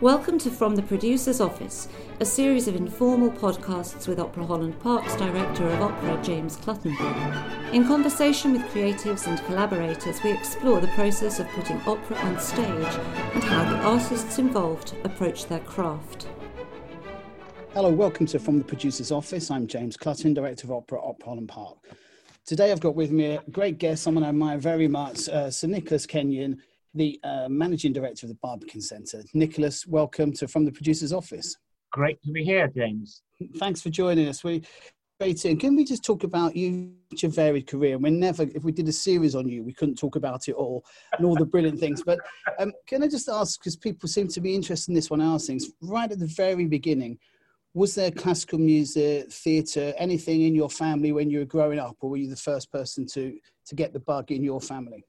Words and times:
Welcome 0.00 0.38
to 0.38 0.50
From 0.50 0.76
the 0.76 0.82
Producer's 0.82 1.40
Office, 1.40 1.88
a 2.20 2.24
series 2.24 2.68
of 2.68 2.76
informal 2.76 3.32
podcasts 3.32 4.06
with 4.06 4.20
Opera 4.20 4.46
Holland 4.46 4.78
Park's 4.78 5.16
Director 5.16 5.66
of 5.66 5.80
Opera, 5.80 6.22
James 6.22 6.56
Clutton. 6.56 6.94
In 7.72 7.84
conversation 7.84 8.52
with 8.52 8.62
creatives 8.66 9.26
and 9.26 9.44
collaborators, 9.46 10.22
we 10.22 10.30
explore 10.30 10.80
the 10.80 10.86
process 10.88 11.40
of 11.40 11.48
putting 11.48 11.80
opera 11.80 12.16
on 12.18 12.38
stage 12.38 12.94
and 13.34 13.42
how 13.42 13.68
the 13.68 13.76
artists 13.78 14.38
involved 14.38 14.94
approach 15.02 15.46
their 15.46 15.58
craft. 15.60 16.28
Hello, 17.74 17.90
welcome 17.90 18.26
to 18.26 18.38
From 18.38 18.58
the 18.58 18.64
Producer's 18.64 19.10
Office. 19.10 19.50
I'm 19.50 19.66
James 19.66 19.96
Clutton, 19.96 20.32
Director 20.32 20.68
of 20.68 20.70
Opera, 20.70 21.02
Opera 21.02 21.26
Holland 21.26 21.48
Park. 21.48 21.76
Today 22.46 22.70
I've 22.70 22.78
got 22.78 22.94
with 22.94 23.10
me 23.10 23.32
a 23.32 23.42
great 23.50 23.78
guest, 23.78 24.04
someone 24.04 24.22
I 24.22 24.28
admire 24.28 24.58
very 24.58 24.86
much, 24.86 25.28
uh, 25.28 25.50
Sir 25.50 25.66
Nicholas 25.66 26.06
Kenyon, 26.06 26.62
the 26.94 27.20
uh, 27.22 27.48
managing 27.48 27.92
director 27.92 28.26
of 28.26 28.30
the 28.30 28.38
Barbican 28.42 28.80
Centre. 28.80 29.22
Nicholas, 29.34 29.86
welcome 29.86 30.32
to 30.32 30.48
From 30.48 30.64
the 30.64 30.72
Producer's 30.72 31.12
Office. 31.12 31.56
Great 31.92 32.20
to 32.22 32.32
be 32.32 32.44
here, 32.44 32.68
James. 32.68 33.22
Thanks 33.56 33.80
for 33.80 33.90
joining 33.90 34.28
us. 34.28 34.44
We 34.44 34.62
great 35.20 35.44
in. 35.44 35.58
Can 35.58 35.74
we 35.74 35.84
just 35.84 36.04
talk 36.04 36.22
about 36.22 36.54
you, 36.54 36.92
your 37.10 37.30
varied 37.30 37.66
career? 37.66 37.98
We're 37.98 38.10
never, 38.12 38.44
if 38.54 38.62
we 38.62 38.72
did 38.72 38.88
a 38.88 38.92
series 38.92 39.34
on 39.34 39.48
you, 39.48 39.64
we 39.64 39.72
couldn't 39.72 39.96
talk 39.96 40.14
about 40.16 40.48
it 40.48 40.52
all 40.52 40.84
and 41.16 41.26
all 41.26 41.34
the 41.34 41.44
brilliant 41.44 41.80
things. 41.80 42.02
But 42.04 42.20
um, 42.58 42.72
can 42.86 43.02
I 43.02 43.08
just 43.08 43.28
ask, 43.28 43.58
because 43.58 43.76
people 43.76 44.08
seem 44.08 44.28
to 44.28 44.40
be 44.40 44.54
interested 44.54 44.90
in 44.90 44.94
this 44.94 45.10
one, 45.10 45.20
ask 45.20 45.46
things 45.46 45.70
right 45.82 46.10
at 46.10 46.20
the 46.20 46.32
very 46.36 46.66
beginning. 46.66 47.18
Was 47.74 47.94
there 47.94 48.10
classical 48.10 48.58
music, 48.58 49.32
theatre, 49.32 49.92
anything 49.98 50.42
in 50.42 50.54
your 50.54 50.70
family 50.70 51.12
when 51.12 51.30
you 51.30 51.40
were 51.40 51.44
growing 51.44 51.78
up, 51.78 51.96
or 52.00 52.10
were 52.10 52.16
you 52.16 52.30
the 52.30 52.36
first 52.36 52.72
person 52.72 53.06
to 53.08 53.38
to 53.66 53.74
get 53.74 53.92
the 53.92 54.00
bug 54.00 54.30
in 54.30 54.42
your 54.42 54.60
family? 54.60 55.04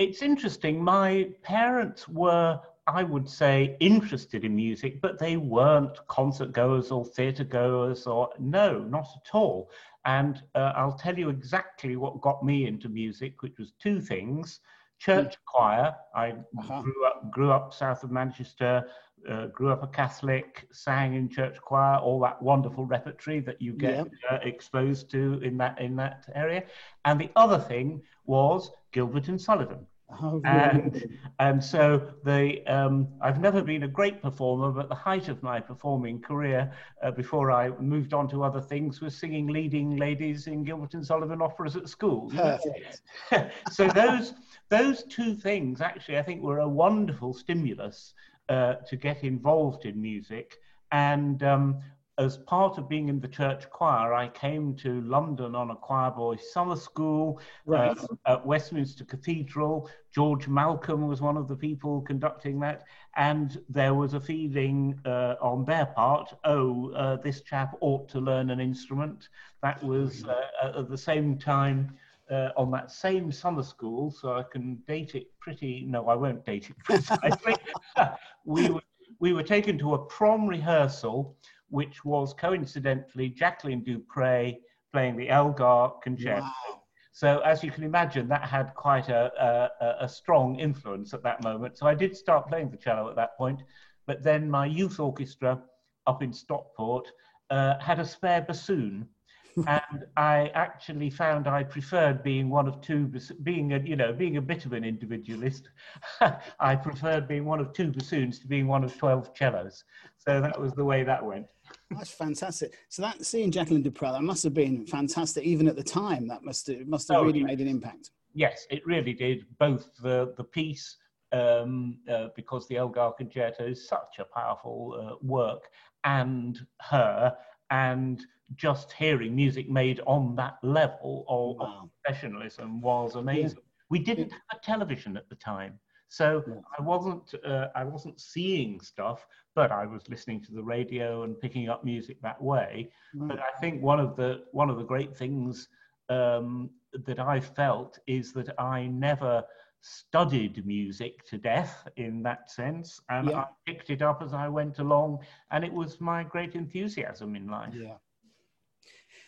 It's 0.00 0.22
interesting. 0.22 0.82
My 0.82 1.28
parents 1.42 2.08
were, 2.08 2.58
I 2.86 3.02
would 3.02 3.28
say, 3.28 3.76
interested 3.80 4.46
in 4.46 4.56
music, 4.56 5.02
but 5.02 5.18
they 5.18 5.36
weren't 5.36 5.98
concert 6.08 6.52
goers 6.52 6.90
or 6.90 7.04
theatre 7.04 7.44
goers, 7.44 8.06
or 8.06 8.30
no, 8.38 8.78
not 8.78 9.08
at 9.14 9.34
all. 9.34 9.70
And 10.06 10.42
uh, 10.54 10.72
I'll 10.74 10.96
tell 10.96 11.18
you 11.18 11.28
exactly 11.28 11.96
what 11.96 12.22
got 12.22 12.42
me 12.42 12.66
into 12.66 12.88
music, 12.88 13.42
which 13.42 13.58
was 13.58 13.72
two 13.78 14.00
things 14.00 14.60
church 15.00 15.34
mm. 15.34 15.44
choir. 15.46 15.94
I 16.14 16.30
uh-huh. 16.30 16.82
grew 16.82 17.06
up 17.06 17.30
grew 17.30 17.50
up 17.50 17.74
south 17.74 18.04
of 18.04 18.10
Manchester, 18.10 18.86
uh, 19.28 19.46
grew 19.46 19.70
up 19.70 19.82
a 19.82 19.86
Catholic, 19.86 20.66
sang 20.72 21.14
in 21.14 21.28
church 21.28 21.60
choir, 21.60 21.98
all 21.98 22.20
that 22.20 22.40
wonderful 22.40 22.86
repertory 22.86 23.40
that 23.40 23.60
you 23.60 23.72
get 23.72 24.06
uh, 24.30 24.38
exposed 24.42 25.10
to 25.10 25.40
in 25.42 25.56
that 25.58 25.80
in 25.80 25.96
that 25.96 26.24
area. 26.34 26.64
And 27.04 27.20
the 27.20 27.30
other 27.36 27.58
thing 27.58 28.02
was 28.24 28.70
Gilbert 28.92 29.28
and 29.28 29.40
Sullivan. 29.40 29.86
Oh, 30.22 30.40
and, 30.44 31.18
and 31.38 31.62
so 31.62 32.12
the 32.24 32.66
um, 32.66 33.08
I've 33.20 33.40
never 33.40 33.62
been 33.62 33.84
a 33.84 33.88
great 33.88 34.20
performer, 34.20 34.70
but 34.70 34.88
the 34.88 34.94
height 34.94 35.28
of 35.28 35.42
my 35.42 35.60
performing 35.60 36.20
career 36.20 36.72
uh, 37.02 37.10
before 37.10 37.50
I 37.50 37.70
moved 37.78 38.12
on 38.12 38.28
to 38.30 38.42
other 38.42 38.60
things 38.60 39.00
was 39.00 39.16
singing 39.16 39.46
leading 39.46 39.96
ladies 39.96 40.46
in 40.46 40.64
Gilbert 40.64 40.94
and 40.94 41.06
Sullivan 41.06 41.40
operas 41.40 41.76
at 41.76 41.88
school. 41.88 42.30
Perfect. 42.30 43.02
so 43.70 43.86
those 43.88 44.34
those 44.68 45.04
two 45.04 45.34
things 45.34 45.80
actually 45.80 46.18
I 46.18 46.22
think 46.22 46.42
were 46.42 46.58
a 46.60 46.68
wonderful 46.68 47.32
stimulus 47.32 48.14
uh, 48.50 48.74
to 48.88 48.96
get 48.96 49.22
involved 49.22 49.86
in 49.86 50.00
music. 50.00 50.56
And 50.92 51.42
um, 51.44 51.80
as 52.18 52.36
part 52.36 52.76
of 52.76 52.88
being 52.88 53.08
in 53.08 53.20
the 53.20 53.28
church 53.28 53.68
choir, 53.70 54.12
I 54.12 54.28
came 54.28 54.74
to 54.76 55.00
London 55.02 55.54
on 55.54 55.70
a 55.70 55.76
choir 55.76 56.10
boy 56.10 56.36
summer 56.36 56.76
school 56.76 57.40
right. 57.64 57.96
uh, 57.98 58.32
at 58.32 58.46
Westminster 58.46 59.04
Cathedral. 59.04 59.88
George 60.14 60.48
Malcolm 60.48 61.06
was 61.06 61.20
one 61.20 61.36
of 61.36 61.48
the 61.48 61.56
people 61.56 62.02
conducting 62.02 62.60
that, 62.60 62.84
and 63.16 63.62
there 63.68 63.94
was 63.94 64.14
a 64.14 64.20
feeling 64.20 64.98
uh, 65.06 65.36
on 65.40 65.64
their 65.64 65.86
part, 65.86 66.34
oh, 66.44 66.90
uh, 66.92 67.16
this 67.16 67.40
chap 67.42 67.76
ought 67.80 68.08
to 68.10 68.20
learn 68.20 68.50
an 68.50 68.60
instrument. 68.60 69.28
That 69.62 69.82
was 69.82 70.24
uh, 70.24 70.78
at 70.78 70.88
the 70.88 70.98
same 70.98 71.38
time. 71.38 71.96
Uh, 72.30 72.52
on 72.56 72.70
that 72.70 72.92
same 72.92 73.32
summer 73.32 73.64
school, 73.64 74.08
so 74.08 74.34
I 74.34 74.44
can 74.44 74.76
date 74.86 75.16
it 75.16 75.36
pretty. 75.40 75.84
No, 75.88 76.08
I 76.08 76.14
won't 76.14 76.46
date 76.46 76.70
it 76.70 76.78
precisely. 76.84 77.56
we 78.44 78.70
were 78.70 78.82
we 79.18 79.32
were 79.32 79.42
taken 79.42 79.76
to 79.78 79.94
a 79.94 79.98
prom 80.06 80.46
rehearsal 80.46 81.36
which 81.70 82.04
was 82.04 82.34
coincidentally 82.34 83.28
Jacqueline 83.28 83.82
du 83.82 84.00
Pré 84.00 84.58
playing 84.92 85.16
the 85.16 85.28
Elgar 85.28 85.90
concerto. 86.02 86.42
Wow. 86.42 86.82
So 87.12 87.40
as 87.40 87.62
you 87.62 87.70
can 87.70 87.84
imagine, 87.84 88.28
that 88.28 88.42
had 88.42 88.74
quite 88.74 89.08
a, 89.08 89.32
a, 89.80 90.04
a, 90.04 90.08
strong 90.08 90.58
influence 90.58 91.12
at 91.12 91.22
that 91.22 91.42
moment. 91.42 91.76
So 91.76 91.86
I 91.86 91.94
did 91.94 92.16
start 92.16 92.48
playing 92.48 92.70
the 92.70 92.76
cello 92.76 93.10
at 93.10 93.16
that 93.16 93.36
point, 93.36 93.62
but 94.06 94.22
then 94.22 94.48
my 94.48 94.66
youth 94.66 95.00
orchestra 95.00 95.60
up 96.06 96.22
in 96.22 96.32
Stockport 96.32 97.10
uh, 97.50 97.78
had 97.78 97.98
a 97.98 98.04
spare 98.04 98.42
bassoon. 98.42 99.06
And 99.56 100.04
I 100.16 100.50
actually 100.54 101.10
found 101.10 101.46
I 101.46 101.62
preferred 101.62 102.22
being 102.22 102.48
one 102.48 102.68
of 102.68 102.80
two, 102.80 103.10
being 103.42 103.72
a, 103.72 103.78
you 103.78 103.96
know, 103.96 104.12
being 104.12 104.36
a 104.36 104.40
bit 104.40 104.64
of 104.64 104.72
an 104.72 104.84
individualist. 104.84 105.68
I 106.60 106.76
preferred 106.76 107.28
being 107.28 107.44
one 107.44 107.60
of 107.60 107.72
two 107.72 107.90
bassoons 107.90 108.38
to 108.40 108.46
being 108.46 108.66
one 108.66 108.84
of 108.84 108.96
12 108.96 109.30
cellos. 109.36 109.84
So 110.16 110.40
that 110.40 110.60
was 110.60 110.72
the 110.72 110.84
way 110.84 111.02
that 111.02 111.24
went. 111.24 111.46
That's 111.90 112.10
fantastic. 112.10 112.78
So 112.88 113.02
that 113.02 113.24
seeing 113.24 113.50
Jacqueline 113.50 113.82
du 113.82 113.90
Pré, 113.90 114.12
that 114.12 114.22
must 114.22 114.42
have 114.44 114.54
been 114.54 114.86
fantastic 114.86 115.44
even 115.44 115.68
at 115.68 115.76
the 115.76 115.82
time. 115.82 116.28
That 116.28 116.42
must 116.42 116.66
have, 116.66 116.86
must 116.86 117.08
have 117.08 117.18
oh, 117.18 117.24
really 117.24 117.42
made 117.42 117.60
an 117.60 117.68
impact. 117.68 118.10
Yes, 118.34 118.66
it 118.70 118.86
really 118.86 119.12
did. 119.12 119.46
Both 119.58 119.90
the 120.02 120.34
the 120.36 120.44
piece 120.44 120.96
um, 121.32 121.98
uh, 122.10 122.28
because 122.36 122.66
the 122.68 122.76
Elgar 122.76 123.12
Concerto 123.16 123.66
is 123.66 123.86
such 123.86 124.18
a 124.18 124.24
powerful 124.24 124.96
uh, 124.98 125.16
work, 125.22 125.68
and 126.04 126.58
her, 126.80 127.36
and 127.70 128.24
just 128.56 128.92
hearing 128.92 129.34
music 129.34 129.68
made 129.68 130.00
on 130.06 130.34
that 130.36 130.58
level 130.62 131.24
of, 131.28 131.56
wow. 131.58 131.82
of 131.82 131.90
professionalism 132.02 132.80
was 132.80 133.14
amazing. 133.14 133.58
Yeah. 133.58 133.64
We 133.90 133.98
didn't 133.98 134.30
have 134.30 134.60
a 134.60 134.64
television 134.64 135.16
at 135.16 135.28
the 135.28 135.36
time. 135.36 135.78
So 136.08 136.42
yeah. 136.46 136.54
I 136.76 136.82
wasn't 136.82 137.32
uh, 137.44 137.68
I 137.76 137.84
wasn't 137.84 138.20
seeing 138.20 138.80
stuff, 138.80 139.24
but 139.54 139.70
I 139.70 139.86
was 139.86 140.08
listening 140.08 140.42
to 140.42 140.52
the 140.52 140.62
radio 140.62 141.22
and 141.22 141.40
picking 141.40 141.68
up 141.68 141.84
music 141.84 142.20
that 142.22 142.42
way. 142.42 142.90
Mm. 143.16 143.28
But 143.28 143.38
I 143.38 143.58
think 143.60 143.80
one 143.80 144.00
of 144.00 144.16
the 144.16 144.42
one 144.50 144.70
of 144.70 144.76
the 144.76 144.84
great 144.84 145.16
things 145.16 145.68
um, 146.08 146.70
that 147.06 147.20
I 147.20 147.38
felt 147.38 148.00
is 148.08 148.32
that 148.32 148.60
I 148.60 148.86
never 148.86 149.44
studied 149.82 150.66
music 150.66 151.24
to 151.26 151.38
death 151.38 151.86
in 151.96 152.22
that 152.24 152.50
sense, 152.50 153.00
and 153.08 153.30
yeah. 153.30 153.38
I 153.38 153.44
picked 153.64 153.90
it 153.90 154.02
up 154.02 154.20
as 154.20 154.34
I 154.34 154.48
went 154.48 154.80
along, 154.80 155.20
and 155.52 155.64
it 155.64 155.72
was 155.72 156.00
my 156.00 156.24
great 156.24 156.56
enthusiasm 156.56 157.36
in 157.36 157.46
life. 157.46 157.72
Yeah. 157.74 157.94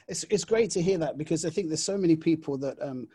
It's, 0.09 0.25
it's 0.31 0.45
great 0.45 0.71
to 0.73 0.83
hear 0.83 0.99
that 0.99 1.19
because 1.19 1.45
I 1.45 1.51
think 1.51 1.69
there's 1.69 1.83
so 1.83 1.97
many 1.97 2.17
people 2.17 2.59
that 2.59 2.77
um, 2.83 3.09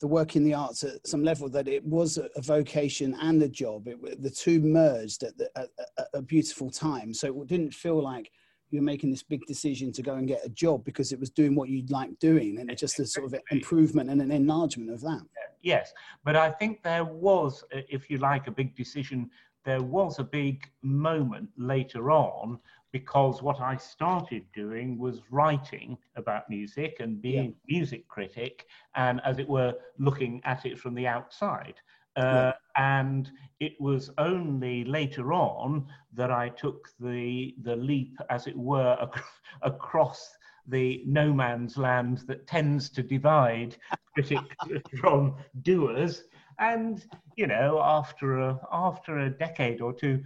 the 0.00 0.08
work 0.08 0.36
in 0.36 0.44
the 0.44 0.54
arts 0.54 0.84
at 0.84 1.06
some 1.06 1.22
level 1.22 1.48
that 1.48 1.68
it 1.68 1.84
was 1.84 2.18
a 2.18 2.28
vocation 2.42 3.16
and 3.20 3.42
a 3.42 3.48
job. 3.48 3.88
It, 3.88 4.22
the 4.22 4.30
two 4.30 4.60
merged 4.60 5.22
at, 5.22 5.36
the, 5.38 5.48
at, 5.56 5.68
at, 5.98 6.08
a 6.12 6.22
beautiful 6.22 6.70
time. 6.70 7.14
So 7.14 7.42
it 7.42 7.46
didn't 7.48 7.72
feel 7.72 8.02
like 8.02 8.30
you're 8.70 8.82
making 8.82 9.10
this 9.10 9.22
big 9.22 9.40
decision 9.46 9.92
to 9.92 10.02
go 10.02 10.16
and 10.16 10.26
get 10.26 10.44
a 10.44 10.48
job 10.48 10.84
because 10.84 11.12
it 11.12 11.20
was 11.20 11.30
doing 11.30 11.54
what 11.54 11.68
you'd 11.68 11.90
like 11.90 12.18
doing 12.18 12.58
and 12.58 12.70
it's 12.70 12.80
just 12.80 12.98
a 12.98 13.06
sort 13.06 13.26
of 13.26 13.40
improvement 13.50 14.10
and 14.10 14.20
an 14.20 14.30
enlargement 14.30 14.90
of 14.90 15.00
that. 15.00 15.22
Yes, 15.62 15.92
but 16.24 16.36
I 16.36 16.50
think 16.50 16.82
there 16.82 17.04
was, 17.04 17.64
if 17.70 18.10
you 18.10 18.18
like, 18.18 18.46
a 18.48 18.50
big 18.50 18.76
decision. 18.76 19.30
There 19.64 19.82
was 19.82 20.18
a 20.18 20.24
big 20.24 20.68
moment 20.82 21.48
later 21.56 22.10
on 22.10 22.58
because 22.94 23.42
what 23.42 23.60
I 23.60 23.76
started 23.76 24.44
doing 24.52 24.96
was 25.00 25.20
writing 25.28 25.98
about 26.14 26.48
music 26.48 26.98
and 27.00 27.20
being 27.20 27.56
yeah. 27.66 27.76
music 27.76 28.06
critic 28.06 28.66
and, 28.94 29.20
as 29.24 29.40
it 29.40 29.48
were, 29.48 29.74
looking 29.98 30.40
at 30.44 30.64
it 30.64 30.78
from 30.78 30.94
the 30.94 31.08
outside. 31.08 31.74
Uh, 32.16 32.22
yeah. 32.22 32.52
And 32.76 33.32
it 33.58 33.72
was 33.80 34.12
only 34.18 34.84
later 34.84 35.32
on 35.32 35.86
that 36.12 36.30
I 36.30 36.50
took 36.50 36.88
the 37.00 37.56
the 37.62 37.74
leap, 37.74 38.16
as 38.30 38.46
it 38.46 38.56
were, 38.56 38.96
ac- 39.02 39.24
across 39.62 40.30
the 40.68 41.02
no 41.04 41.32
man's 41.32 41.76
land 41.76 42.18
that 42.28 42.46
tends 42.46 42.88
to 42.90 43.02
divide 43.02 43.76
critics 44.14 44.54
from 45.00 45.34
doers. 45.62 46.22
And 46.60 47.04
you 47.34 47.48
know, 47.48 47.80
after 47.82 48.38
a 48.38 48.60
after 48.70 49.18
a 49.18 49.30
decade 49.30 49.80
or 49.80 49.92
two, 49.92 50.22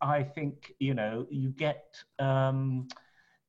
I 0.00 0.22
think 0.22 0.74
you 0.78 0.94
know 0.94 1.26
you 1.30 1.50
get 1.50 1.96
um, 2.18 2.88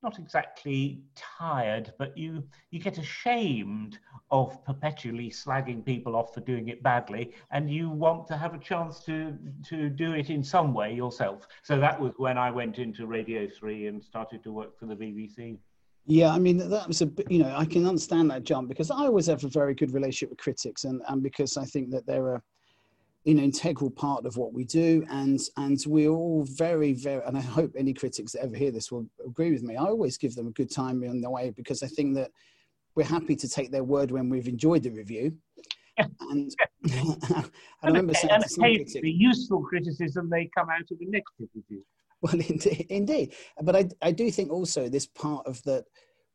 not 0.02 0.18
exactly 0.18 1.02
tired, 1.14 1.92
but 1.98 2.16
you 2.16 2.42
you 2.70 2.80
get 2.80 2.98
ashamed 2.98 3.98
of 4.30 4.64
perpetually 4.64 5.30
slagging 5.30 5.84
people 5.84 6.16
off 6.16 6.34
for 6.34 6.40
doing 6.40 6.68
it 6.68 6.82
badly, 6.82 7.32
and 7.50 7.70
you 7.70 7.88
want 7.88 8.26
to 8.28 8.36
have 8.36 8.54
a 8.54 8.58
chance 8.58 9.00
to 9.04 9.36
to 9.68 9.88
do 9.88 10.12
it 10.12 10.30
in 10.30 10.42
some 10.42 10.74
way 10.74 10.92
yourself. 10.92 11.46
So 11.62 11.78
that 11.78 12.00
was 12.00 12.12
when 12.16 12.36
I 12.38 12.50
went 12.50 12.78
into 12.78 13.06
Radio 13.06 13.48
Three 13.48 13.86
and 13.86 14.02
started 14.02 14.42
to 14.44 14.52
work 14.52 14.78
for 14.78 14.86
the 14.86 14.96
BBC. 14.96 15.58
Yeah, 16.06 16.32
I 16.32 16.38
mean 16.38 16.56
that 16.58 16.88
was 16.88 17.00
a 17.00 17.10
you 17.28 17.38
know 17.38 17.54
I 17.56 17.64
can 17.64 17.86
understand 17.86 18.30
that 18.30 18.42
jump 18.42 18.68
because 18.68 18.90
I 18.90 19.06
always 19.06 19.26
have 19.26 19.44
a 19.44 19.48
very 19.48 19.74
good 19.74 19.92
relationship 19.92 20.30
with 20.30 20.38
critics 20.40 20.84
and 20.84 21.00
and 21.08 21.22
because 21.22 21.56
I 21.56 21.64
think 21.64 21.90
that 21.90 22.06
there 22.06 22.26
are 22.26 22.42
you 23.24 23.34
know 23.34 23.42
integral 23.42 23.90
part 23.90 24.26
of 24.26 24.36
what 24.36 24.52
we 24.52 24.64
do. 24.64 25.04
And 25.10 25.40
and 25.56 25.78
we're 25.86 26.10
all 26.10 26.44
very 26.44 26.92
very 26.92 27.22
and 27.24 27.36
i 27.36 27.40
hope 27.40 27.72
any 27.76 27.94
critics 27.94 28.32
that 28.32 28.42
ever 28.42 28.56
hear 28.56 28.70
this 28.70 28.90
will 28.90 29.06
agree 29.24 29.52
with 29.52 29.62
me. 29.62 29.76
I 29.76 29.84
always 29.84 30.18
give 30.18 30.34
them 30.34 30.48
a 30.48 30.52
good 30.52 30.70
time 30.70 31.02
on 31.04 31.20
the 31.20 31.30
way 31.30 31.50
because 31.50 31.82
i 31.82 31.86
think 31.86 32.14
that 32.16 32.30
we're 32.94 33.04
happy 33.04 33.36
to 33.36 33.48
take 33.48 33.70
their 33.70 33.84
word 33.84 34.10
when 34.10 34.28
we've 34.28 34.48
enjoyed 34.48 34.82
the 34.82 34.90
review. 34.90 35.34
And, 35.98 36.10
and, 36.82 37.44
I 37.82 37.86
remember 37.86 38.14
saying 38.14 38.32
and 38.32 38.44
occasionally 38.44 39.10
useful 39.10 39.62
criticism 39.62 40.28
they 40.30 40.50
come 40.56 40.68
out 40.68 40.90
of 40.90 40.98
the 40.98 41.06
negative 41.06 41.48
review. 41.54 41.84
Well 42.22 42.34
indeed, 42.48 42.86
indeed. 42.88 43.34
but 43.62 43.76
I, 43.76 43.88
I 44.00 44.12
do 44.12 44.30
think 44.30 44.50
also 44.50 44.88
this 44.88 45.06
part 45.06 45.46
of 45.46 45.62
that 45.64 45.84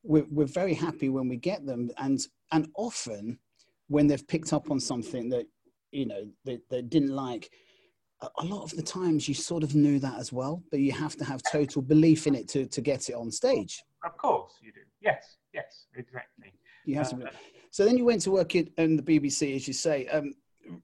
we're, 0.03 0.25
we're 0.29 0.45
very 0.45 0.73
happy 0.73 1.09
when 1.09 1.27
we 1.27 1.37
get 1.37 1.65
them. 1.65 1.89
And 1.97 2.19
and 2.51 2.69
often 2.75 3.39
when 3.87 4.07
they've 4.07 4.27
picked 4.27 4.53
up 4.53 4.69
on 4.69 4.79
something 4.79 5.29
that 5.29 5.47
you 5.91 6.05
know 6.05 6.27
they, 6.45 6.59
they 6.69 6.81
didn't 6.81 7.15
like 7.15 7.49
a 8.39 8.45
lot 8.45 8.63
of 8.63 8.71
the 8.71 8.81
times 8.81 9.27
you 9.27 9.35
sort 9.35 9.63
of 9.63 9.75
knew 9.75 9.99
that 9.99 10.17
as 10.19 10.33
well 10.33 10.63
but 10.71 10.79
you 10.79 10.91
have 10.91 11.15
to 11.15 11.23
have 11.23 11.41
total 11.51 11.81
belief 11.81 12.25
in 12.27 12.33
it 12.35 12.47
to, 12.47 12.65
to 12.65 12.81
get 12.81 13.09
it 13.09 13.13
on 13.13 13.31
stage. 13.31 13.83
Of 14.03 14.17
course 14.17 14.53
you 14.61 14.71
do. 14.71 14.81
Yes 15.01 15.37
yes 15.53 15.85
exactly. 15.95 16.53
You 16.85 16.95
have 16.95 17.13
uh, 17.13 17.17
to 17.17 17.31
so 17.71 17.85
then 17.85 17.97
you 17.97 18.05
went 18.05 18.21
to 18.21 18.31
work 18.31 18.55
in, 18.55 18.69
in 18.77 18.95
the 18.95 19.03
bbc 19.03 19.55
as 19.55 19.67
you 19.67 19.73
say. 19.73 20.07
Um, 20.07 20.33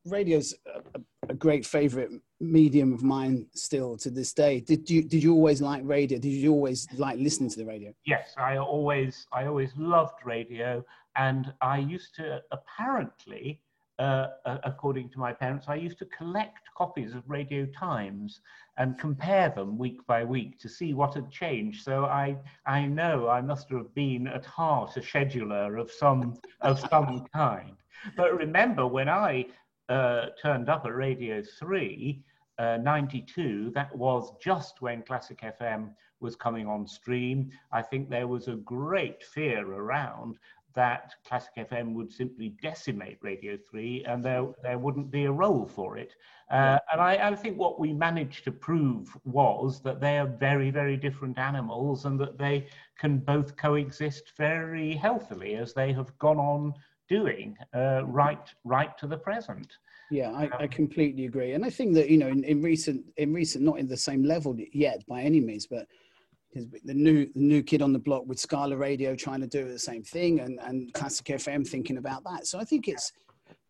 radio's 0.05 0.53
a, 0.95 1.01
a, 1.27 1.33
great 1.33 1.65
favorite 1.65 2.09
medium 2.39 2.93
of 2.93 3.03
mine 3.03 3.47
still 3.53 3.97
to 3.97 4.09
this 4.09 4.31
day. 4.31 4.61
Did 4.61 4.89
you 4.89 5.03
did 5.03 5.23
you 5.23 5.33
always 5.33 5.61
like 5.61 5.81
radio? 5.83 6.19
Did 6.19 6.29
you 6.29 6.51
always 6.51 6.87
like 6.97 7.17
listening 7.19 7.49
to 7.49 7.57
the 7.57 7.65
radio? 7.65 7.93
Yes 8.05 8.33
i 8.37 8.57
always 8.57 9.25
i 9.33 9.45
always 9.45 9.71
loved 9.75 10.19
radio 10.23 10.85
and 11.15 11.51
i 11.61 11.77
used 11.77 12.15
to 12.15 12.41
apparently 12.51 13.61
uh, 13.99 14.27
according 14.63 15.09
to 15.09 15.19
my 15.19 15.31
parents, 15.31 15.65
I 15.67 15.75
used 15.75 15.99
to 15.99 16.05
collect 16.05 16.73
copies 16.75 17.13
of 17.13 17.29
Radio 17.29 17.65
Times 17.67 18.41
and 18.77 18.97
compare 18.97 19.49
them 19.49 19.77
week 19.77 20.05
by 20.07 20.23
week 20.23 20.59
to 20.59 20.69
see 20.69 20.93
what 20.93 21.13
had 21.13 21.29
changed. 21.29 21.83
So 21.83 22.05
I, 22.05 22.37
I 22.65 22.85
know 22.85 23.29
I 23.29 23.41
must 23.41 23.69
have 23.69 23.93
been 23.93 24.27
at 24.27 24.45
heart 24.45 24.97
a 24.97 25.01
scheduler 25.01 25.79
of 25.79 25.91
some, 25.91 26.35
of 26.61 26.79
some 26.79 27.25
kind. 27.33 27.75
But 28.17 28.35
remember, 28.35 28.87
when 28.87 29.09
I 29.09 29.45
uh, 29.89 30.27
turned 30.41 30.69
up 30.69 30.85
at 30.85 30.95
Radio 30.95 31.43
3, 31.59 32.23
uh, 32.57 32.77
92, 32.77 33.71
that 33.75 33.95
was 33.95 34.33
just 34.41 34.81
when 34.81 35.03
Classic 35.03 35.39
FM 35.41 35.91
was 36.19 36.35
coming 36.35 36.67
on 36.67 36.87
stream. 36.87 37.51
I 37.71 37.81
think 37.81 38.09
there 38.09 38.27
was 38.27 38.47
a 38.47 38.55
great 38.55 39.23
fear 39.23 39.71
around 39.71 40.37
that 40.75 41.13
Classic 41.25 41.51
FM 41.57 41.93
would 41.93 42.11
simply 42.11 42.55
decimate 42.61 43.17
Radio 43.21 43.57
3 43.69 44.05
and 44.07 44.23
there, 44.23 44.47
there 44.61 44.77
wouldn't 44.77 45.11
be 45.11 45.25
a 45.25 45.31
role 45.31 45.65
for 45.65 45.97
it. 45.97 46.15
Uh, 46.51 46.77
and 46.91 47.01
I, 47.01 47.29
I, 47.29 47.35
think 47.35 47.57
what 47.57 47.79
we 47.79 47.93
managed 47.93 48.43
to 48.43 48.51
prove 48.51 49.15
was 49.25 49.81
that 49.81 49.99
they 49.99 50.17
are 50.17 50.27
very, 50.27 50.69
very 50.69 50.97
different 50.97 51.37
animals 51.39 52.05
and 52.05 52.19
that 52.19 52.37
they 52.37 52.67
can 52.99 53.17
both 53.17 53.55
coexist 53.55 54.33
very 54.37 54.93
healthily 54.93 55.55
as 55.55 55.73
they 55.73 55.93
have 55.93 56.15
gone 56.19 56.37
on 56.37 56.73
doing 57.09 57.55
uh, 57.73 58.05
right, 58.05 58.53
right 58.63 58.97
to 58.97 59.07
the 59.07 59.17
present. 59.17 59.77
Yeah, 60.11 60.31
I, 60.31 60.49
I, 60.59 60.67
completely 60.67 61.25
agree. 61.25 61.53
And 61.53 61.65
I 61.65 61.69
think 61.69 61.95
that, 61.95 62.09
you 62.09 62.17
know, 62.17 62.27
in, 62.27 62.43
in 62.43 62.61
recent, 62.61 63.03
in 63.17 63.33
recent, 63.33 63.63
not 63.63 63.79
in 63.79 63.87
the 63.87 63.97
same 63.97 64.23
level 64.23 64.55
yet 64.71 65.03
by 65.07 65.21
any 65.21 65.39
means, 65.39 65.65
but 65.65 65.87
because 66.53 66.69
the 66.83 66.93
new 66.93 67.25
the 67.33 67.41
new 67.41 67.63
kid 67.63 67.81
on 67.81 67.93
the 67.93 67.99
block 67.99 68.23
with 68.25 68.39
Scala 68.39 68.77
Radio 68.77 69.15
trying 69.15 69.41
to 69.41 69.47
do 69.47 69.67
the 69.67 69.79
same 69.79 70.03
thing, 70.03 70.39
and 70.39 70.59
and 70.61 70.93
Classic 70.93 71.25
FM 71.25 71.67
thinking 71.67 71.97
about 71.97 72.23
that. 72.25 72.47
So 72.47 72.59
I 72.59 72.63
think 72.63 72.87
it's 72.87 73.11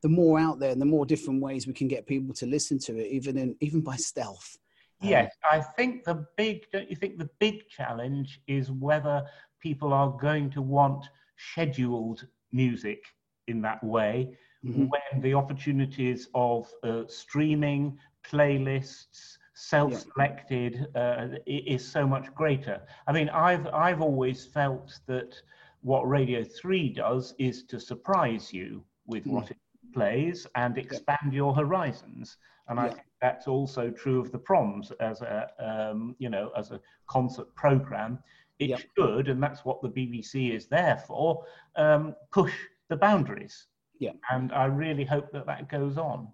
the 0.01 0.09
more 0.09 0.39
out 0.39 0.59
there, 0.59 0.71
and 0.71 0.81
the 0.81 0.85
more 0.85 1.05
different 1.05 1.41
ways 1.41 1.67
we 1.67 1.73
can 1.73 1.87
get 1.87 2.05
people 2.05 2.33
to 2.35 2.45
listen 2.45 2.79
to 2.79 2.97
it, 2.97 3.11
even 3.11 3.37
in 3.37 3.55
even 3.61 3.81
by 3.81 3.95
stealth. 3.95 4.57
Um, 5.01 5.09
yes, 5.09 5.33
I 5.49 5.61
think 5.61 6.03
the 6.03 6.25
big 6.37 6.65
don't 6.71 6.89
you 6.89 6.95
think 6.95 7.17
the 7.17 7.29
big 7.39 7.67
challenge 7.69 8.41
is 8.47 8.71
whether 8.71 9.23
people 9.61 9.93
are 9.93 10.11
going 10.21 10.49
to 10.51 10.61
want 10.61 11.05
scheduled 11.37 12.27
music 12.51 13.03
in 13.47 13.61
that 13.61 13.83
way 13.83 14.29
mm-hmm. 14.65 14.85
when 14.85 15.21
the 15.21 15.33
opportunities 15.33 16.27
of 16.35 16.69
uh, 16.83 17.03
streaming 17.07 17.97
playlists 18.29 19.37
self-selected 19.69 20.87
uh, 20.95 21.27
is 21.45 21.85
so 21.85 22.05
much 22.05 22.33
greater. 22.35 22.81
I 23.07 23.13
mean, 23.13 23.29
I've 23.29 23.67
I've 23.67 24.01
always 24.01 24.45
felt 24.45 24.99
that 25.07 25.41
what 25.81 26.07
Radio 26.07 26.43
Three 26.43 26.89
does 26.89 27.33
is 27.37 27.63
to 27.63 27.79
surprise 27.79 28.51
you 28.51 28.83
with 29.05 29.25
mm. 29.25 29.31
what 29.31 29.51
it 29.51 29.57
plays 29.93 30.45
and 30.55 30.77
expand 30.77 31.31
yeah. 31.31 31.37
your 31.41 31.53
horizons. 31.55 32.37
And 32.67 32.77
yeah. 32.77 32.85
I 32.85 32.89
think 32.89 33.07
that's 33.21 33.47
also 33.47 33.89
true 33.89 34.19
of 34.19 34.31
the 34.31 34.37
proms 34.37 34.91
as 34.99 35.21
a 35.21 35.49
um, 35.59 36.15
you 36.19 36.29
know 36.29 36.51
as 36.57 36.71
a 36.71 36.79
concert 37.07 37.53
program. 37.55 38.19
It 38.59 38.69
yeah. 38.69 38.77
should, 38.95 39.29
and 39.29 39.41
that's 39.41 39.65
what 39.65 39.81
the 39.81 39.89
BBC 39.89 40.55
is 40.55 40.67
there 40.67 41.03
for, 41.07 41.43
um, 41.75 42.15
push 42.31 42.53
the 42.89 42.95
boundaries. 42.95 43.67
Yeah. 43.99 44.11
And 44.29 44.51
I 44.51 44.65
really 44.65 45.05
hope 45.05 45.31
that 45.31 45.47
that 45.47 45.69
goes 45.69 45.97
on. 45.97 46.27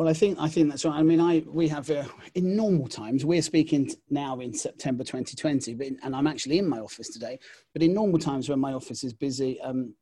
Well, 0.00 0.08
I 0.08 0.14
think 0.14 0.38
I 0.40 0.48
think 0.48 0.70
that's 0.70 0.86
right. 0.86 0.98
I 0.98 1.02
mean, 1.02 1.20
I 1.20 1.44
we 1.46 1.68
have 1.68 1.90
uh, 1.90 2.04
in 2.34 2.56
normal 2.56 2.88
times 2.88 3.22
we're 3.22 3.42
speaking 3.42 3.92
now 4.08 4.40
in 4.40 4.54
September 4.54 5.04
2020, 5.04 5.74
but 5.74 5.86
in, 5.88 5.98
and 6.02 6.16
I'm 6.16 6.26
actually 6.26 6.56
in 6.56 6.66
my 6.66 6.78
office 6.78 7.10
today. 7.10 7.38
But 7.74 7.82
in 7.82 7.92
normal 7.92 8.18
times 8.18 8.48
when 8.48 8.60
my 8.60 8.72
office 8.72 9.04
is 9.04 9.12
busy, 9.12 9.60
um, 9.60 9.92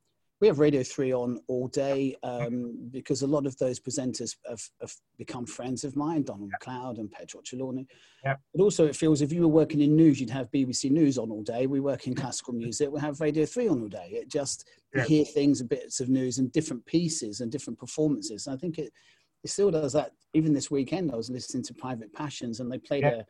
we 0.40 0.46
have 0.46 0.60
Radio 0.60 0.84
Three 0.84 1.12
on 1.12 1.40
all 1.48 1.66
day 1.66 2.14
um, 2.22 2.88
because 2.92 3.22
a 3.22 3.26
lot 3.26 3.44
of 3.44 3.58
those 3.58 3.80
presenters 3.80 4.36
have, 4.48 4.62
have, 4.80 4.94
become 5.18 5.46
friends 5.46 5.82
of 5.82 5.96
mine, 5.96 6.22
Donald 6.22 6.50
Macleod 6.52 6.98
and 6.98 7.10
Petroc 7.10 7.42
Trelawny. 7.42 7.88
Yeah. 8.22 8.36
But 8.54 8.62
also, 8.62 8.86
it 8.86 8.94
feels 8.94 9.20
if 9.20 9.32
you 9.32 9.40
were 9.40 9.48
working 9.48 9.80
in 9.80 9.96
news, 9.96 10.20
you'd 10.20 10.30
have 10.30 10.48
BBC 10.52 10.92
News 10.92 11.18
on 11.18 11.32
all 11.32 11.42
day. 11.42 11.66
We 11.66 11.80
work 11.80 12.06
in 12.06 12.14
classical 12.14 12.54
music, 12.54 12.88
we 12.92 13.00
have 13.00 13.20
Radio 13.20 13.46
Three 13.46 13.66
on 13.66 13.82
all 13.82 13.88
day. 13.88 14.10
It 14.12 14.30
just 14.30 14.68
yeah. 14.94 15.02
you 15.02 15.08
hear 15.08 15.24
things, 15.24 15.60
bits 15.60 15.98
of 15.98 16.08
news, 16.08 16.38
and 16.38 16.52
different 16.52 16.86
pieces 16.86 17.40
and 17.40 17.50
different 17.50 17.80
performances. 17.80 18.46
And 18.46 18.54
I 18.54 18.58
think 18.60 18.78
it 18.78 18.92
it 19.48 19.52
still 19.52 19.70
does 19.70 19.94
that. 19.94 20.12
Even 20.34 20.52
this 20.52 20.70
weekend, 20.70 21.10
I 21.10 21.16
was 21.16 21.30
listening 21.30 21.62
to 21.64 21.74
Private 21.74 22.12
Passions, 22.12 22.60
and 22.60 22.70
they 22.70 22.78
played 22.78 23.02
yeah. 23.02 23.20
a 23.20 23.24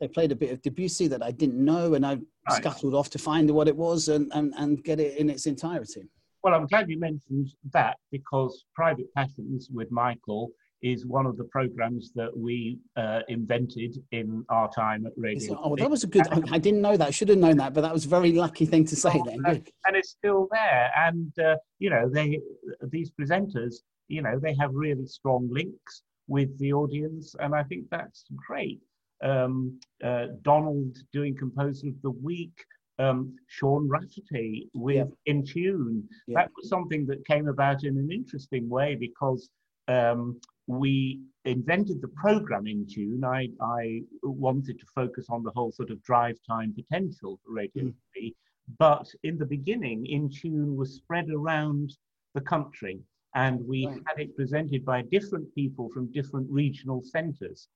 they 0.00 0.08
played 0.08 0.32
a 0.32 0.34
bit 0.34 0.50
of 0.50 0.62
Debussy 0.62 1.06
that 1.08 1.22
I 1.22 1.30
didn't 1.30 1.62
know, 1.62 1.92
and 1.92 2.06
I 2.06 2.14
nice. 2.14 2.56
scuttled 2.56 2.94
off 2.94 3.10
to 3.10 3.18
find 3.18 3.50
what 3.50 3.68
it 3.68 3.76
was 3.76 4.08
and, 4.08 4.32
and, 4.32 4.54
and 4.56 4.82
get 4.82 4.98
it 4.98 5.18
in 5.18 5.28
its 5.28 5.44
entirety. 5.44 6.08
Well, 6.42 6.54
I'm 6.54 6.66
glad 6.66 6.88
you 6.88 6.98
mentioned 6.98 7.50
that 7.74 7.98
because 8.10 8.64
Private 8.74 9.12
Passions 9.14 9.68
with 9.70 9.90
Michael 9.90 10.52
is 10.82 11.04
one 11.04 11.26
of 11.26 11.36
the 11.36 11.44
programs 11.44 12.12
that 12.14 12.34
we 12.34 12.78
uh, 12.96 13.20
invented 13.28 14.02
in 14.12 14.42
our 14.48 14.70
time 14.72 15.04
at 15.04 15.12
Radio. 15.18 15.60
Oh, 15.62 15.76
that 15.76 15.90
was 15.90 16.02
a 16.04 16.06
good. 16.06 16.26
I 16.50 16.56
didn't 16.56 16.80
know 16.80 16.96
that. 16.96 17.08
I 17.08 17.10
should 17.10 17.28
have 17.28 17.36
known 17.36 17.58
that, 17.58 17.74
but 17.74 17.82
that 17.82 17.92
was 17.92 18.06
a 18.06 18.08
very 18.08 18.32
lucky 18.32 18.64
thing 18.64 18.86
to 18.86 18.96
say. 18.96 19.12
then, 19.26 19.42
good. 19.42 19.70
and 19.84 19.94
it's 19.94 20.08
still 20.08 20.48
there. 20.50 20.90
And 20.96 21.38
uh, 21.38 21.56
you 21.78 21.90
know, 21.90 22.08
they 22.08 22.40
these 22.88 23.10
presenters 23.10 23.74
you 24.10 24.22
know, 24.22 24.38
they 24.38 24.54
have 24.58 24.74
really 24.74 25.06
strong 25.06 25.48
links 25.50 26.02
with 26.26 26.56
the 26.58 26.72
audience, 26.72 27.34
and 27.38 27.54
I 27.54 27.62
think 27.62 27.84
that's 27.90 28.24
great. 28.34 28.80
Um, 29.22 29.78
uh, 30.02 30.26
Donald 30.42 30.96
doing 31.12 31.36
Composer 31.36 31.88
of 31.88 32.02
the 32.02 32.10
Week, 32.10 32.64
um, 32.98 33.36
Sean 33.46 33.88
Rafferty 33.88 34.68
with 34.74 35.08
yeah. 35.08 35.32
In 35.32 35.44
Tune. 35.44 36.08
Yeah. 36.26 36.40
That 36.40 36.50
was 36.56 36.68
something 36.68 37.06
that 37.06 37.24
came 37.26 37.48
about 37.48 37.84
in 37.84 37.96
an 37.98 38.10
interesting 38.10 38.68
way 38.68 38.96
because 38.96 39.48
um, 39.88 40.40
we 40.66 41.20
invented 41.44 42.02
the 42.02 42.08
program 42.08 42.66
in 42.66 42.86
Tune. 42.86 43.24
I, 43.24 43.48
I 43.60 44.02
wanted 44.22 44.78
to 44.78 44.86
focus 44.94 45.26
on 45.30 45.42
the 45.42 45.52
whole 45.54 45.72
sort 45.72 45.90
of 45.90 46.02
drive 46.02 46.36
time 46.46 46.74
potential 46.74 47.38
for 47.44 47.52
Radio 47.52 47.84
mm. 47.84 48.34
but 48.78 49.06
in 49.22 49.38
the 49.38 49.46
beginning, 49.46 50.06
In 50.06 50.30
Tune 50.30 50.76
was 50.76 50.96
spread 50.96 51.28
around 51.30 51.96
the 52.34 52.40
country 52.40 53.00
and 53.34 53.60
we 53.66 53.86
right. 53.86 54.00
had 54.06 54.20
it 54.20 54.36
presented 54.36 54.84
by 54.84 55.02
different 55.02 55.52
people 55.54 55.88
from 55.90 56.12
different 56.12 56.46
regional 56.50 57.02
centres. 57.02 57.68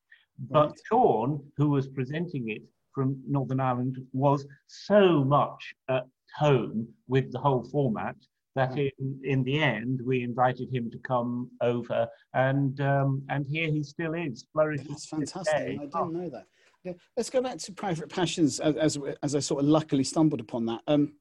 But 0.50 0.70
right. 0.70 0.80
Sean, 0.88 1.44
who 1.56 1.70
was 1.70 1.88
presenting 1.88 2.50
it 2.50 2.62
from 2.92 3.20
Northern 3.28 3.60
Ireland, 3.60 3.98
was 4.12 4.46
so 4.66 5.24
much 5.24 5.74
at 5.88 6.04
home 6.36 6.88
with 7.06 7.30
the 7.32 7.38
whole 7.38 7.62
format 7.70 8.16
that 8.56 8.70
right. 8.70 8.92
in, 8.98 9.20
in 9.24 9.44
the 9.44 9.60
end 9.60 10.00
we 10.04 10.22
invited 10.22 10.72
him 10.72 10.90
to 10.90 10.98
come 10.98 11.50
over, 11.60 12.08
and 12.34 12.80
um, 12.80 13.22
and 13.28 13.46
here 13.48 13.68
he 13.68 13.82
still 13.82 14.14
is 14.14 14.46
flourishing. 14.52 14.88
That's 14.88 15.06
fantastic! 15.06 15.54
I 15.54 15.64
didn't 15.70 15.90
oh. 15.94 16.08
know 16.08 16.28
that. 16.30 16.46
Yeah. 16.84 16.92
Let's 17.16 17.30
go 17.30 17.40
back 17.40 17.56
to 17.58 17.72
private 17.72 18.10
passions 18.10 18.60
as, 18.60 18.76
as, 18.76 18.98
as 19.22 19.34
I 19.34 19.38
sort 19.38 19.62
of 19.62 19.68
luckily 19.68 20.04
stumbled 20.04 20.40
upon 20.40 20.66
that. 20.66 20.82
Um, 20.86 21.14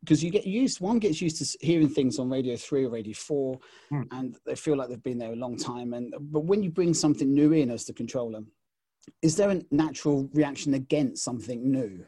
because 0.00 0.22
you 0.22 0.30
get 0.30 0.46
used 0.46 0.80
one 0.80 0.98
gets 0.98 1.20
used 1.20 1.38
to 1.38 1.66
hearing 1.66 1.88
things 1.88 2.18
on 2.18 2.30
radio 2.30 2.56
3 2.56 2.84
or 2.84 2.90
radio 2.90 3.14
4 3.14 3.58
mm. 3.92 4.04
and 4.12 4.36
they 4.46 4.54
feel 4.54 4.76
like 4.76 4.88
they've 4.88 5.02
been 5.02 5.18
there 5.18 5.32
a 5.32 5.36
long 5.36 5.56
time 5.56 5.94
and 5.94 6.14
but 6.20 6.44
when 6.44 6.62
you 6.62 6.70
bring 6.70 6.94
something 6.94 7.32
new 7.32 7.52
in 7.52 7.70
as 7.70 7.84
the 7.84 7.92
controller 7.92 8.40
is 9.22 9.36
there 9.36 9.50
a 9.50 9.60
natural 9.70 10.28
reaction 10.34 10.74
against 10.74 11.24
something 11.24 11.70
new 11.70 12.04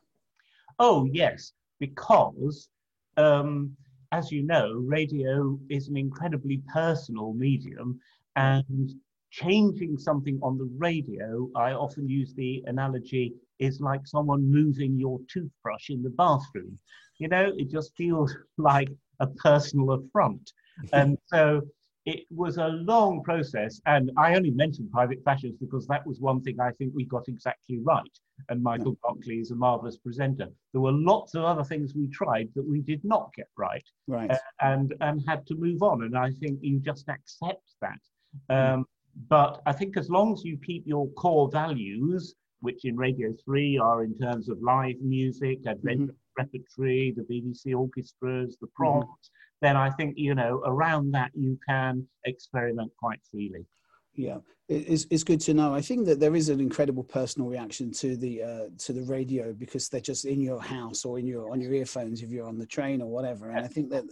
oh 0.79 1.09
yes 1.13 1.53
because 1.79 2.69
um, 3.17 3.75
as 4.13 4.31
you 4.31 4.43
know 4.43 4.73
radio 4.87 5.59
is 5.69 5.89
an 5.89 5.97
incredibly 5.97 6.63
personal 6.73 7.33
medium 7.33 7.99
and 8.37 8.95
changing 9.31 9.97
something 9.97 10.39
on 10.43 10.59
the 10.59 10.69
radio, 10.77 11.49
I 11.55 11.73
often 11.73 12.09
use 12.09 12.35
the 12.35 12.63
analogy 12.67 13.35
is 13.59 13.81
like 13.81 14.07
someone 14.07 14.51
moving 14.51 14.99
your 14.99 15.21
toothbrush 15.33 15.91
in 15.91 16.03
the 16.03 16.11
bathroom. 16.11 16.79
You 17.21 17.29
know, 17.29 17.53
it 17.57 17.71
just 17.71 17.97
feels 17.97 18.35
like 18.59 18.89
a 19.21 19.29
personal 19.29 19.93
affront. 19.93 20.53
and 20.93 21.17
so 21.27 21.63
it 22.07 22.25
was 22.31 22.57
a 22.57 22.69
long 22.69 23.23
process. 23.23 23.81
And 23.87 24.11
I 24.17 24.35
only 24.35 24.51
mentioned 24.51 24.91
Private 24.91 25.25
Passions 25.25 25.57
because 25.61 25.87
that 25.87 26.07
was 26.07 26.19
one 26.19 26.41
thing 26.43 26.59
I 26.59 26.71
think 26.73 26.93
we 26.95 27.05
got 27.05 27.29
exactly 27.29 27.79
right. 27.83 28.19
And 28.49 28.63
Michael 28.63 28.97
Berkeley 29.03 29.37
is 29.37 29.51
a 29.51 29.55
marvelous 29.55 29.99
presenter. 29.99 30.49
There 30.73 30.81
were 30.81 30.93
lots 30.93 31.35
of 31.35 31.45
other 31.45 31.63
things 31.63 31.95
we 31.95 32.09
tried 32.09 32.49
that 32.55 32.67
we 32.67 32.81
did 32.81 33.05
not 33.05 33.31
get 33.37 33.49
right. 33.57 33.85
Right. 34.09 34.31
Uh, 34.31 34.39
and, 34.63 34.95
and 35.03 35.23
had 35.29 35.47
to 35.49 35.55
move 35.55 35.83
on. 35.83 36.03
And 36.05 36.17
I 36.17 36.31
think 36.31 36.59
you 36.63 36.81
just 36.81 37.09
accept 37.09 37.75
that. 37.83 38.01
Um, 38.49 38.87
but 39.29 39.61
I 39.67 39.73
think 39.73 39.97
as 39.97 40.09
long 40.09 40.33
as 40.33 40.43
you 40.45 40.57
keep 40.65 40.87
your 40.87 41.09
core 41.11 41.51
values, 41.51 42.35
which 42.61 42.85
in 42.85 42.97
Radio 42.97 43.35
3 43.45 43.79
are 43.79 44.05
in 44.05 44.17
terms 44.19 44.49
of 44.49 44.63
live 44.63 44.97
music, 45.01 45.59
adventure 45.67 46.05
mm-hmm. 46.05 46.20
Repertory, 46.41 47.15
the 47.17 47.23
BBC 47.23 47.75
orchestras, 47.77 48.57
the 48.61 48.67
proms, 48.75 49.05
mm-hmm. 49.05 49.67
then 49.67 49.77
I 49.77 49.91
think, 49.91 50.15
you 50.17 50.35
know, 50.35 50.63
around 50.65 51.13
that 51.13 51.31
you 51.35 51.59
can 51.69 52.07
experiment 52.25 52.93
quite 52.99 53.21
freely. 53.31 53.67
Yeah, 54.15 54.39
it's, 54.69 55.07
it's 55.11 55.25
good 55.25 55.41
to 55.43 55.55
know. 55.55 55.73
I 55.73 55.81
think 55.81 56.05
that 56.07 56.21
there 56.21 56.35
is 56.35 56.49
an 56.49 56.61
incredible 56.61 57.05
personal 57.05 57.49
reaction 57.49 57.93
to 57.93 58.17
the 58.17 58.43
uh, 58.43 58.65
to 58.79 58.93
the 58.93 59.03
radio 59.03 59.53
because 59.53 59.89
they're 59.89 60.01
just 60.01 60.25
in 60.25 60.41
your 60.41 60.61
house 60.61 61.05
or 61.05 61.21
in 61.21 61.27
your 61.27 61.51
on 61.53 61.61
your 61.61 61.73
earphones 61.73 62.21
if 62.21 62.31
you're 62.31 62.49
on 62.49 62.59
the 62.59 62.67
train 62.67 63.01
or 63.01 63.09
whatever. 63.09 63.51
And 63.51 63.65
I 63.65 63.69
think 63.69 63.89
that 63.91 64.05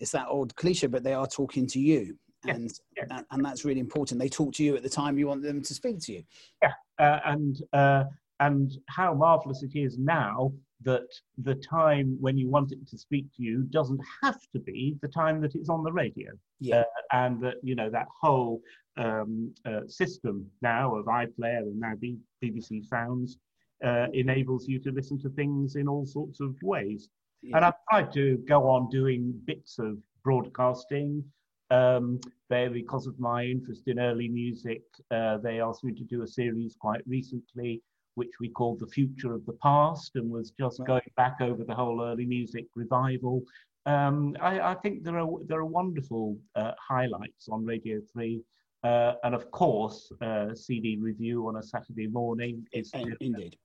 it's 0.00 0.10
that 0.10 0.26
old 0.28 0.54
cliche, 0.56 0.88
but 0.88 1.04
they 1.04 1.14
are 1.14 1.26
talking 1.26 1.68
to 1.68 1.78
you 1.78 2.18
and, 2.46 2.70
yeah. 2.96 3.20
and 3.30 3.44
that's 3.44 3.64
really 3.64 3.80
important. 3.80 4.20
They 4.20 4.28
talk 4.28 4.52
to 4.54 4.64
you 4.64 4.76
at 4.76 4.82
the 4.82 4.88
time 4.88 5.18
you 5.18 5.26
want 5.26 5.42
them 5.42 5.62
to 5.62 5.74
speak 5.74 6.00
to 6.00 6.12
you. 6.12 6.22
Yeah, 6.62 6.72
uh, 6.98 7.20
and 7.24 7.56
uh, 7.72 8.04
and 8.40 8.70
how 8.88 9.14
marvelous 9.14 9.62
it 9.62 9.76
is 9.76 9.98
now 9.98 10.52
that 10.82 11.08
the 11.38 11.56
time 11.56 12.16
when 12.20 12.38
you 12.38 12.48
want 12.48 12.72
it 12.72 12.86
to 12.88 12.96
speak 12.96 13.26
to 13.36 13.42
you 13.42 13.64
doesn't 13.64 14.00
have 14.22 14.40
to 14.52 14.60
be 14.60 14.96
the 15.02 15.08
time 15.08 15.40
that 15.40 15.54
it's 15.54 15.68
on 15.68 15.82
the 15.82 15.92
radio. 15.92 16.30
Yeah, 16.60 16.80
uh, 16.80 16.84
and 17.12 17.40
that 17.42 17.56
you 17.62 17.74
know 17.74 17.90
that 17.90 18.06
whole 18.20 18.60
um, 18.96 19.52
uh, 19.66 19.80
system 19.86 20.46
now 20.62 20.96
of 20.96 21.06
iPlayer 21.06 21.60
and 21.60 21.80
now 21.80 21.94
BBC 22.42 22.84
Sounds 22.84 23.38
uh, 23.84 24.06
enables 24.12 24.66
you 24.68 24.78
to 24.80 24.90
listen 24.90 25.18
to 25.20 25.30
things 25.30 25.76
in 25.76 25.88
all 25.88 26.06
sorts 26.06 26.40
of 26.40 26.54
ways. 26.62 27.08
Yeah. 27.42 27.56
And 27.56 27.64
I've 27.64 27.74
tried 27.90 28.12
to 28.14 28.38
go 28.48 28.68
on 28.68 28.88
doing 28.90 29.40
bits 29.46 29.78
of 29.78 29.98
broadcasting 30.24 31.24
um, 31.70 32.20
they, 32.48 32.68
because 32.68 33.06
of 33.06 33.18
my 33.18 33.44
interest 33.44 33.88
in 33.88 33.98
early 33.98 34.28
music, 34.28 34.82
uh, 35.10 35.38
they 35.38 35.60
asked 35.60 35.84
me 35.84 35.92
to 35.94 36.04
do 36.04 36.22
a 36.22 36.26
series 36.26 36.76
quite 36.80 37.02
recently, 37.06 37.82
which 38.18 38.40
we 38.40 38.48
called 38.48 38.80
The 38.80 38.86
Future 38.88 39.32
of 39.32 39.46
the 39.46 39.52
Past, 39.54 40.16
and 40.16 40.28
was 40.28 40.50
just 40.50 40.84
going 40.84 41.10
back 41.16 41.36
over 41.40 41.62
the 41.64 41.74
whole 41.74 42.02
early 42.02 42.26
music 42.26 42.66
revival. 42.74 43.42
Um, 43.86 44.36
I, 44.42 44.60
I, 44.72 44.74
think 44.74 45.04
there 45.04 45.18
are 45.18 45.28
there 45.46 45.60
are 45.60 45.72
wonderful 45.80 46.36
uh, 46.56 46.72
highlights 46.92 47.48
on 47.48 47.64
Radio 47.64 48.00
Three, 48.12 48.42
uh, 48.82 49.12
and 49.22 49.34
of 49.34 49.50
course, 49.52 50.10
uh, 50.20 50.54
CD 50.54 50.98
review 51.00 51.46
on 51.48 51.56
a 51.56 51.62
Saturday 51.62 52.08
morning 52.08 52.66
is 52.72 52.90
indeed. 53.20 53.56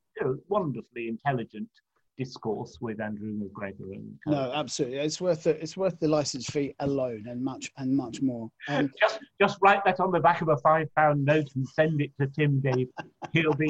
wonderfully 0.48 1.07
intelligent 1.07 1.69
discourse 2.17 2.77
with 2.82 3.00
Andrew 3.00 3.34
McGregor. 3.34 3.93
And 3.93 4.17
no, 4.25 4.51
absolutely, 4.53 5.00
it's 5.00 5.20
worth 5.22 5.43
the, 5.43 5.62
it's 5.62 5.77
worth 5.77 6.00
the 6.00 6.08
license 6.08 6.46
fee 6.46 6.75
alone, 6.79 7.25
and 7.27 7.43
much 7.43 7.72
and 7.77 7.96
much 7.96 8.22
more. 8.22 8.50
Um, 8.67 8.91
just 9.00 9.20
just 9.41 9.58
write 9.62 9.84
that 9.86 10.00
on 10.00 10.12
the 10.12 10.20
back 10.20 10.41
of 10.41 10.50
a 10.50 10.58
five 10.58 10.88
pound 10.96 11.25
note 11.25 11.48
and 11.55 11.67
send 11.67 12.01
it 12.01 12.12
to 12.20 12.27
Tim 12.27 12.60
Davie. 12.60 12.89
He'll 13.32 13.53
be 13.53 13.70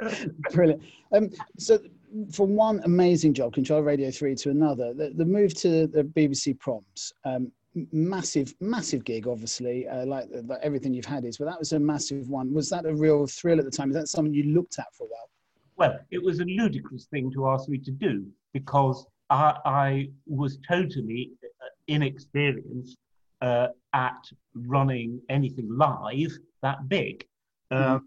Brilliant. 0.52 0.82
Um, 1.12 1.30
so, 1.58 1.78
from 2.32 2.56
one 2.56 2.80
amazing 2.84 3.34
job, 3.34 3.52
Control 3.54 3.82
Radio 3.82 4.10
Three, 4.10 4.34
to 4.36 4.50
another, 4.50 4.92
the, 4.94 5.10
the 5.10 5.24
move 5.24 5.54
to 5.56 5.86
the 5.86 6.04
BBC 6.04 6.58
Proms. 6.58 7.12
Um, 7.24 7.52
massive 7.90 8.54
massive 8.60 9.02
gig 9.02 9.26
obviously 9.26 9.88
uh, 9.88 10.04
like, 10.04 10.26
like 10.44 10.58
everything 10.62 10.92
you've 10.92 11.06
had 11.06 11.24
is 11.24 11.38
but 11.38 11.46
that 11.46 11.58
was 11.58 11.72
a 11.72 11.78
massive 11.78 12.28
one 12.28 12.52
was 12.52 12.68
that 12.68 12.84
a 12.84 12.94
real 12.94 13.26
thrill 13.26 13.58
at 13.58 13.64
the 13.64 13.70
time 13.70 13.88
is 13.88 13.96
that 13.96 14.08
something 14.08 14.34
you 14.34 14.54
looked 14.54 14.78
at 14.78 14.84
for 14.92 15.04
a 15.04 15.06
while 15.06 15.30
well, 15.82 15.98
it 16.12 16.22
was 16.22 16.38
a 16.38 16.44
ludicrous 16.44 17.06
thing 17.06 17.28
to 17.32 17.48
ask 17.48 17.68
me 17.68 17.76
to 17.76 17.90
do 17.90 18.24
because 18.52 19.04
I, 19.30 19.56
I 19.64 20.10
was 20.26 20.58
totally 20.68 21.32
uh, 21.42 21.66
inexperienced 21.88 22.96
uh, 23.40 23.68
at 23.92 24.22
running 24.54 25.20
anything 25.28 25.68
live 25.76 26.30
that 26.62 26.88
big. 26.88 27.26
Um, 27.72 28.06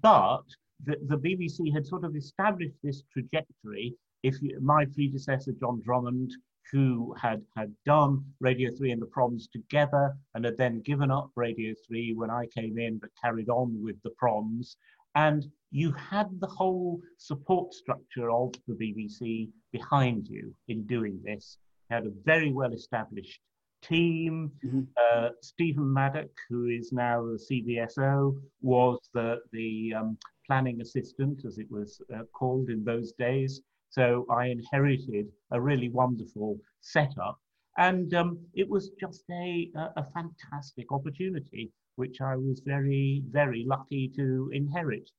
but 0.00 0.42
the, 0.84 0.96
the, 1.06 1.18
BBC 1.18 1.72
had 1.72 1.86
sort 1.86 2.02
of 2.02 2.16
established 2.16 2.78
this 2.82 3.04
trajectory. 3.12 3.94
If 4.24 4.42
you, 4.42 4.58
my 4.60 4.84
predecessor, 4.86 5.52
John 5.60 5.82
Drummond, 5.84 6.32
who 6.72 7.14
had, 7.20 7.42
had 7.56 7.70
done 7.86 8.24
Radio 8.40 8.70
3 8.76 8.90
and 8.90 9.00
the 9.00 9.06
Proms 9.06 9.46
together 9.52 10.16
and 10.34 10.44
had 10.44 10.56
then 10.56 10.80
given 10.80 11.12
up 11.12 11.30
Radio 11.36 11.74
3 11.86 12.14
when 12.14 12.30
I 12.30 12.46
came 12.46 12.76
in, 12.76 12.98
but 12.98 13.10
carried 13.22 13.50
on 13.50 13.80
with 13.80 14.02
the 14.02 14.10
Proms, 14.18 14.76
and 15.14 15.46
you 15.74 15.90
had 15.94 16.28
the 16.38 16.46
whole 16.46 17.00
support 17.18 17.74
structure 17.74 18.30
of 18.30 18.52
the 18.68 18.74
BBC 18.74 19.48
behind 19.72 20.28
you 20.28 20.54
in 20.68 20.86
doing 20.86 21.20
this. 21.24 21.58
You 21.90 21.96
had 21.96 22.06
a 22.06 22.12
very 22.24 22.52
well 22.52 22.72
established 22.72 23.40
team. 23.82 24.52
Mm-hmm. 24.64 24.82
Uh, 24.96 25.30
Stephen 25.42 25.92
Maddock, 25.92 26.30
who 26.48 26.68
is 26.68 26.92
now 26.92 27.24
the 27.24 27.40
CBSO, 27.50 28.40
was 28.62 29.00
the, 29.14 29.40
the 29.50 29.94
um, 29.98 30.16
planning 30.46 30.80
assistant, 30.80 31.44
as 31.44 31.58
it 31.58 31.66
was 31.68 32.00
uh, 32.14 32.22
called 32.32 32.70
in 32.70 32.84
those 32.84 33.10
days. 33.18 33.60
So 33.90 34.26
I 34.30 34.46
inherited 34.46 35.26
a 35.50 35.60
really 35.60 35.88
wonderful 35.88 36.56
setup. 36.82 37.36
And 37.78 38.14
um, 38.14 38.38
it 38.54 38.68
was 38.68 38.92
just 39.00 39.24
a, 39.28 39.72
a 39.96 40.04
fantastic 40.14 40.92
opportunity 40.92 41.72
which 41.96 42.20
I 42.20 42.36
was 42.36 42.60
very, 42.64 43.24
very 43.30 43.64
lucky 43.66 44.12
to 44.16 44.50
inherit. 44.52 45.10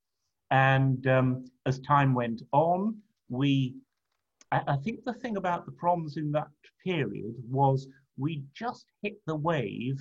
And 0.52 1.06
um, 1.08 1.46
as 1.66 1.80
time 1.80 2.14
went 2.14 2.42
on, 2.52 2.98
we, 3.30 3.76
I, 4.52 4.62
I 4.68 4.76
think 4.78 5.04
the 5.04 5.14
thing 5.14 5.38
about 5.38 5.66
the 5.66 5.72
proms 5.72 6.18
in 6.18 6.32
that 6.34 6.48
period 6.84 7.36
was 7.50 7.88
we 8.18 8.44
just 8.54 8.86
hit 9.02 9.16
the 9.26 9.36
wave 9.36 10.00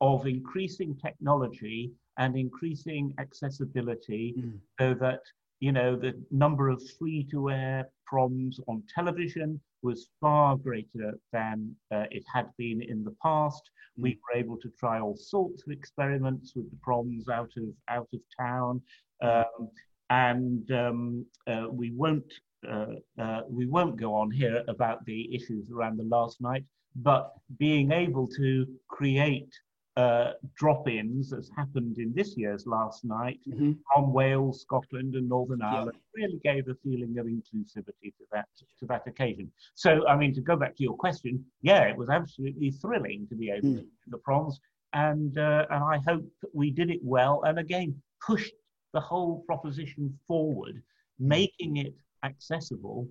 of 0.00 0.26
increasing 0.26 0.96
technology 0.96 1.92
and 2.18 2.36
increasing 2.36 3.14
accessibility 3.18 4.34
mm. 4.38 4.58
so 4.78 4.94
that 4.94 5.20
you 5.64 5.72
know 5.72 5.96
the 5.96 6.12
number 6.30 6.68
of 6.68 6.82
free 6.98 7.26
to 7.30 7.48
air 7.48 7.88
proms 8.06 8.60
on 8.68 8.82
television 8.94 9.58
was 9.82 10.08
far 10.20 10.56
greater 10.56 11.10
than 11.32 11.74
uh, 11.94 12.04
it 12.10 12.22
had 12.34 12.48
been 12.58 12.82
in 12.82 13.02
the 13.02 13.16
past. 13.22 13.62
Mm. 13.98 14.02
We 14.02 14.10
were 14.20 14.38
able 14.38 14.58
to 14.58 14.70
try 14.78 15.00
all 15.00 15.16
sorts 15.16 15.62
of 15.64 15.72
experiments 15.72 16.52
with 16.54 16.70
the 16.70 16.76
proms 16.82 17.30
out 17.30 17.52
of 17.56 17.68
out 17.88 18.08
of 18.12 18.20
town, 18.38 18.82
mm. 19.22 19.44
um, 19.44 19.70
and 20.10 20.70
um, 20.70 21.24
uh, 21.46 21.66
we 21.70 21.92
won't 22.02 22.30
uh, 22.70 22.96
uh, 23.18 23.40
we 23.48 23.64
won't 23.66 23.96
go 23.96 24.14
on 24.14 24.30
here 24.30 24.62
about 24.68 24.98
the 25.06 25.34
issues 25.34 25.64
around 25.74 25.96
the 25.98 26.10
last 26.16 26.42
night. 26.42 26.64
But 26.94 27.32
being 27.58 27.90
able 27.90 28.26
to 28.40 28.66
create 28.88 29.52
uh, 29.96 30.32
drop-ins, 30.56 31.32
as 31.32 31.48
happened 31.56 31.98
in 31.98 32.12
this 32.14 32.36
year's 32.36 32.66
last 32.66 33.04
night, 33.04 33.40
mm-hmm. 33.48 33.72
from 33.92 34.12
Wales, 34.12 34.60
Scotland, 34.60 35.14
and 35.14 35.28
Northern 35.28 35.62
Ireland, 35.62 35.98
yeah. 36.16 36.24
really 36.24 36.40
gave 36.42 36.68
a 36.68 36.74
feeling 36.82 37.16
of 37.18 37.26
inclusivity 37.26 38.12
to 38.18 38.24
that 38.32 38.48
to 38.80 38.86
that 38.86 39.06
occasion. 39.06 39.50
So, 39.74 40.06
I 40.08 40.16
mean, 40.16 40.34
to 40.34 40.40
go 40.40 40.56
back 40.56 40.76
to 40.76 40.82
your 40.82 40.96
question, 40.96 41.44
yeah, 41.62 41.82
it 41.82 41.96
was 41.96 42.10
absolutely 42.10 42.72
thrilling 42.72 43.26
to 43.28 43.36
be 43.36 43.50
able 43.50 43.68
mm. 43.68 43.76
to 43.76 43.82
do 43.82 43.88
the 44.08 44.18
proms, 44.18 44.58
and 44.92 45.38
uh, 45.38 45.66
and 45.70 45.84
I 45.84 45.98
hope 46.06 46.24
that 46.42 46.54
we 46.54 46.70
did 46.70 46.90
it 46.90 47.00
well, 47.02 47.42
and 47.44 47.58
again 47.58 48.00
pushed 48.26 48.54
the 48.94 49.00
whole 49.00 49.44
proposition 49.46 50.18
forward, 50.26 50.82
making 51.18 51.76
it 51.76 51.94
accessible, 52.24 53.08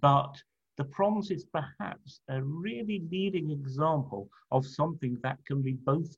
but 0.00 0.34
the 0.80 0.86
proms 0.86 1.30
is 1.30 1.44
perhaps 1.44 2.20
a 2.30 2.42
really 2.42 3.02
leading 3.12 3.50
example 3.50 4.30
of 4.50 4.66
something 4.66 5.18
that 5.22 5.36
can 5.46 5.60
be 5.60 5.74
both 5.74 6.16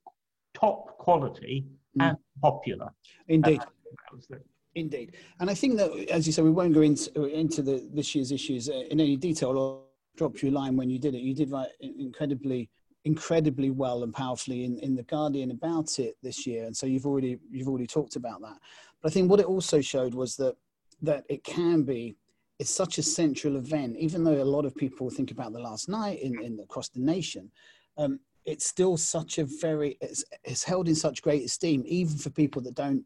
top 0.55 0.97
quality 0.99 1.67
mm. 1.99 2.09
and 2.09 2.17
popular. 2.41 2.89
Indeed. 3.27 3.61
Uh, 3.61 4.37
Indeed. 4.77 5.17
And 5.41 5.51
I 5.51 5.55
think 5.55 5.79
that, 5.79 5.91
as 6.09 6.29
you 6.29 6.33
said, 6.33 6.45
we 6.45 6.53
won't 6.53 6.75
go 6.75 6.83
into, 6.83 7.25
into 7.25 7.61
the, 7.61 7.91
this 7.93 8.15
year's 8.15 8.31
issues 8.31 8.69
uh, 8.69 8.85
in 8.89 9.01
any 9.01 9.17
detail 9.17 9.59
or 9.59 9.83
drop 10.17 10.41
you 10.41 10.51
a 10.51 10.53
line 10.53 10.77
when 10.77 10.89
you 10.89 11.01
did 11.01 11.17
it. 11.17 11.23
You 11.23 11.35
did 11.35 11.51
write 11.51 11.71
incredibly 11.81 12.71
incredibly 13.05 13.71
well 13.71 14.05
and 14.05 14.15
powerfully 14.15 14.65
in, 14.65 14.79
in 14.79 14.95
the 14.95 15.03
Guardian 15.03 15.51
about 15.51 15.99
it 15.99 16.15
this 16.23 16.47
year, 16.47 16.67
and 16.67 16.77
so 16.77 16.87
you've 16.87 17.05
already 17.05 17.37
you've 17.51 17.67
already 17.67 17.87
talked 17.87 18.15
about 18.15 18.41
that. 18.43 18.59
But 19.03 19.11
I 19.11 19.13
think 19.13 19.29
what 19.29 19.41
it 19.41 19.47
also 19.47 19.81
showed 19.81 20.15
was 20.15 20.37
that 20.37 20.55
that 21.03 21.25
it 21.29 21.43
can 21.43 21.83
be 21.83 22.17
it's 22.63 22.71
such 22.71 22.99
a 22.99 23.03
central 23.03 23.57
event, 23.57 23.97
even 23.99 24.23
though 24.23 24.41
a 24.41 24.45
lot 24.45 24.65
of 24.65 24.73
people 24.77 25.11
think 25.11 25.33
about 25.33 25.53
the 25.53 25.59
last 25.59 25.89
night 25.89 26.21
in, 26.23 26.41
in 26.41 26.61
across 26.61 26.89
the 26.89 27.01
nation. 27.01 27.51
Um, 27.99 28.21
it's 28.45 28.67
still 28.67 28.97
such 28.97 29.39
a 29.39 29.45
very 29.45 29.99
it's, 30.01 30.25
it's 30.45 30.63
held 30.63 30.87
in 30.87 30.95
such 30.95 31.23
great 31.23 31.45
esteem, 31.45 31.83
even 31.87 32.17
for 32.17 32.31
people 32.31 32.63
that 32.63 32.77
don't 32.77 33.05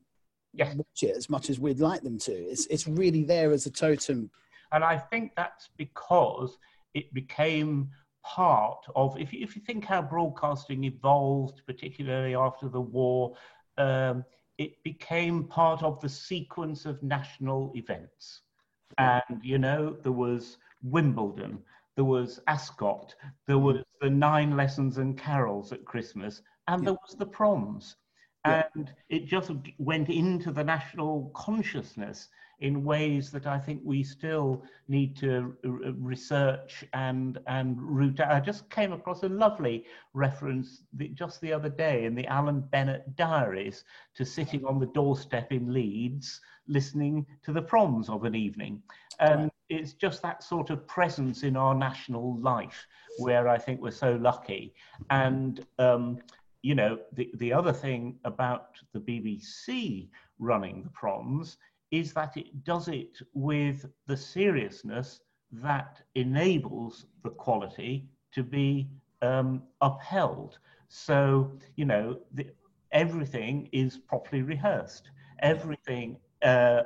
watch 0.52 1.02
it 1.02 1.16
as 1.16 1.30
much 1.30 1.48
as 1.48 1.58
we'd 1.58 1.80
like 1.80 2.02
them 2.02 2.18
to. 2.18 2.32
It's 2.32 2.66
it's 2.66 2.86
really 2.86 3.24
there 3.24 3.50
as 3.50 3.64
a 3.64 3.70
totem. 3.70 4.30
And 4.72 4.84
I 4.84 4.98
think 4.98 5.32
that's 5.36 5.70
because 5.78 6.58
it 6.92 7.14
became 7.14 7.88
part 8.22 8.84
of, 8.94 9.18
if 9.18 9.32
you, 9.32 9.38
if 9.42 9.56
you 9.56 9.62
think 9.62 9.86
how 9.86 10.02
broadcasting 10.02 10.84
evolved, 10.84 11.62
particularly 11.66 12.34
after 12.34 12.68
the 12.68 12.80
war, 12.98 13.34
um, 13.78 14.22
it 14.58 14.72
became 14.84 15.44
part 15.44 15.82
of 15.82 15.98
the 16.02 16.10
sequence 16.10 16.84
of 16.84 17.02
national 17.02 17.72
events. 17.74 18.42
And, 18.98 19.40
you 19.42 19.58
know, 19.58 19.96
there 20.02 20.12
was 20.12 20.58
Wimbledon, 20.82 21.58
there 21.96 22.04
was 22.04 22.40
Ascot, 22.46 23.14
there 23.46 23.56
mm. 23.56 23.62
was 23.62 23.84
the 24.00 24.10
nine 24.10 24.56
lessons 24.56 24.98
and 24.98 25.18
carols 25.18 25.72
at 25.72 25.84
Christmas, 25.84 26.42
and 26.68 26.86
there 26.86 26.94
was 26.94 27.16
the 27.18 27.26
proms. 27.26 27.96
Yeah. 28.46 28.64
And 28.74 28.92
it 29.08 29.26
just 29.26 29.50
went 29.78 30.08
into 30.08 30.52
the 30.52 30.64
national 30.64 31.30
consciousness 31.34 32.28
in 32.60 32.84
ways 32.84 33.30
that 33.30 33.46
I 33.46 33.58
think 33.58 33.82
we 33.84 34.02
still 34.02 34.62
need 34.88 35.16
to 35.18 35.54
r- 35.64 35.70
research 35.98 36.84
and 36.94 37.38
and 37.46 37.80
root 37.80 38.20
out. 38.20 38.32
I 38.32 38.40
just 38.40 38.70
came 38.70 38.92
across 38.92 39.22
a 39.22 39.28
lovely 39.28 39.84
reference 40.14 40.82
just 41.14 41.40
the 41.40 41.52
other 41.52 41.68
day 41.68 42.04
in 42.04 42.14
the 42.14 42.26
Alan 42.26 42.60
Bennett 42.60 43.14
diaries 43.16 43.84
to 44.14 44.24
sitting 44.24 44.64
on 44.64 44.78
the 44.78 44.86
doorstep 44.86 45.52
in 45.52 45.72
Leeds 45.72 46.40
listening 46.66 47.26
to 47.44 47.52
the 47.52 47.62
proms 47.62 48.08
of 48.08 48.24
an 48.24 48.34
evening. 48.34 48.82
And 49.20 49.42
Right. 49.42 49.52
it's 49.68 49.92
just 49.92 50.22
that 50.22 50.42
sort 50.42 50.70
of 50.70 50.86
presence 50.86 51.42
in 51.42 51.56
our 51.56 51.74
national 51.74 52.38
life 52.40 52.86
where 53.18 53.48
I 53.48 53.58
think 53.58 53.80
we're 53.80 53.90
so 53.90 54.16
lucky. 54.16 54.74
And 55.10 55.64
um, 55.78 56.18
you 56.62 56.74
know, 56.74 56.98
the, 57.12 57.30
the 57.34 57.52
other 57.52 57.72
thing 57.72 58.18
about 58.24 58.70
the 58.92 58.98
BBC 59.00 60.08
running 60.38 60.82
the 60.82 60.90
proms 60.90 61.58
is 61.98 62.12
that 62.12 62.36
it 62.36 62.64
does 62.64 62.88
it 62.88 63.18
with 63.34 63.86
the 64.06 64.16
seriousness 64.16 65.20
that 65.52 66.02
enables 66.14 67.06
the 67.22 67.30
quality 67.30 68.08
to 68.32 68.42
be 68.42 68.88
um, 69.22 69.62
upheld. 69.80 70.58
So, 70.88 71.50
you 71.76 71.84
know, 71.84 72.18
the, 72.32 72.46
everything 72.92 73.68
is 73.72 73.98
properly 73.98 74.42
rehearsed. 74.42 75.10
Everything 75.40 76.16
uh, 76.42 76.82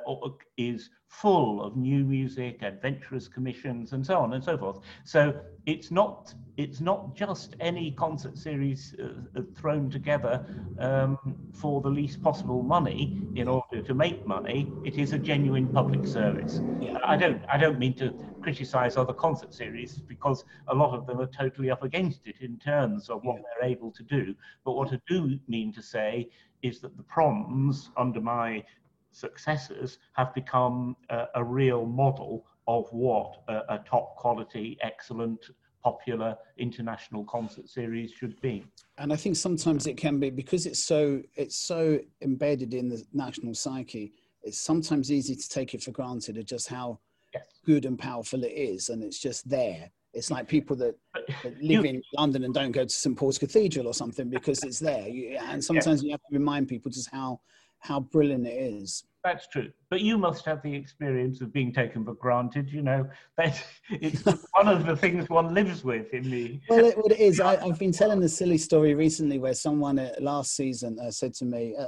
is 0.57 0.89
full 1.07 1.61
of 1.61 1.75
new 1.75 2.05
music, 2.05 2.61
adventurous 2.61 3.27
commissions, 3.27 3.91
and 3.91 4.05
so 4.05 4.17
on 4.17 4.33
and 4.33 4.43
so 4.43 4.57
forth. 4.57 4.79
So 5.03 5.39
it's 5.65 5.91
not 5.91 6.33
it's 6.57 6.79
not 6.81 7.15
just 7.15 7.55
any 7.59 7.91
concert 7.91 8.37
series 8.37 8.95
uh, 8.99 9.39
uh, 9.39 9.41
thrown 9.55 9.89
together 9.89 10.45
um, 10.79 11.17
for 11.53 11.81
the 11.81 11.89
least 11.89 12.21
possible 12.21 12.61
money 12.63 13.21
in 13.35 13.47
order 13.47 13.81
to 13.81 13.93
make 13.93 14.25
money. 14.27 14.71
It 14.85 14.97
is 14.97 15.13
a 15.13 15.17
genuine 15.19 15.67
public 15.67 16.05
service. 16.07 16.61
Yeah. 16.79 16.97
I 17.03 17.17
don't 17.17 17.41
I 17.51 17.57
don't 17.57 17.79
mean 17.79 17.93
to 17.95 18.13
criticize 18.41 18.97
other 18.97 19.13
concert 19.13 19.53
series 19.53 19.97
because 19.97 20.43
a 20.67 20.75
lot 20.75 20.97
of 20.97 21.05
them 21.05 21.19
are 21.19 21.27
totally 21.27 21.69
up 21.71 21.83
against 21.83 22.25
it 22.25 22.35
in 22.41 22.57
terms 22.57 23.09
of 23.09 23.23
what 23.23 23.37
Yeah. 23.37 23.41
they're 23.59 23.69
able 23.69 23.91
to 23.91 24.03
do. 24.03 24.33
But 24.63 24.73
what 24.73 24.93
I 24.93 25.01
do 25.07 25.37
mean 25.47 25.73
to 25.73 25.81
say 25.81 26.29
is 26.61 26.79
that 26.81 26.95
the 26.95 27.03
proms 27.03 27.89
under 27.97 28.21
my 28.21 28.63
successors 29.11 29.97
have 30.13 30.33
become 30.33 30.95
a, 31.09 31.25
a 31.35 31.43
real 31.43 31.85
model 31.85 32.45
of 32.67 32.87
what 32.91 33.41
a, 33.47 33.75
a 33.75 33.83
top 33.87 34.15
quality, 34.17 34.77
excellent, 34.81 35.39
popular 35.83 36.37
international 36.57 37.23
concert 37.25 37.67
series 37.67 38.11
should 38.11 38.39
be. 38.41 38.63
And 38.97 39.11
I 39.11 39.15
think 39.15 39.35
sometimes 39.35 39.87
it 39.87 39.97
can 39.97 40.19
be 40.19 40.29
because 40.29 40.65
it's 40.65 40.83
so 40.83 41.21
it's 41.35 41.55
so 41.57 41.99
embedded 42.21 42.73
in 42.73 42.87
the 42.87 43.03
national 43.13 43.55
psyche. 43.55 44.13
It's 44.43 44.59
sometimes 44.59 45.11
easy 45.11 45.35
to 45.35 45.49
take 45.49 45.73
it 45.73 45.81
for 45.83 45.91
granted 45.91 46.37
of 46.37 46.45
just 46.45 46.67
how 46.67 46.99
Yes. 47.33 47.45
good 47.65 47.85
and 47.85 47.97
powerful 47.97 48.43
it 48.43 48.51
is, 48.51 48.89
and 48.89 49.01
it's 49.01 49.17
just 49.17 49.47
there. 49.49 49.89
It's 50.13 50.29
like 50.29 50.49
people 50.49 50.75
that, 50.75 50.95
that 51.43 51.55
you- 51.61 51.77
live 51.77 51.85
in 51.85 52.01
London 52.17 52.43
and 52.43 52.53
don't 52.53 52.73
go 52.73 52.83
to 52.83 52.89
St 52.89 53.15
Paul's 53.17 53.37
Cathedral 53.37 53.87
or 53.87 53.93
something 53.93 54.29
because 54.29 54.65
it's 54.65 54.79
there. 54.79 55.07
You, 55.07 55.37
and 55.37 55.63
sometimes 55.63 56.03
you 56.03 56.11
have 56.11 56.19
to 56.29 56.37
remind 56.37 56.67
people 56.67 56.91
just 56.91 57.09
how 57.09 57.39
how 57.81 57.99
brilliant 57.99 58.47
it 58.47 58.53
is. 58.53 59.03
That's 59.23 59.47
true. 59.47 59.71
But 59.89 60.01
you 60.01 60.17
must 60.17 60.45
have 60.45 60.63
the 60.63 60.73
experience 60.73 61.41
of 61.41 61.53
being 61.53 61.71
taken 61.71 62.03
for 62.03 62.13
granted. 62.15 62.71
You 62.71 62.81
know, 62.81 63.09
that 63.37 63.63
it's 63.89 64.23
one 64.53 64.67
of 64.67 64.85
the 64.85 64.95
things 64.95 65.29
one 65.29 65.53
lives 65.53 65.83
with 65.83 66.13
in 66.13 66.29
the. 66.29 66.59
Well, 66.69 66.85
it, 66.85 66.97
it 67.11 67.19
is, 67.19 67.39
I, 67.39 67.57
I've 67.57 67.77
been 67.77 67.91
telling 67.91 68.23
a 68.23 68.29
silly 68.29 68.57
story 68.57 68.93
recently 68.95 69.37
where 69.37 69.53
someone 69.53 69.99
uh, 69.99 70.13
last 70.19 70.55
season 70.55 70.97
uh, 70.99 71.11
said 71.11 71.33
to 71.35 71.45
me, 71.45 71.75
uh, 71.77 71.85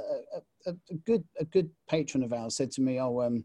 a, 0.66 0.70
a, 0.70 0.94
good 1.04 1.24
a 1.40 1.44
good 1.44 1.70
patron 1.88 2.22
of 2.22 2.32
ours 2.32 2.56
said 2.56 2.70
to 2.72 2.80
me, 2.80 3.00
"Oh, 3.00 3.20
um, 3.20 3.44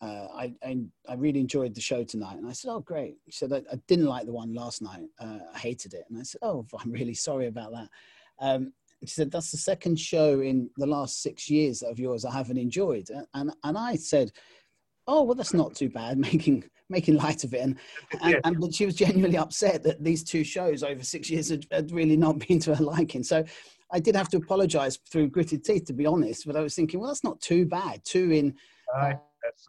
uh, 0.00 0.28
I, 0.34 0.54
I 0.64 0.78
I 1.08 1.14
really 1.14 1.40
enjoyed 1.40 1.74
the 1.74 1.80
show 1.80 2.04
tonight," 2.04 2.38
and 2.38 2.48
I 2.48 2.52
said, 2.52 2.70
"Oh, 2.70 2.80
great." 2.80 3.16
She 3.28 3.38
said, 3.38 3.52
"I, 3.52 3.62
I 3.70 3.76
didn't 3.88 4.06
like 4.06 4.26
the 4.26 4.32
one 4.32 4.54
last 4.54 4.80
night. 4.80 5.08
Uh, 5.18 5.38
I 5.54 5.58
hated 5.58 5.92
it," 5.94 6.04
and 6.08 6.18
I 6.18 6.22
said, 6.22 6.40
"Oh, 6.42 6.66
I'm 6.80 6.92
really 6.92 7.14
sorry 7.14 7.46
about 7.46 7.72
that." 7.72 7.88
Um, 8.40 8.72
she 9.08 9.14
said, 9.14 9.30
"That's 9.30 9.50
the 9.50 9.56
second 9.56 9.98
show 9.98 10.40
in 10.40 10.70
the 10.76 10.86
last 10.86 11.22
six 11.22 11.48
years 11.50 11.82
of 11.82 11.98
yours 11.98 12.24
I 12.24 12.32
haven't 12.32 12.58
enjoyed," 12.58 13.08
and 13.34 13.52
and 13.64 13.78
I 13.78 13.96
said. 13.96 14.30
Oh 15.08 15.24
well, 15.24 15.34
that's 15.34 15.52
not 15.52 15.74
too 15.74 15.88
bad. 15.90 16.16
Making 16.32 16.62
making 16.88 17.16
light 17.16 17.42
of 17.42 17.52
it, 17.54 17.60
and 17.60 17.76
and, 18.22 18.30
Yeah. 18.34 18.40
and 18.44 18.60
but 18.60 18.72
she 18.72 18.86
was 18.86 18.94
genuinely 18.94 19.36
upset 19.36 19.82
that 19.82 20.04
these 20.04 20.22
two 20.22 20.44
shows 20.44 20.84
over 20.84 21.02
six 21.02 21.28
years 21.28 21.48
had, 21.48 21.66
had 21.72 21.90
really 21.90 22.16
not 22.16 22.38
been 22.46 22.60
to 22.60 22.74
her 22.76 22.84
liking. 22.84 23.24
So 23.24 23.44
I 23.92 23.98
did 23.98 24.14
have 24.14 24.28
to 24.30 24.36
apologise 24.36 24.98
through 25.10 25.30
gritted 25.30 25.64
teeth, 25.64 25.86
to 25.86 25.92
be 25.92 26.06
honest. 26.06 26.46
But 26.46 26.54
I 26.56 26.60
was 26.60 26.74
thinking, 26.76 27.00
well, 27.00 27.08
that's 27.08 27.24
not 27.24 27.40
too 27.40 27.66
bad. 27.66 28.04
Two 28.04 28.30
in, 28.30 28.54
I, 28.94 29.12
uh, 29.12 29.16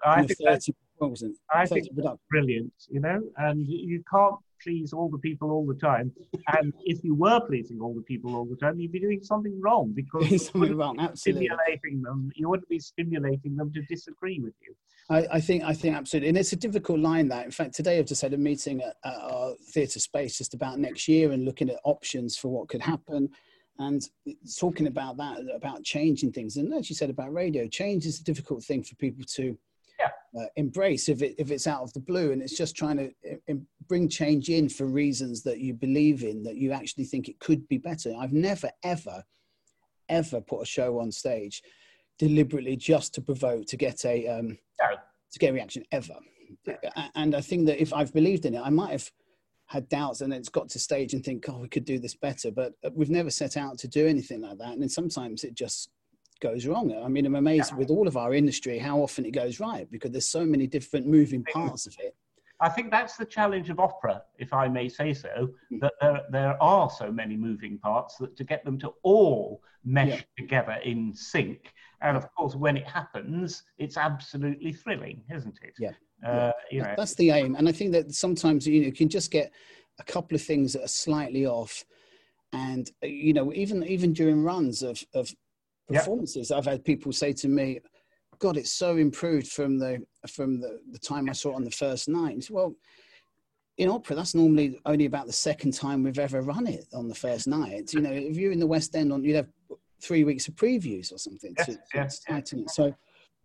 I 0.06 0.20
in 0.22 0.28
think 0.28 0.40
a 0.42 0.44
that's 0.52 0.70
was 1.00 1.24
it? 1.24 1.32
I 1.54 1.66
30 1.66 1.82
think 1.82 1.96
production. 1.96 2.20
brilliant, 2.30 2.74
you 2.90 3.00
know, 3.00 3.20
and 3.38 3.68
you 3.68 4.04
can't 4.14 4.36
please 4.64 4.94
all 4.94 5.10
the 5.10 5.18
people 5.18 5.52
all 5.52 5.66
the 5.66 5.76
time. 5.76 6.12
And 6.48 6.74
if 6.86 7.04
you 7.04 7.16
were 7.16 7.40
pleasing 7.48 7.82
all 7.82 7.94
the 7.94 8.02
people 8.02 8.36
all 8.36 8.46
the 8.46 8.56
time, 8.56 8.80
you'd 8.80 8.92
be 8.92 9.00
doing 9.00 9.24
something 9.24 9.60
wrong 9.62 9.92
because 9.94 10.46
something 10.46 10.62
wouldn't 10.62 10.80
wrong, 10.80 11.00
absolutely. 11.00 11.48
stimulating 11.48 12.02
them. 12.02 12.32
You 12.36 12.50
wouldn't 12.50 12.70
be 12.70 12.80
stimulating 12.80 13.56
them 13.56 13.72
to 13.74 13.82
disagree 13.84 14.40
with 14.40 14.54
you. 14.62 14.76
I, 15.10 15.28
I 15.34 15.42
think 15.42 15.64
I 15.64 15.74
think 15.74 15.96
absolutely, 15.96 16.30
and 16.30 16.38
it's 16.38 16.54
a 16.54 16.58
difficult 16.58 17.00
line. 17.00 17.28
That 17.28 17.46
in 17.46 17.52
fact, 17.52 17.76
today 17.76 18.00
I've 18.00 18.06
just 18.06 18.22
had 18.22 18.34
a 18.34 18.38
meeting 18.38 18.82
at, 18.82 18.96
at 19.04 19.20
our 19.20 19.54
theatre 19.74 20.00
space 20.00 20.38
just 20.38 20.54
about 20.54 20.80
next 20.80 21.08
year 21.08 21.32
and 21.34 21.44
looking 21.44 21.70
at 21.70 21.80
options 21.84 22.38
for 22.38 22.48
what 22.48 22.70
could 22.70 22.82
happen, 22.82 23.30
and 23.80 24.02
talking 24.58 24.88
about 24.88 25.18
that 25.18 25.40
about 25.54 25.84
changing 25.84 26.32
things. 26.32 26.56
And 26.56 26.74
as 26.74 26.90
you 26.90 26.96
said 26.96 27.10
about 27.10 27.34
radio, 27.34 27.68
change 27.68 28.06
is 28.06 28.22
a 28.22 28.24
difficult 28.24 28.64
thing 28.64 28.84
for 28.84 28.96
people 28.96 29.26
to. 29.36 29.58
Uh, 30.38 30.46
embrace 30.56 31.10
if 31.10 31.22
it 31.22 31.36
if 31.38 31.52
it's 31.52 31.68
out 31.68 31.84
of 31.84 31.94
the 31.94 32.00
blue, 32.00 32.32
and 32.32 32.42
it's 32.42 32.58
just 32.58 32.76
trying 32.76 32.98
to 32.98 33.12
uh, 33.50 33.56
bring 33.88 34.10
change 34.10 34.50
in 34.50 34.70
for 34.70 34.86
reasons 34.86 35.44
that 35.44 35.60
you 35.60 35.74
believe 35.74 36.24
in, 36.24 36.44
that 36.44 36.56
you 36.56 36.72
actually 36.72 37.06
think 37.06 37.28
it 37.28 37.40
could 37.40 37.68
be 37.68 37.78
better. 37.78 38.14
I've 38.18 38.34
never 38.34 38.70
ever 38.84 39.24
ever 40.10 40.42
put 40.42 40.62
a 40.62 40.66
show 40.66 41.00
on 41.00 41.12
stage 41.12 41.62
deliberately 42.20 42.76
just 42.76 43.14
to 43.16 43.22
provoke 43.22 43.66
to 43.68 43.78
get 43.78 44.06
a 44.06 44.28
um, 44.28 44.58
to 45.32 45.40
get 45.40 45.52
a 45.52 45.54
reaction 45.54 45.84
ever. 45.92 46.16
And 47.16 47.36
I 47.36 47.42
think 47.42 47.66
that 47.66 47.82
if 47.82 47.94
I've 47.94 48.14
believed 48.14 48.46
in 48.46 48.54
it, 48.54 48.62
I 48.64 48.70
might 48.70 48.92
have 48.92 49.12
had 49.66 49.90
doubts 49.90 50.22
and 50.22 50.34
it's 50.34 50.50
got 50.50 50.70
to 50.70 50.80
stage 50.80 51.14
and 51.14 51.24
think, 51.24 51.46
oh, 51.50 51.58
we 51.60 51.68
could 51.68 51.86
do 51.86 51.98
this 51.98 52.16
better. 52.16 52.52
But 52.52 52.74
uh, 52.86 52.90
we've 52.94 53.10
never 53.10 53.30
set 53.30 53.58
out 53.58 53.80
to 53.80 53.88
do 53.88 54.08
anything 54.08 54.42
like 54.42 54.58
that. 54.60 54.74
And 54.74 54.82
then 54.82 54.90
sometimes 54.90 55.44
it 55.44 55.56
just 55.56 55.90
goes 56.44 56.68
wrong. 56.68 56.94
I 57.04 57.08
mean, 57.08 57.26
I'm 57.26 57.36
amazed 57.36 57.76
with 57.76 57.90
all 57.90 58.08
of 58.08 58.18
our 58.18 58.34
industry 58.34 58.78
how 58.78 59.00
often 59.02 59.26
it 59.26 59.32
goes 59.32 59.60
right 59.60 59.90
because 59.90 60.12
there's 60.12 60.28
so 60.28 60.46
many 60.46 60.68
different 60.68 61.08
moving 61.08 61.44
parts 61.44 61.88
of 61.88 61.96
it. 62.00 62.16
I 62.60 62.70
think 62.70 62.92
that's 62.92 63.18
the 63.18 63.26
challenge 63.26 63.70
of 63.70 63.80
opera, 63.80 64.22
if 64.38 64.54
I 64.54 64.68
may 64.68 64.88
say 64.88 65.14
so, 65.14 65.50
Hmm. 65.70 65.80
that 65.80 65.94
there, 66.00 66.22
there 66.30 66.64
are 66.64 66.90
so 66.90 67.12
many 67.12 67.36
moving 67.36 67.78
parts 67.80 68.18
that 68.18 68.36
to 68.38 68.44
get 68.44 68.64
them 68.64 68.78
to 68.80 68.94
all 69.04 69.62
mesh 69.84 70.10
Yeah. 70.10 70.22
together 70.38 70.78
in 70.84 71.14
sync. 71.14 71.74
And 72.02 72.16
of 72.16 72.26
course, 72.36 72.56
when 72.56 72.78
it 72.78 72.88
happens, 72.88 73.64
it's 73.78 73.98
absolutely 73.98 74.74
thrilling, 74.74 75.24
isn't 75.34 75.58
it? 75.62 75.74
Yeah. 75.80 75.94
Uh, 76.26 76.52
you 76.72 76.82
know, 76.82 76.94
That's 76.96 77.16
the 77.16 77.32
aim. 77.32 77.56
And 77.56 77.68
I 77.68 77.72
think 77.72 77.92
that 77.94 78.14
sometimes 78.14 78.68
you, 78.68 78.80
know, 78.82 78.86
you 78.88 78.94
can 78.94 79.10
just 79.10 79.32
get 79.32 79.52
a 80.00 80.04
couple 80.04 80.36
of 80.36 80.42
things 80.42 80.74
that 80.74 80.84
are 80.84 80.88
slightly 81.06 81.46
off. 81.46 81.84
And, 82.54 82.90
uh, 83.04 83.08
you 83.08 83.34
know, 83.34 83.52
even 83.54 83.84
even 83.84 84.14
during 84.14 84.44
runs 84.44 84.84
of, 84.84 85.04
of 85.14 85.34
Performances, 85.88 86.52
I've 86.52 86.66
had 86.66 86.84
people 86.84 87.12
say 87.12 87.34
to 87.34 87.48
me, 87.48 87.80
God, 88.40 88.58
it's 88.58 88.74
so 88.74 88.98
improved 88.98 89.48
from 89.48 89.78
the 89.78 90.04
from 90.28 90.60
the, 90.60 90.80
the 90.92 91.00
time 91.00 91.30
I 91.30 91.34
saw 91.34 91.52
it 91.52 91.56
on 91.56 91.64
the 91.64 91.72
first 91.72 92.08
night. 92.10 92.34
And 92.34 92.44
said, 92.44 92.54
well, 92.54 92.76
in 93.78 93.90
opera, 93.90 94.16
that's 94.16 94.36
normally 94.36 94.80
only 94.86 95.06
about 95.06 95.28
the 95.28 95.34
second 95.34 95.74
time 95.74 96.04
we've 96.04 96.20
ever 96.20 96.42
run 96.42 96.68
it 96.68 96.86
on 96.94 97.08
the 97.08 97.16
first 97.16 97.48
night. 97.48 97.94
You 97.94 98.02
know, 98.02 98.12
if 98.12 98.38
you're 98.38 98.52
in 98.52 98.60
the 98.60 98.68
West 98.68 98.96
End, 98.96 99.12
on 99.12 99.24
you'd 99.24 99.36
have 99.36 99.50
three 100.02 100.24
weeks 100.24 100.48
of 100.48 100.56
previews 100.56 101.12
or 101.12 101.18
something 101.18 101.54
Yes, 101.58 101.66
to, 101.68 101.74
to 101.74 101.82
yes, 101.94 102.20
tighten 102.20 102.60
it. 102.60 102.70
So 102.70 102.94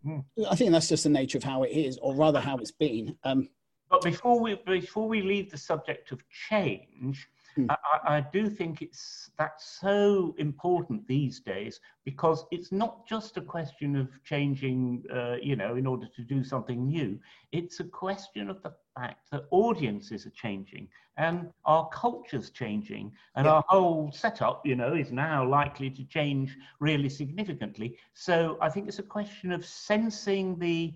Mm. 0.07 0.24
I 0.48 0.55
think 0.55 0.70
that's 0.70 0.88
just 0.88 1.05
the 1.05 1.11
nature 1.11 1.38
of 1.38 1.44
how 1.44 1.64
it 1.64 1.72
is, 1.72 1.98
or 1.98 2.14
rather 2.14 2.40
how 2.40 2.57
it's 2.59 2.70
been. 2.70 3.16
Um, 3.24 3.48
But 3.90 4.03
before 4.03 4.38
we 4.40 4.55
before 4.66 5.09
we 5.09 5.22
leave 5.22 5.51
the 5.51 5.59
subject 5.59 6.12
of 6.12 6.22
change, 6.48 7.29
Mm. 7.59 7.66
I, 7.70 8.16
I, 8.16 8.20
do 8.20 8.48
think 8.48 8.83
it's 8.83 9.31
that's 9.37 9.81
so 9.81 10.35
important 10.38 11.07
these 11.09 11.40
days 11.40 11.81
because 12.05 12.44
it's 12.53 12.70
not 12.70 13.07
just 13.07 13.37
a 13.37 13.40
question 13.40 13.96
of 13.96 14.09
changing, 14.22 15.05
uh, 15.12 15.37
you 15.42 15.57
know, 15.57 15.74
in 15.74 15.87
order 15.87 16.07
to 16.14 16.22
do 16.22 16.44
something 16.44 16.87
new. 16.87 17.18
It's 17.51 17.81
a 17.81 17.85
question 17.85 18.48
of 18.48 18.62
the 18.62 18.72
fact 18.94 19.31
that 19.33 19.44
audiences 19.51 20.24
are 20.27 20.31
changing 20.31 20.88
and 21.16 21.51
our 21.64 21.88
culture's 21.88 22.51
changing 22.51 23.12
and 23.35 23.46
yeah. 23.46 23.55
our 23.55 23.64
whole 23.66 24.12
setup, 24.12 24.64
you 24.64 24.77
know, 24.77 24.94
is 24.94 25.11
now 25.11 25.44
likely 25.44 25.90
to 25.90 26.05
change 26.05 26.57
really 26.79 27.09
significantly. 27.09 27.96
So 28.14 28.57
I 28.61 28.68
think 28.68 28.87
it's 28.87 29.01
a 29.01 29.11
question 29.18 29.51
of 29.53 29.64
sensing 29.64 30.59
the 30.59 30.94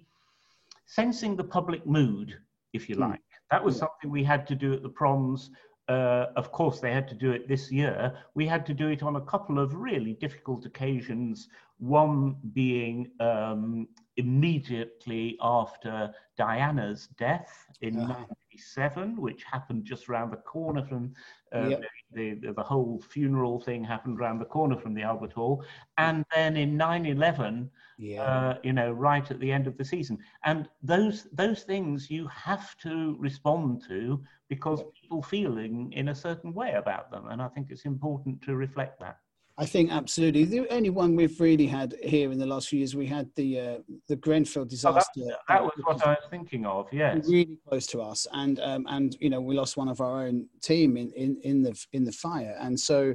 sensing 0.86 1.34
the 1.34 1.44
public 1.44 1.86
mood, 1.86 2.38
if 2.72 2.88
you 2.88 2.96
mm. 2.96 3.10
like. 3.10 3.20
That 3.50 3.62
was 3.62 3.76
something 3.76 4.10
we 4.10 4.24
had 4.24 4.46
to 4.48 4.54
do 4.54 4.72
at 4.72 4.82
the 4.82 4.88
proms 4.88 5.50
uh, 5.88 6.26
of 6.36 6.52
course, 6.52 6.80
they 6.80 6.92
had 6.92 7.08
to 7.08 7.14
do 7.14 7.32
it 7.32 7.48
this 7.48 7.70
year. 7.72 8.14
We 8.34 8.46
had 8.46 8.64
to 8.66 8.74
do 8.74 8.88
it 8.88 9.02
on 9.02 9.16
a 9.16 9.20
couple 9.20 9.58
of 9.58 9.74
really 9.74 10.14
difficult 10.14 10.64
occasions. 10.64 11.48
One 11.78 12.36
being 12.52 13.10
um, 13.20 13.88
immediately 14.16 15.36
after 15.42 16.14
Diana's 16.36 17.08
death 17.18 17.52
in 17.80 17.98
uh-huh. 18.00 18.24
97, 18.52 19.20
which 19.20 19.44
happened 19.44 19.84
just 19.84 20.08
around 20.08 20.30
the 20.30 20.36
corner 20.36 20.84
from 20.86 21.12
uh, 21.54 21.68
yep. 21.68 21.82
the, 22.12 22.34
the, 22.34 22.52
the, 22.52 22.62
whole 22.62 23.02
funeral 23.10 23.60
thing 23.60 23.84
happened 23.84 24.18
around 24.18 24.38
the 24.38 24.44
corner 24.44 24.76
from 24.76 24.94
the 24.94 25.02
Albert 25.02 25.32
Hall. 25.32 25.64
And 25.98 26.24
then 26.34 26.56
in 26.56 26.76
9 26.76 27.06
11, 27.06 27.70
yeah. 27.98 28.22
uh, 28.22 28.58
you 28.62 28.72
know, 28.72 28.92
right 28.92 29.28
at 29.30 29.40
the 29.40 29.52
end 29.52 29.66
of 29.66 29.76
the 29.76 29.84
season. 29.84 30.18
And 30.44 30.68
those, 30.82 31.28
those 31.32 31.62
things 31.62 32.10
you 32.10 32.26
have 32.28 32.76
to 32.78 33.16
respond 33.18 33.82
to 33.88 34.22
because 34.48 34.82
people 35.00 35.22
feeling 35.22 35.92
in 35.92 36.08
a 36.08 36.14
certain 36.14 36.52
way 36.52 36.72
about 36.72 37.10
them. 37.10 37.28
And 37.28 37.40
I 37.40 37.48
think 37.48 37.68
it's 37.70 37.84
important 37.84 38.42
to 38.42 38.56
reflect 38.56 39.00
that. 39.00 39.18
I 39.58 39.66
think 39.66 39.92
absolutely. 39.92 40.44
The 40.44 40.66
only 40.72 40.90
one 40.90 41.14
we've 41.14 41.38
really 41.38 41.66
had 41.66 41.94
here 42.02 42.32
in 42.32 42.38
the 42.38 42.46
last 42.46 42.68
few 42.68 42.78
years, 42.78 42.96
we 42.96 43.06
had 43.06 43.28
the 43.36 43.60
uh, 43.60 43.78
the 44.08 44.16
Grenfell 44.16 44.64
disaster. 44.64 45.10
Oh, 45.18 45.28
that, 45.28 45.38
that, 45.48 45.62
was 45.62 45.72
what 45.84 46.06
I 46.06 46.10
was 46.10 46.24
thinking 46.30 46.64
of. 46.64 46.86
Yes, 46.90 47.28
really 47.28 47.58
close 47.68 47.86
to 47.88 48.00
us, 48.00 48.26
and 48.32 48.60
um, 48.60 48.86
and 48.88 49.16
you 49.20 49.28
know 49.28 49.40
we 49.40 49.54
lost 49.54 49.76
one 49.76 49.88
of 49.88 50.00
our 50.00 50.24
own 50.24 50.48
team 50.62 50.96
in, 50.96 51.12
in 51.12 51.36
in 51.42 51.62
the 51.62 51.78
in 51.92 52.04
the 52.04 52.12
fire, 52.12 52.56
and 52.60 52.78
so 52.78 53.14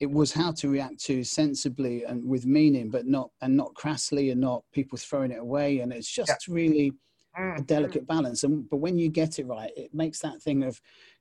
it 0.00 0.10
was 0.10 0.32
how 0.32 0.50
to 0.50 0.68
react 0.68 0.98
to 1.04 1.22
sensibly 1.22 2.04
and 2.04 2.24
with 2.28 2.46
meaning, 2.46 2.90
but 2.90 3.06
not 3.06 3.30
and 3.42 3.56
not 3.56 3.72
crassly 3.74 4.30
and 4.30 4.40
not 4.40 4.64
people 4.72 4.98
throwing 4.98 5.30
it 5.30 5.38
away, 5.38 5.80
and 5.80 5.92
it's 5.92 6.10
just 6.10 6.48
yeah. 6.48 6.54
really 6.54 6.92
a 7.36 7.40
mm, 7.40 7.66
delicate 7.66 8.04
mm. 8.04 8.08
balance. 8.08 8.42
And 8.42 8.68
but 8.68 8.78
when 8.78 8.98
you 8.98 9.08
get 9.08 9.38
it 9.38 9.46
right, 9.46 9.70
it 9.76 9.94
makes 9.94 10.18
that 10.20 10.42
thing 10.42 10.64
of 10.64 10.80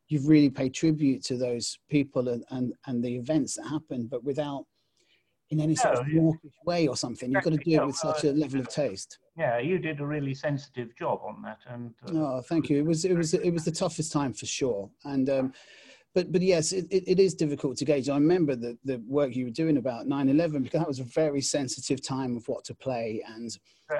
you've 0.10 0.28
really 0.28 0.50
paid 0.50 0.74
tribute 0.74 1.24
to 1.24 1.38
those 1.38 1.80
people 1.90 2.28
and 2.30 2.44
and, 2.50 2.74
and 2.88 3.04
the 3.04 3.16
events 3.16 3.56
that 3.56 3.68
happened, 3.68 4.10
but 4.10 4.24
without 4.24 4.66
in 5.52 5.60
any 5.60 5.76
sort 5.76 5.96
no, 5.96 6.02
of 6.02 6.08
mawkish 6.08 6.54
way 6.66 6.88
or 6.88 6.96
something. 6.96 7.32
You've 7.32 7.44
got 7.44 7.54
to 7.54 7.58
do 7.58 7.72
it 7.72 7.86
with 7.86 7.96
such 7.96 8.24
a 8.24 8.32
level 8.34 8.60
of 8.60 8.70
taste. 8.70 9.18
Yeah, 9.36 9.58
you 9.58 9.80
did 9.80 10.00
a 10.00 10.06
really 10.06 10.34
sensitive 10.34 10.96
job 10.96 11.22
on 11.26 11.42
that. 11.42 11.58
And 11.68 11.94
uh, 12.08 12.38
oh, 12.38 12.42
thank 12.42 12.70
you. 12.70 12.78
It 12.78 12.86
was 12.86 13.06
it 13.06 13.16
was 13.16 13.34
it 13.34 13.52
was 13.52 13.66
the 13.66 13.72
toughest 13.72 14.12
time 14.12 14.34
for 14.34 14.46
sure. 14.46 14.90
And 15.06 15.30
um, 15.30 15.54
but 16.14 16.32
but 16.32 16.42
yes, 16.42 16.72
it, 16.72 16.86
it, 16.92 17.04
it 17.08 17.20
is 17.20 17.34
difficult 17.34 17.78
to 17.78 17.86
gauge. 17.86 18.10
I 18.10 18.16
remember 18.16 18.56
the 18.56 18.78
the 18.84 19.02
work 19.08 19.36
you 19.36 19.46
were 19.46 19.52
doing 19.52 19.78
about 19.78 20.08
9/11 20.08 20.64
because 20.64 20.80
that 20.82 20.88
was 20.88 21.00
a 21.00 21.04
very 21.04 21.42
sensitive 21.42 22.02
time 22.02 22.36
of 22.36 22.48
what 22.48 22.64
to 22.66 22.76
play 22.76 23.24
and 23.36 23.58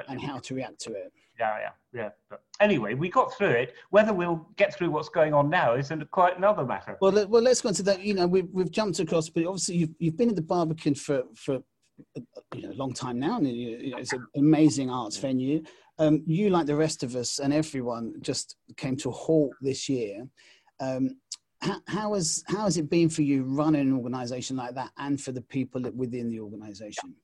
and 0.08 0.20
how 0.20 0.38
to 0.38 0.54
react 0.54 0.80
to 0.80 0.92
it 0.92 1.12
yeah, 1.40 1.58
yeah, 1.58 1.70
yeah. 1.92 2.08
But 2.28 2.42
anyway, 2.60 2.94
we 2.94 3.08
got 3.08 3.36
through 3.36 3.50
it. 3.50 3.74
Whether 3.90 4.12
we'll 4.12 4.46
get 4.56 4.74
through 4.74 4.90
what's 4.90 5.08
going 5.08 5.34
on 5.34 5.48
now 5.48 5.74
is 5.74 5.90
quite 6.10 6.36
another 6.36 6.64
matter. 6.64 6.96
Well, 7.00 7.12
let, 7.12 7.28
well, 7.28 7.42
let's 7.42 7.60
go 7.60 7.70
into 7.70 7.82
that. 7.84 8.02
You 8.02 8.14
know, 8.14 8.26
we've 8.26 8.48
we've 8.52 8.70
jumped 8.70 9.00
across, 9.00 9.28
but 9.28 9.46
obviously 9.46 9.76
you've 9.76 9.94
you've 9.98 10.16
been 10.16 10.28
at 10.28 10.36
the 10.36 10.42
Barbican 10.42 10.94
for 10.94 11.22
for 11.34 11.62
you 12.54 12.62
know 12.62 12.70
a 12.70 12.74
long 12.74 12.92
time 12.92 13.18
now, 13.18 13.38
and 13.38 13.48
you 13.48 13.90
know, 13.90 13.98
it's 13.98 14.12
an 14.12 14.26
amazing 14.36 14.90
arts 14.90 15.16
venue. 15.16 15.62
Um, 15.98 16.22
you, 16.26 16.50
like 16.50 16.66
the 16.66 16.76
rest 16.76 17.02
of 17.02 17.14
us 17.14 17.40
and 17.40 17.52
everyone, 17.52 18.14
just 18.22 18.56
came 18.76 18.96
to 18.98 19.10
a 19.10 19.12
halt 19.12 19.52
this 19.60 19.86
year. 19.88 20.26
Um, 20.80 21.16
how, 21.60 21.80
how, 21.88 22.14
has 22.14 22.42
how 22.46 22.64
has 22.64 22.78
it 22.78 22.88
been 22.88 23.10
for 23.10 23.20
you 23.20 23.44
running 23.44 23.82
an 23.82 23.92
organisation 23.92 24.56
like 24.56 24.74
that, 24.74 24.90
and 24.98 25.20
for 25.20 25.32
the 25.32 25.42
people 25.42 25.82
within 25.94 26.30
the 26.30 26.40
organisation? 26.40 27.14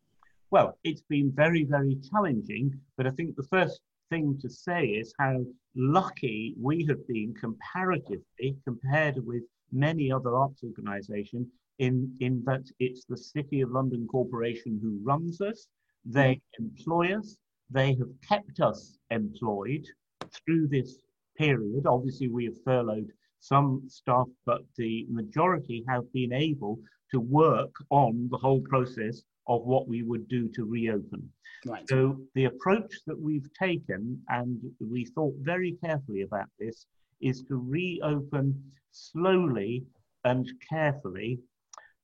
Well, 0.51 0.79
it's 0.85 1.03
been 1.03 1.33
very, 1.33 1.65
very 1.65 1.99
challenging, 2.11 2.79
but 2.97 3.07
I 3.07 3.11
think 3.11 3.35
the 3.35 3.43
first 3.45 3.81
thing 4.11 4.39
to 4.41 4.49
say 4.49 4.87
is 4.87 5.15
how 5.19 5.45
lucky 5.75 6.55
we 6.61 6.85
have 6.87 7.07
been 7.07 7.35
comparatively 7.35 8.57
compared 8.65 9.25
with 9.25 9.43
many 9.73 10.11
other 10.11 10.35
arts 10.35 10.63
organisations 10.63 11.49
in, 11.79 12.11
in 12.21 12.43
that 12.47 12.63
it's 12.79 13.05
the 13.05 13.17
City 13.17 13.61
of 13.61 13.71
London 13.71 14.07
Corporation 14.11 14.79
who 14.83 14.99
runs 15.03 15.41
us, 15.41 15.69
they 16.05 16.41
employ 16.59 17.19
us, 17.19 17.37
they 17.71 17.95
have 17.95 18.09
kept 18.27 18.61
us 18.61 18.99
employed 19.11 19.85
through 20.33 20.69
this 20.69 20.99
period. 21.37 21.87
Obviously, 21.87 22.29
we 22.29 22.45
have 22.47 22.63
furloughed 22.65 23.11
some 23.41 23.83
staff, 23.89 24.27
but 24.47 24.63
the 24.77 25.07
majority 25.11 25.85
have 25.89 26.11
been 26.13 26.33
able 26.33 26.79
to 27.11 27.21
work 27.21 27.75
on 27.91 28.29
the 28.31 28.39
whole 28.39 28.61
process 28.63 29.23
of 29.49 29.63
what 29.63 29.89
we 29.89 30.03
would 30.03 30.29
do 30.29 30.49
to 30.49 30.65
reopen. 30.65 31.31
Right. 31.65 31.89
So 31.89 32.21
the 32.35 32.45
approach 32.47 32.93
that 33.07 33.19
we've 33.19 33.49
taken, 33.59 34.21
and 34.29 34.61
we 34.81 35.05
thought 35.05 35.35
very 35.41 35.73
carefully 35.85 36.23
about 36.23 36.49
this, 36.59 36.87
is 37.21 37.43
to 37.45 37.57
reopen 37.57 38.63
slowly 38.91 39.85
and 40.25 40.51
carefully 40.69 41.39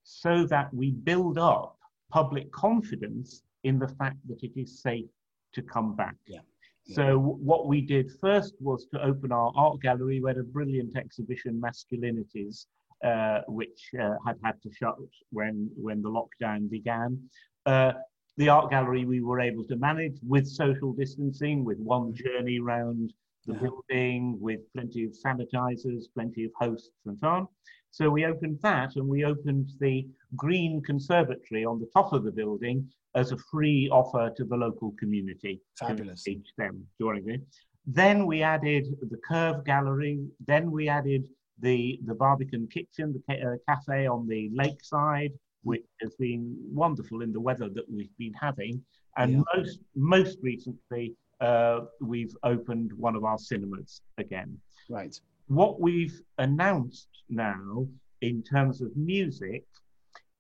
so 0.05 0.47
that 0.47 0.73
we 0.73 0.91
build 0.91 1.39
up 1.39 1.77
public 2.11 2.51
confidence 2.53 3.43
in 3.65 3.79
the 3.79 3.89
fact 3.89 4.17
that 4.29 4.43
it 4.43 4.53
is 4.57 4.81
safe 4.81 5.07
to 5.53 5.63
come 5.63 5.95
back. 5.95 6.17
Yeah. 6.27 6.41
Yeah. 6.87 6.97
So 6.97 7.19
what 7.19 7.69
we 7.69 7.81
did 7.81 8.11
first 8.21 8.55
was 8.61 8.87
to 8.93 9.03
open 9.05 9.31
our 9.31 9.53
art 9.55 9.81
gallery. 9.81 10.21
We 10.21 10.29
had 10.29 10.39
a 10.39 10.43
brilliant 10.43 10.97
exhibition, 10.97 11.61
Masculinities, 11.61 12.67
uh, 13.05 13.41
which 13.49 13.91
uh, 14.01 14.15
had 14.27 14.37
had 14.45 14.61
to 14.63 14.71
shut 14.73 14.97
when, 15.31 15.71
when 15.77 16.03
the 16.03 16.09
lockdown 16.09 16.71
began. 16.71 17.19
Uh, 17.67 17.93
the 18.39 18.49
art 18.49 18.71
gallery 18.71 19.05
we 19.05 19.21
were 19.21 19.41
able 19.41 19.65
to 19.65 19.77
manage 19.77 20.17
with 20.27 20.47
social 20.47 20.93
distancing, 20.93 21.65
with 21.65 21.79
one 21.79 22.15
journey 22.15 22.61
round 22.61 23.13
the 23.47 23.55
yeah. 23.55 23.61
building, 23.61 24.39
with 24.41 24.61
plenty 24.73 25.05
of 25.05 25.13
sanitizers, 25.13 26.05
plenty 26.15 26.45
of 26.45 26.51
hosts, 26.59 26.91
and 27.07 27.19
so 27.19 27.29
on. 27.29 27.49
So 27.91 28.09
we 28.09 28.25
opened 28.25 28.59
that 28.63 28.97
and 28.97 29.07
we 29.07 29.25
opened 29.25 29.71
the 29.81 30.07
Green 30.35 30.83
Conservatory 30.83 31.67
on 31.67 31.79
the 31.79 31.91
top 31.93 32.15
of 32.15 32.25
the 32.25 32.31
building 32.31 32.89
as 33.15 33.33
a 33.33 33.37
free 33.51 33.89
offer 33.93 34.33
to 34.35 34.45
the 34.45 34.57
local 34.57 34.95
community. 34.99 35.61
Fabulous. 35.79 36.23
To 36.25 36.41
them 36.57 36.87
during 36.99 37.29
it. 37.29 37.43
Then 37.87 38.27
we 38.27 38.43
added 38.43 38.87
the 39.03 39.19
Curve 39.29 39.65
Gallery. 39.67 40.25
Then 40.47 40.71
we 40.71 40.89
added 40.89 41.25
the, 41.63 41.99
the 42.05 42.15
Barbican 42.15 42.67
Kitchen, 42.69 43.15
the 43.15 43.23
ca- 43.29 43.43
uh, 43.43 43.57
cafe 43.69 44.07
on 44.07 44.29
the 44.29 44.51
lakeside 44.53 45.33
which 45.63 45.85
has 46.01 46.15
been 46.17 46.57
wonderful 46.73 47.23
in 47.23 47.33
the 47.33 47.41
weather 47.41 47.69
that 47.69 47.85
we've 47.91 48.17
been 48.19 48.35
having. 48.35 48.83
And 49.17 49.33
yeah. 49.33 49.43
most 49.57 49.81
most 49.95 50.39
recently, 50.43 51.15
uh, 51.41 51.81
we've 52.01 52.35
opened 52.43 52.93
one 52.95 53.17
of 53.17 53.25
our 53.25 53.39
cinemas 53.39 54.01
again. 54.19 54.59
Right. 54.89 55.19
What 55.49 55.81
we've 55.81 56.19
announced 56.39 57.09
now 57.29 57.87
in 58.23 58.43
terms 58.43 58.81
of 58.81 58.97
music 58.97 59.65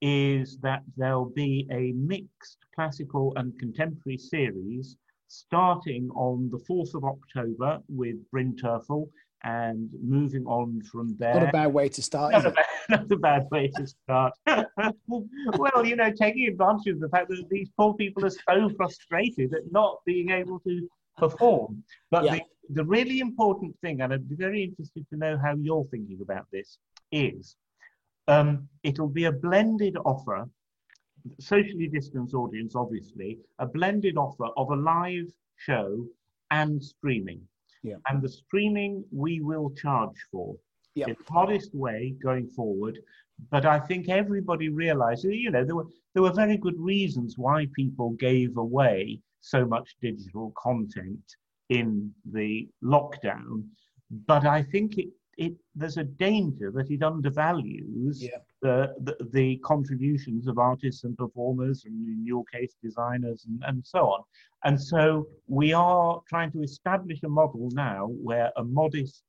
is 0.00 0.58
that 0.62 0.82
there'll 0.96 1.30
be 1.30 1.68
a 1.70 1.92
mixed 1.92 2.58
classical 2.74 3.32
and 3.36 3.56
contemporary 3.58 4.18
series 4.18 4.96
starting 5.28 6.10
on 6.10 6.50
the 6.50 6.58
4th 6.58 6.94
of 6.94 7.04
October 7.04 7.80
with 7.88 8.16
Bryn 8.30 8.54
Terfel 8.56 9.08
and 9.44 9.90
moving 10.02 10.46
on 10.46 10.80
from 10.82 11.16
there. 11.18 11.34
Not 11.40 11.48
a 11.48 11.52
bad 11.52 11.72
way 11.72 11.88
to 11.88 12.02
start. 12.02 12.32
Not, 12.32 12.46
a 12.46 12.50
bad, 12.50 12.64
not 12.90 13.12
a 13.12 13.16
bad 13.16 13.48
way 13.50 13.70
to 13.76 13.86
start. 13.86 14.32
well, 14.46 15.84
you 15.84 15.96
know, 15.96 16.12
taking 16.12 16.46
advantage 16.46 16.94
of 16.94 17.00
the 17.00 17.08
fact 17.08 17.28
that 17.28 17.44
these 17.50 17.68
poor 17.76 17.94
people 17.94 18.24
are 18.24 18.30
so 18.30 18.70
frustrated 18.76 19.52
at 19.54 19.62
not 19.70 19.98
being 20.06 20.30
able 20.30 20.60
to 20.60 20.88
perform. 21.16 21.82
But 22.10 22.24
yeah. 22.24 22.34
the, 22.34 22.42
the 22.70 22.84
really 22.84 23.20
important 23.20 23.76
thing, 23.80 24.00
and 24.00 24.12
I'd 24.12 24.28
be 24.28 24.36
very 24.36 24.62
interested 24.62 25.06
to 25.10 25.16
know 25.16 25.38
how 25.42 25.54
you're 25.56 25.86
thinking 25.90 26.20
about 26.22 26.46
this, 26.52 26.78
is 27.10 27.56
um, 28.28 28.68
it'll 28.82 29.08
be 29.08 29.24
a 29.24 29.32
blended 29.32 29.96
offer, 30.04 30.48
socially 31.40 31.88
distanced 31.88 32.34
audience, 32.34 32.74
obviously, 32.76 33.38
a 33.58 33.66
blended 33.66 34.16
offer 34.16 34.46
of 34.56 34.70
a 34.70 34.76
live 34.76 35.30
show 35.56 36.06
and 36.50 36.82
streaming. 36.82 37.40
Yeah. 37.82 37.96
And 38.08 38.22
the 38.22 38.28
streaming 38.28 39.04
we 39.10 39.40
will 39.40 39.70
charge 39.70 40.16
for 40.30 40.56
yeah. 40.94 41.06
in 41.08 41.12
a 41.12 41.32
modest 41.32 41.74
way 41.74 42.14
going 42.22 42.48
forward. 42.48 42.98
But 43.50 43.66
I 43.66 43.80
think 43.80 44.08
everybody 44.08 44.68
realizes, 44.68 45.32
you 45.32 45.50
know, 45.50 45.64
there 45.64 45.74
were 45.76 45.86
there 46.14 46.22
were 46.22 46.32
very 46.32 46.56
good 46.56 46.78
reasons 46.78 47.34
why 47.36 47.66
people 47.74 48.10
gave 48.12 48.56
away 48.56 49.20
so 49.40 49.64
much 49.64 49.96
digital 50.00 50.52
content 50.56 51.24
in 51.70 52.12
the 52.30 52.68
lockdown. 52.84 53.64
But 54.26 54.46
I 54.46 54.62
think 54.62 54.98
it 54.98 55.08
it 55.38 55.54
there's 55.74 55.96
a 55.96 56.04
danger 56.04 56.70
that 56.76 56.90
it 56.90 57.02
undervalues 57.02 58.22
Yeah. 58.22 58.38
The, 58.62 58.94
the 59.00 59.16
the 59.32 59.56
contributions 59.58 60.46
of 60.46 60.56
artists 60.58 61.04
and 61.04 61.16
performers, 61.18 61.84
and 61.84 62.08
in 62.08 62.24
your 62.24 62.44
case, 62.52 62.74
designers 62.82 63.44
and, 63.46 63.62
and 63.66 63.84
so 63.84 64.00
on. 64.14 64.22
And 64.64 64.80
so 64.80 65.26
we 65.48 65.72
are 65.72 66.20
trying 66.28 66.52
to 66.52 66.62
establish 66.62 67.20
a 67.24 67.28
model 67.28 67.68
now 67.72 68.06
where 68.28 68.50
a 68.56 68.64
modest 68.64 69.24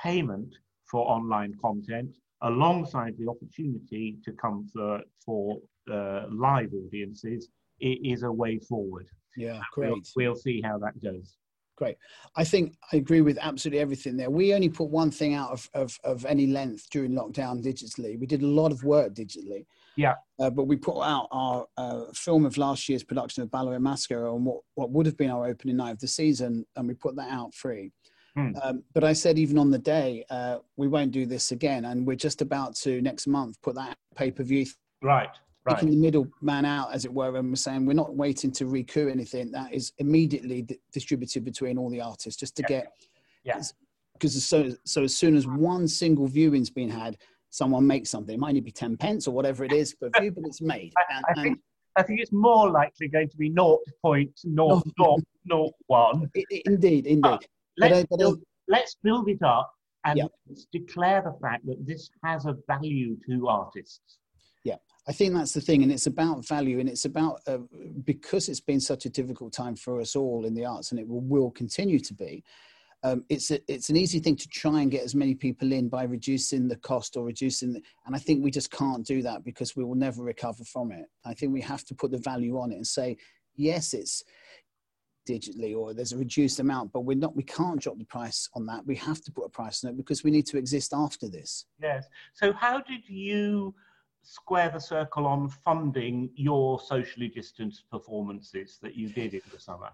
payment 0.00 0.52
for 0.90 1.08
online 1.08 1.54
content, 1.62 2.10
alongside 2.42 3.14
the 3.18 3.28
opportunity 3.28 4.18
to 4.24 4.32
come 4.32 4.68
for 4.72 5.00
for 5.24 5.58
uh, 5.90 6.26
live 6.30 6.70
audiences, 6.74 7.48
is 7.80 8.22
a 8.24 8.32
way 8.32 8.58
forward. 8.58 9.06
Yeah, 9.36 9.60
We'll, 9.76 9.94
great. 9.94 10.08
we'll 10.16 10.34
see 10.36 10.60
how 10.60 10.78
that 10.78 11.00
goes. 11.02 11.36
Great. 11.76 11.96
I 12.36 12.44
think 12.44 12.74
I 12.92 12.96
agree 12.96 13.22
with 13.22 13.38
absolutely 13.40 13.80
everything 13.80 14.16
there. 14.16 14.30
We 14.30 14.54
only 14.54 14.68
put 14.68 14.90
one 14.90 15.10
thing 15.10 15.34
out 15.34 15.50
of, 15.50 15.70
of, 15.74 15.98
of 16.04 16.24
any 16.26 16.46
length 16.46 16.88
during 16.90 17.12
lockdown 17.12 17.64
digitally. 17.64 18.18
We 18.18 18.26
did 18.26 18.42
a 18.42 18.46
lot 18.46 18.72
of 18.72 18.84
work 18.84 19.14
digitally. 19.14 19.64
Yeah. 19.96 20.14
Uh, 20.38 20.50
but 20.50 20.64
we 20.64 20.76
put 20.76 21.00
out 21.02 21.28
our 21.30 21.66
uh, 21.76 22.04
film 22.14 22.46
of 22.46 22.56
last 22.56 22.88
year's 22.88 23.04
production 23.04 23.42
of 23.42 23.50
Ballo 23.50 23.72
in 23.72 23.82
Maschera 23.82 24.34
on 24.34 24.44
what, 24.44 24.60
what 24.74 24.90
would 24.90 25.06
have 25.06 25.16
been 25.16 25.30
our 25.30 25.46
opening 25.46 25.76
night 25.76 25.92
of 25.92 25.98
the 25.98 26.08
season, 26.08 26.64
and 26.76 26.88
we 26.88 26.94
put 26.94 27.16
that 27.16 27.30
out 27.30 27.54
free. 27.54 27.90
Hmm. 28.34 28.52
Um, 28.62 28.82
but 28.94 29.04
I 29.04 29.12
said, 29.12 29.38
even 29.38 29.58
on 29.58 29.70
the 29.70 29.78
day, 29.78 30.24
uh, 30.30 30.58
we 30.76 30.88
won't 30.88 31.10
do 31.10 31.26
this 31.26 31.52
again. 31.52 31.84
And 31.84 32.06
we're 32.06 32.16
just 32.16 32.40
about 32.40 32.74
to 32.76 33.02
next 33.02 33.26
month 33.26 33.60
put 33.60 33.74
that 33.74 33.98
pay 34.14 34.30
per 34.30 34.42
view 34.42 34.66
Right, 35.02 35.30
right. 35.64 35.74
taking 35.76 35.90
the 35.90 35.96
middleman 35.96 36.64
out, 36.64 36.92
as 36.92 37.04
it 37.04 37.12
were, 37.12 37.36
and 37.36 37.48
we're 37.50 37.56
saying 37.56 37.86
we're 37.86 37.92
not 37.92 38.14
waiting 38.14 38.50
to 38.52 38.66
recoup 38.66 39.10
anything. 39.10 39.50
That 39.52 39.72
is 39.72 39.92
immediately 39.98 40.62
di- 40.62 40.78
distributed 40.92 41.44
between 41.44 41.78
all 41.78 41.90
the 41.90 42.00
artists, 42.00 42.38
just 42.38 42.56
to 42.56 42.62
Yeah. 42.62 42.68
get. 42.68 42.92
Yeah. 43.44 43.62
Because 44.14 44.44
so 44.44 44.70
so 44.84 45.04
as 45.04 45.16
soon 45.16 45.36
as 45.36 45.46
one 45.46 45.86
single 45.88 46.26
viewing's 46.26 46.70
been 46.70 46.90
had, 46.90 47.16
someone 47.50 47.86
makes 47.86 48.10
something. 48.10 48.34
It 48.34 48.38
might 48.38 48.48
only 48.50 48.60
be 48.60 48.70
ten 48.72 48.96
pence 48.96 49.26
or 49.28 49.34
whatever 49.34 49.64
it 49.64 49.72
is 49.72 49.94
per 49.94 50.10
view, 50.20 50.30
but 50.32 50.44
it's 50.46 50.60
made. 50.60 50.92
I, 50.96 51.04
And, 51.16 51.24
I 51.28 51.34
think 51.42 51.60
I 51.96 52.02
think 52.02 52.20
it's 52.20 52.32
more 52.32 52.70
likely 52.70 53.08
going 53.08 53.28
to 53.28 53.36
be 53.36 53.50
0.0001. 53.50 56.30
i- 56.36 56.44
i- 56.52 56.62
indeed, 56.64 57.06
indeed. 57.06 57.20
But 57.22 57.44
Let's, 57.78 57.98
I- 57.98 58.06
but 58.08 58.12
uh, 58.12 58.14
uh, 58.14 58.18
build, 58.18 58.42
let's 58.68 58.94
build 59.02 59.28
it 59.28 59.42
up 59.42 59.70
and 60.04 60.18
Yeah. 60.18 60.26
declare 60.72 61.22
the 61.22 61.32
fact 61.40 61.66
that 61.66 61.84
this 61.86 62.10
has 62.24 62.46
a 62.46 62.56
value 62.66 63.16
to 63.28 63.48
artists. 63.48 64.18
I 65.08 65.12
think 65.12 65.34
that's 65.34 65.52
the 65.52 65.60
thing, 65.60 65.82
and 65.82 65.90
it's 65.90 66.06
about 66.06 66.46
value, 66.46 66.78
and 66.78 66.88
it's 66.88 67.04
about 67.04 67.40
uh, 67.46 67.58
because 68.04 68.48
it's 68.48 68.60
been 68.60 68.80
such 68.80 69.04
a 69.04 69.10
difficult 69.10 69.52
time 69.52 69.74
for 69.74 70.00
us 70.00 70.14
all 70.14 70.44
in 70.44 70.54
the 70.54 70.64
arts, 70.64 70.90
and 70.90 71.00
it 71.00 71.08
will, 71.08 71.22
will 71.22 71.50
continue 71.50 71.98
to 71.98 72.14
be. 72.14 72.44
Um, 73.04 73.24
it's 73.28 73.50
a, 73.50 73.58
it's 73.66 73.90
an 73.90 73.96
easy 73.96 74.20
thing 74.20 74.36
to 74.36 74.48
try 74.48 74.80
and 74.80 74.90
get 74.90 75.02
as 75.02 75.16
many 75.16 75.34
people 75.34 75.72
in 75.72 75.88
by 75.88 76.04
reducing 76.04 76.68
the 76.68 76.76
cost 76.76 77.16
or 77.16 77.24
reducing, 77.24 77.72
the, 77.72 77.82
and 78.06 78.14
I 78.14 78.20
think 78.20 78.44
we 78.44 78.52
just 78.52 78.70
can't 78.70 79.04
do 79.04 79.22
that 79.22 79.42
because 79.42 79.74
we 79.74 79.82
will 79.82 79.96
never 79.96 80.22
recover 80.22 80.62
from 80.62 80.92
it. 80.92 81.06
I 81.24 81.34
think 81.34 81.52
we 81.52 81.62
have 81.62 81.84
to 81.86 81.96
put 81.96 82.12
the 82.12 82.18
value 82.18 82.60
on 82.60 82.70
it 82.70 82.76
and 82.76 82.86
say, 82.86 83.16
yes, 83.56 83.94
it's 83.94 84.22
digitally 85.28 85.76
or 85.76 85.94
there's 85.94 86.12
a 86.12 86.18
reduced 86.18 86.60
amount, 86.60 86.92
but 86.92 87.00
we're 87.00 87.16
not. 87.16 87.34
We 87.34 87.42
can't 87.42 87.80
drop 87.80 87.98
the 87.98 88.04
price 88.04 88.48
on 88.54 88.66
that. 88.66 88.86
We 88.86 88.96
have 88.96 89.20
to 89.22 89.32
put 89.32 89.46
a 89.46 89.48
price 89.48 89.82
on 89.82 89.90
it 89.90 89.96
because 89.96 90.22
we 90.22 90.30
need 90.30 90.46
to 90.46 90.58
exist 90.58 90.92
after 90.94 91.28
this. 91.28 91.66
Yes. 91.80 92.06
So, 92.34 92.52
how 92.52 92.80
did 92.80 93.08
you 93.08 93.74
square 94.22 94.70
the 94.70 94.78
circle 94.78 95.26
on 95.26 95.48
funding 95.48 96.30
your 96.34 96.80
socially 96.80 97.28
distanced 97.28 97.84
performances 97.90 98.78
that 98.82 98.94
you 98.94 99.08
did 99.08 99.34
in 99.34 99.42
the 99.52 99.60
summer? 99.60 99.90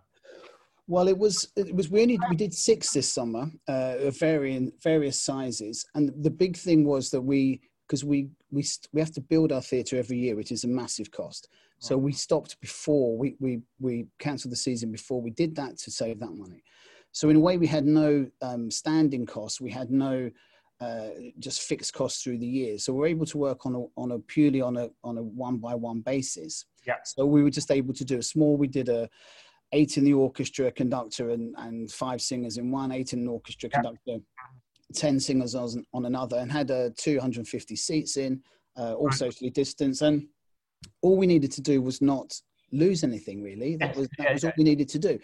Well, 0.87 1.09
it 1.09 1.19
was 1.19 1.53
it 1.55 1.75
was 1.75 1.91
we 1.91 2.03
only 2.03 2.19
we 2.31 2.37
did 2.37 2.55
six 2.55 2.93
this 2.93 3.13
summer, 3.13 3.51
uh, 3.69 3.97
of 4.01 4.19
varying 4.19 4.73
various 4.83 5.21
sizes, 5.21 5.85
and 5.95 6.13
the 6.23 6.31
big 6.31 6.57
thing 6.57 6.87
was 6.87 7.11
that 7.11 7.21
we 7.21 7.61
because 7.87 8.05
we 8.05 8.31
we 8.51 8.63
st- 8.63 8.89
we 8.93 9.01
have 9.01 9.13
to 9.13 9.21
build 9.21 9.53
our 9.53 9.61
theatre 9.61 9.99
every 9.99 10.19
year, 10.19 10.35
which 10.35 10.51
is 10.51 10.65
a 10.65 10.69
massive 10.69 11.11
cost. 11.11 11.49
So 11.81 11.97
we 11.97 12.13
stopped 12.13 12.61
before 12.61 13.17
we 13.17 13.37
we 13.39 13.61
we 13.79 14.07
cancelled 14.19 14.53
the 14.53 14.57
season 14.57 14.91
before 14.91 15.21
we 15.21 15.31
did 15.31 15.55
that 15.57 15.79
to 15.79 15.91
save 15.91 16.19
that 16.21 16.35
money. 16.35 16.65
So 17.13 17.29
in 17.29 17.37
a 17.37 17.41
way, 17.41 17.57
we 17.57 17.67
had 17.67 17.85
no 17.85 18.27
um, 18.43 18.71
standing 18.71 19.27
costs. 19.27 19.61
We 19.61 19.71
had 19.71 19.91
no 19.91 20.31
uh, 20.81 21.09
just 21.39 21.63
fixed 21.63 21.93
costs 21.93 22.23
through 22.23 22.39
the 22.39 22.47
years. 22.47 22.85
So 22.85 22.93
we're 22.93 23.07
able 23.09 23.27
to 23.27 23.39
work 23.39 23.67
on 23.67 23.75
a 23.75 23.85
on 24.01 24.13
a 24.13 24.19
purely 24.19 24.61
on 24.61 24.77
a 24.77 24.89
on 25.03 25.19
a 25.19 25.23
one 25.23 25.57
by 25.59 25.75
one 25.75 26.01
basis. 26.01 26.65
Yeah. 26.87 26.95
So 27.05 27.27
we 27.27 27.43
were 27.43 27.51
just 27.51 27.71
able 27.71 27.95
to 27.95 28.05
do 28.05 28.19
a 28.19 28.23
small. 28.23 28.57
We 28.57 28.69
did 28.69 28.89
a 28.89 29.09
eight 29.73 29.99
in 29.99 30.05
the 30.05 30.15
orchestra, 30.15 30.67
a 30.67 30.73
conductor, 30.73 31.31
and, 31.31 31.55
and 31.59 31.91
five 31.91 32.23
singers 32.23 32.57
in 32.57 32.71
one, 32.71 32.91
eight 32.93 33.13
in 33.13 33.21
an 33.21 33.29
orchestra, 33.29 33.69
Yeah. 33.71 33.81
conductor, 33.83 34.17
10 34.95 35.21
singers 35.21 35.55
on, 35.55 35.85
on 35.93 36.07
another, 36.07 36.39
and 36.39 36.51
had 36.51 36.71
uh, 36.71 36.89
250 36.97 37.77
seats 37.77 38.17
in, 38.17 38.43
uh, 38.79 38.95
all 38.95 39.09
Right. 39.09 39.15
socially 39.15 39.51
distanced. 39.51 40.01
And 40.01 40.27
all 41.03 41.19
we 41.19 41.27
needed 41.27 41.53
to 41.53 41.61
do 41.61 41.83
was 41.83 42.01
not 42.01 42.33
lose 42.73 43.05
anything, 43.05 43.43
really. 43.43 43.77
That 43.77 43.95
was, 43.95 44.09
that 44.17 44.33
was 44.33 44.45
all 44.45 44.53
we 44.57 44.65
needed 44.65 44.89
to 44.89 44.99
do. 44.99 45.19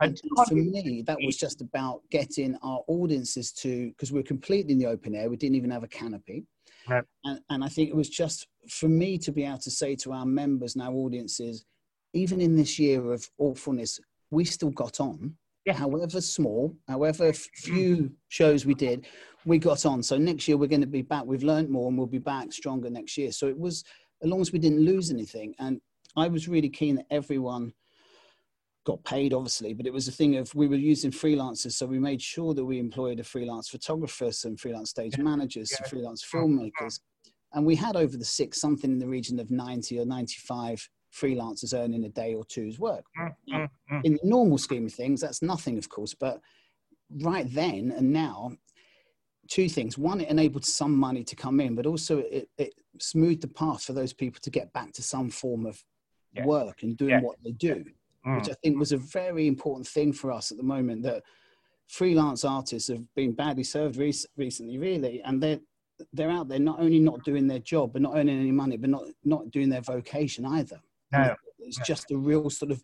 And 0.00 0.20
for 0.48 0.54
me, 0.54 1.02
that 1.06 1.18
was 1.24 1.36
just 1.36 1.60
about 1.60 2.02
getting 2.10 2.56
our 2.62 2.82
audiences 2.86 3.52
to, 3.54 3.88
because 3.88 4.12
we're 4.12 4.22
completely 4.22 4.72
in 4.72 4.78
the 4.78 4.86
open 4.86 5.14
air, 5.14 5.28
we 5.28 5.36
didn't 5.36 5.56
even 5.56 5.70
have 5.70 5.82
a 5.82 5.88
canopy. 5.88 6.44
Right. 6.88 7.04
And, 7.24 7.40
and 7.50 7.64
I 7.64 7.68
think 7.68 7.88
it 7.90 7.96
was 7.96 8.08
just 8.08 8.46
for 8.68 8.88
me 8.88 9.18
to 9.18 9.32
be 9.32 9.44
able 9.44 9.58
to 9.58 9.70
say 9.70 9.96
to 9.96 10.12
our 10.12 10.24
members 10.24 10.74
and 10.74 10.84
our 10.84 10.92
audiences, 10.92 11.64
even 12.14 12.40
in 12.40 12.54
this 12.54 12.78
year 12.78 13.12
of 13.12 13.28
awfulness, 13.38 13.98
we 14.30 14.44
still 14.44 14.70
got 14.70 15.00
on. 15.00 15.34
Yeah. 15.64 15.74
However 15.74 16.20
small, 16.20 16.74
however 16.86 17.32
few 17.32 18.12
shows 18.28 18.64
we 18.64 18.74
did, 18.74 19.06
we 19.44 19.58
got 19.58 19.84
on. 19.84 20.02
So 20.02 20.16
next 20.16 20.46
year 20.48 20.56
we're 20.56 20.68
going 20.68 20.80
to 20.80 20.86
be 20.86 21.02
back. 21.02 21.24
We've 21.26 21.42
learned 21.42 21.68
more 21.68 21.88
and 21.88 21.98
we'll 21.98 22.06
be 22.06 22.18
back 22.18 22.52
stronger 22.52 22.88
next 22.88 23.18
year. 23.18 23.32
So 23.32 23.48
it 23.48 23.58
was, 23.58 23.84
as 24.22 24.30
long 24.30 24.40
as 24.40 24.52
we 24.52 24.58
didn't 24.58 24.84
lose 24.84 25.10
anything. 25.10 25.54
And 25.58 25.80
I 26.16 26.28
was 26.28 26.48
really 26.48 26.70
keen 26.70 26.96
that 26.96 27.06
everyone 27.10 27.72
got 28.88 29.04
paid, 29.04 29.34
obviously, 29.34 29.74
but 29.74 29.86
it 29.86 29.92
was 29.92 30.08
a 30.08 30.12
thing 30.12 30.36
of 30.36 30.54
we 30.54 30.66
were 30.66 30.74
using 30.74 31.10
freelancers. 31.10 31.72
So 31.72 31.84
we 31.84 31.98
made 31.98 32.22
sure 32.22 32.54
that 32.54 32.64
we 32.64 32.78
employed 32.78 33.20
a 33.20 33.24
freelance 33.24 33.68
photographer, 33.68 34.32
some 34.32 34.56
freelance 34.56 34.88
stage 34.88 35.18
Yeah. 35.18 35.24
managers, 35.24 35.70
some 35.70 35.84
Yeah. 35.84 35.90
freelance 35.90 36.24
filmmakers. 36.24 37.00
And 37.52 37.66
we 37.66 37.76
had 37.76 37.96
over 37.96 38.16
the 38.16 38.24
six 38.24 38.58
something 38.58 38.90
in 38.90 38.98
the 38.98 39.06
region 39.06 39.38
of 39.40 39.50
90 39.50 40.00
or 40.00 40.06
95 40.06 40.88
freelancers 41.12 41.78
earning 41.78 42.04
a 42.04 42.08
day 42.08 42.32
or 42.32 42.46
two's 42.46 42.78
work. 42.78 43.04
Mm, 43.18 43.34
mm, 43.50 43.68
mm. 43.90 44.04
In 44.04 44.12
the 44.14 44.20
normal 44.24 44.56
scheme 44.56 44.86
of 44.86 44.94
things, 44.94 45.20
that's 45.20 45.42
nothing, 45.42 45.76
of 45.76 45.90
course. 45.90 46.14
But 46.14 46.40
right 47.10 47.46
then 47.52 47.92
and 47.94 48.10
now, 48.10 48.52
two 49.48 49.68
things. 49.68 49.98
One, 49.98 50.22
it 50.22 50.30
enabled 50.30 50.64
some 50.64 50.96
money 50.96 51.24
to 51.24 51.36
come 51.36 51.60
in, 51.60 51.74
but 51.74 51.84
also 51.84 52.20
it, 52.20 52.48
it 52.56 52.72
smoothed 53.00 53.42
the 53.42 53.48
path 53.48 53.82
for 53.84 53.92
those 53.92 54.14
people 54.14 54.40
to 54.40 54.50
get 54.50 54.72
back 54.72 54.92
to 54.94 55.02
some 55.02 55.28
form 55.28 55.66
of 55.66 55.84
Yes. 56.34 56.46
work 56.46 56.82
and 56.82 56.96
doing 56.96 57.10
Yes. 57.10 57.22
what 57.22 57.36
they 57.44 57.52
do 57.52 57.84
Mm. 58.26 58.36
which 58.38 58.48
I 58.50 58.54
think 58.62 58.78
was 58.78 58.92
a 58.92 58.96
very 58.98 59.46
important 59.46 59.86
thing 59.86 60.12
for 60.12 60.32
us 60.32 60.50
at 60.50 60.56
the 60.56 60.62
moment. 60.64 61.02
That 61.04 61.22
freelance 61.88 62.44
artists 62.44 62.88
have 62.88 63.02
been 63.14 63.32
badly 63.32 63.64
served 63.64 63.96
rec- 63.96 64.14
recently, 64.36 64.78
really, 64.78 65.22
and 65.22 65.42
they're 65.42 65.60
they're 66.12 66.30
out 66.30 66.48
there 66.48 66.60
not 66.60 66.78
only 66.80 67.00
not 67.00 67.24
doing 67.24 67.46
their 67.48 67.58
job, 67.58 67.92
but 67.92 68.02
not 68.02 68.16
earning 68.16 68.38
any 68.38 68.52
money, 68.52 68.76
but 68.76 68.90
not 68.90 69.04
not 69.24 69.50
doing 69.50 69.68
their 69.68 69.80
vocation 69.80 70.44
either. 70.44 70.80
No. 71.12 71.34
It's 71.60 71.78
No. 71.78 71.84
just 71.84 72.10
a 72.10 72.16
real 72.16 72.50
sort 72.50 72.70
of 72.70 72.82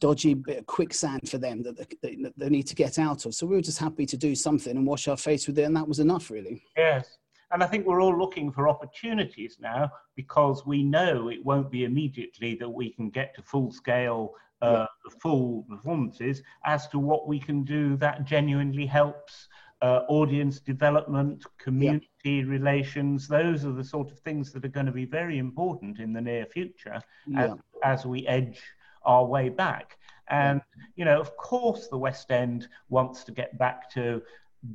dodgy 0.00 0.34
bit 0.34 0.58
of 0.58 0.66
quicksand 0.66 1.28
for 1.28 1.38
them 1.38 1.62
that 1.62 1.76
they, 2.02 2.16
that 2.16 2.32
they 2.36 2.48
need 2.48 2.66
to 2.66 2.74
get 2.74 2.98
out 2.98 3.26
of. 3.26 3.34
So 3.34 3.46
we 3.46 3.54
were 3.54 3.62
just 3.62 3.78
happy 3.78 4.06
to 4.06 4.16
do 4.16 4.34
something 4.34 4.76
and 4.76 4.86
wash 4.86 5.08
our 5.08 5.16
face 5.16 5.46
with 5.46 5.58
it, 5.58 5.62
and 5.64 5.76
that 5.76 5.86
was 5.86 5.98
enough, 6.00 6.30
really. 6.30 6.62
Yes. 6.76 7.06
And 7.52 7.62
I 7.62 7.66
think 7.66 7.86
we're 7.86 8.00
all 8.00 8.16
looking 8.18 8.50
for 8.50 8.68
opportunities 8.68 9.58
now 9.60 9.90
because 10.16 10.66
we 10.66 10.82
know 10.82 11.28
it 11.28 11.44
won't 11.44 11.70
be 11.70 11.84
immediately 11.84 12.54
that 12.56 12.68
we 12.68 12.90
can 12.90 13.10
get 13.10 13.34
to 13.36 13.42
full 13.42 13.70
scale, 13.70 14.34
uh, 14.62 14.86
full 15.20 15.64
performances 15.68 16.42
as 16.64 16.88
to 16.88 16.98
what 16.98 17.28
we 17.28 17.38
can 17.38 17.64
do 17.64 17.96
that 17.96 18.24
genuinely 18.24 18.86
helps 18.86 19.48
uh, 19.82 20.00
audience 20.08 20.60
development, 20.60 21.44
community 21.58 22.44
relations. 22.44 23.28
Those 23.28 23.66
are 23.66 23.72
the 23.72 23.84
sort 23.84 24.10
of 24.10 24.18
things 24.20 24.50
that 24.52 24.64
are 24.64 24.68
going 24.68 24.86
to 24.86 24.92
be 24.92 25.04
very 25.04 25.38
important 25.38 25.98
in 25.98 26.12
the 26.12 26.20
near 26.20 26.46
future 26.46 26.94
as, 26.94 27.02
Yeah, 27.26 27.54
as 27.82 28.06
we 28.06 28.26
edge 28.26 28.62
our 29.04 29.26
way 29.26 29.50
back. 29.50 29.98
And, 30.28 30.62
you 30.96 31.04
know, 31.04 31.20
of 31.20 31.36
course, 31.36 31.88
the 31.88 31.98
West 31.98 32.30
End 32.30 32.66
wants 32.88 33.24
to 33.24 33.32
get 33.32 33.58
back 33.58 33.90
to 33.90 34.22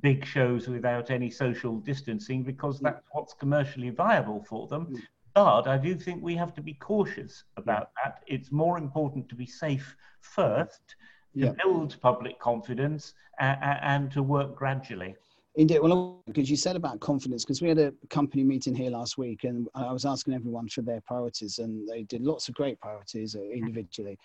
big 0.02 0.26
shows 0.26 0.68
without 0.68 1.10
any 1.12 1.30
social 1.30 1.78
distancing 1.80 2.44
because 2.44 2.80
that's 2.80 3.06
what's 3.12 3.34
commercially 3.34 3.90
viable 3.90 4.44
for 4.44 4.68
them. 4.68 4.88
Mm. 4.88 5.02
But 5.36 5.68
I 5.68 5.78
do 5.78 5.96
think 5.96 6.22
we 6.24 6.36
have 6.36 6.54
to 6.56 6.62
be 6.62 6.74
cautious 6.74 7.44
about 7.58 7.92
that. 8.04 8.24
It's 8.28 8.52
more 8.52 8.78
important 8.78 9.30
to 9.30 9.36
be 9.36 9.46
safe 9.46 9.96
first, 10.22 10.96
to 11.38 11.46
Yeah. 11.46 11.54
build 11.64 12.00
public 12.02 12.40
confidence, 12.40 13.14
a- 13.40 13.60
and 13.94 14.12
to 14.12 14.22
work 14.24 14.56
gradually. 14.56 15.16
Indeed. 15.56 15.80
Well, 15.82 16.22
because 16.28 16.50
you 16.50 16.56
said 16.56 16.76
about 16.76 17.00
confidence, 17.00 17.44
because 17.44 17.62
we 17.62 17.70
had 17.70 17.80
a 17.80 17.92
company 18.10 18.44
meeting 18.44 18.76
here 18.76 18.92
last 18.92 19.18
week, 19.18 19.44
and 19.44 19.68
I 19.74 19.92
was 19.92 20.06
asking 20.06 20.34
everyone 20.34 20.68
for 20.70 20.82
their 20.82 21.02
priorities, 21.02 21.60
and 21.60 21.88
they 21.88 22.04
did 22.04 22.22
lots 22.22 22.48
of 22.50 22.56
great 22.56 22.80
priorities 22.80 23.36
uh, 23.36 23.42
individually, 23.42 24.18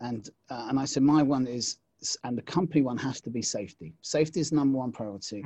and 0.00 0.28
uh, 0.50 0.66
and 0.68 0.78
I 0.78 0.84
said 0.84 1.02
my 1.02 1.22
one 1.22 1.46
is, 1.46 1.78
and 2.24 2.36
the 2.36 2.42
company 2.42 2.82
one 2.82 2.98
has 2.98 3.20
to 3.22 3.30
be 3.30 3.42
safety. 3.42 3.92
Safety 4.02 4.40
is 4.40 4.52
number 4.52 4.78
one 4.78 4.92
priority, 4.92 5.44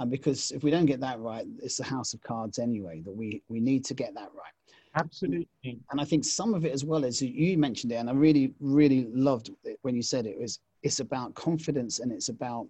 and 0.00 0.10
because 0.10 0.50
if 0.52 0.62
we 0.62 0.70
don't 0.70 0.86
get 0.86 1.00
that 1.00 1.20
right, 1.20 1.46
it's 1.62 1.80
a 1.80 1.84
house 1.84 2.14
of 2.14 2.22
cards 2.22 2.58
anyway. 2.58 3.00
That 3.00 3.12
we 3.14 3.42
we 3.48 3.60
need 3.60 3.84
to 3.86 3.94
get 3.94 4.14
that 4.14 4.30
right. 4.34 4.52
Absolutely. 4.94 5.78
And 5.90 6.00
I 6.00 6.04
think 6.04 6.24
some 6.24 6.54
of 6.54 6.64
it 6.64 6.72
as 6.72 6.84
well 6.84 7.04
as 7.04 7.20
you 7.20 7.58
mentioned 7.58 7.92
it, 7.92 7.96
and 7.96 8.08
I 8.08 8.12
really 8.12 8.54
really 8.60 9.08
loved 9.12 9.50
it 9.64 9.78
when 9.82 9.94
you 9.94 10.02
said 10.02 10.26
it 10.26 10.38
was 10.38 10.60
it's 10.82 11.00
about 11.00 11.34
confidence 11.34 12.00
and 12.00 12.12
it's 12.12 12.28
about 12.28 12.66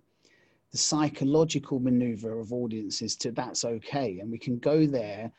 the 0.73 0.79
psychological 0.79 1.79
maneuver 1.79 2.39
of 2.39 2.53
audiences 2.53 3.17
to 3.17 3.31
that's 3.31 3.65
okay, 3.65 4.19
and 4.21 4.31
we 4.31 4.39
can 4.39 4.59
go 4.59 4.87
there. 4.87 5.31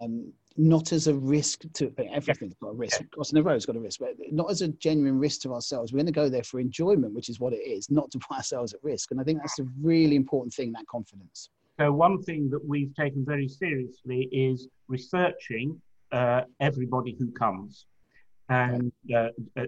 Um, 0.00 0.32
not 0.56 0.92
as 0.92 1.06
a 1.06 1.14
risk 1.14 1.62
to 1.74 1.92
everything's 2.12 2.54
got 2.54 2.68
a 2.68 2.74
risk. 2.74 3.00
Yeah. 3.00 3.06
Crossing 3.12 3.36
the 3.36 3.42
road's 3.42 3.66
got 3.66 3.76
a 3.76 3.80
risk, 3.80 4.00
but 4.00 4.14
not 4.30 4.50
as 4.50 4.62
a 4.62 4.68
genuine 4.68 5.18
risk 5.18 5.42
to 5.42 5.54
ourselves. 5.54 5.92
We're 5.92 5.98
going 5.98 6.06
to 6.06 6.12
go 6.12 6.28
there 6.28 6.42
for 6.42 6.60
enjoyment, 6.60 7.14
which 7.14 7.28
is 7.28 7.40
what 7.40 7.52
it 7.52 7.60
is, 7.66 7.90
not 7.90 8.10
to 8.12 8.18
put 8.18 8.36
ourselves 8.36 8.72
at 8.74 8.82
risk. 8.82 9.10
And 9.10 9.20
I 9.20 9.24
think 9.24 9.40
that's 9.40 9.58
a 9.58 9.66
really 9.80 10.16
important 10.16 10.54
thing, 10.54 10.72
that 10.72 10.86
confidence. 10.86 11.50
So 11.78 11.92
one 11.92 12.22
thing 12.22 12.50
that 12.50 12.64
we've 12.66 12.94
taken 12.94 13.24
very 13.24 13.48
seriously 13.48 14.28
is 14.30 14.68
researching 14.88 15.80
uh, 16.12 16.42
everybody 16.60 17.16
who 17.18 17.30
comes 17.32 17.86
and 18.48 18.92
uh, 19.14 19.28
uh, 19.56 19.64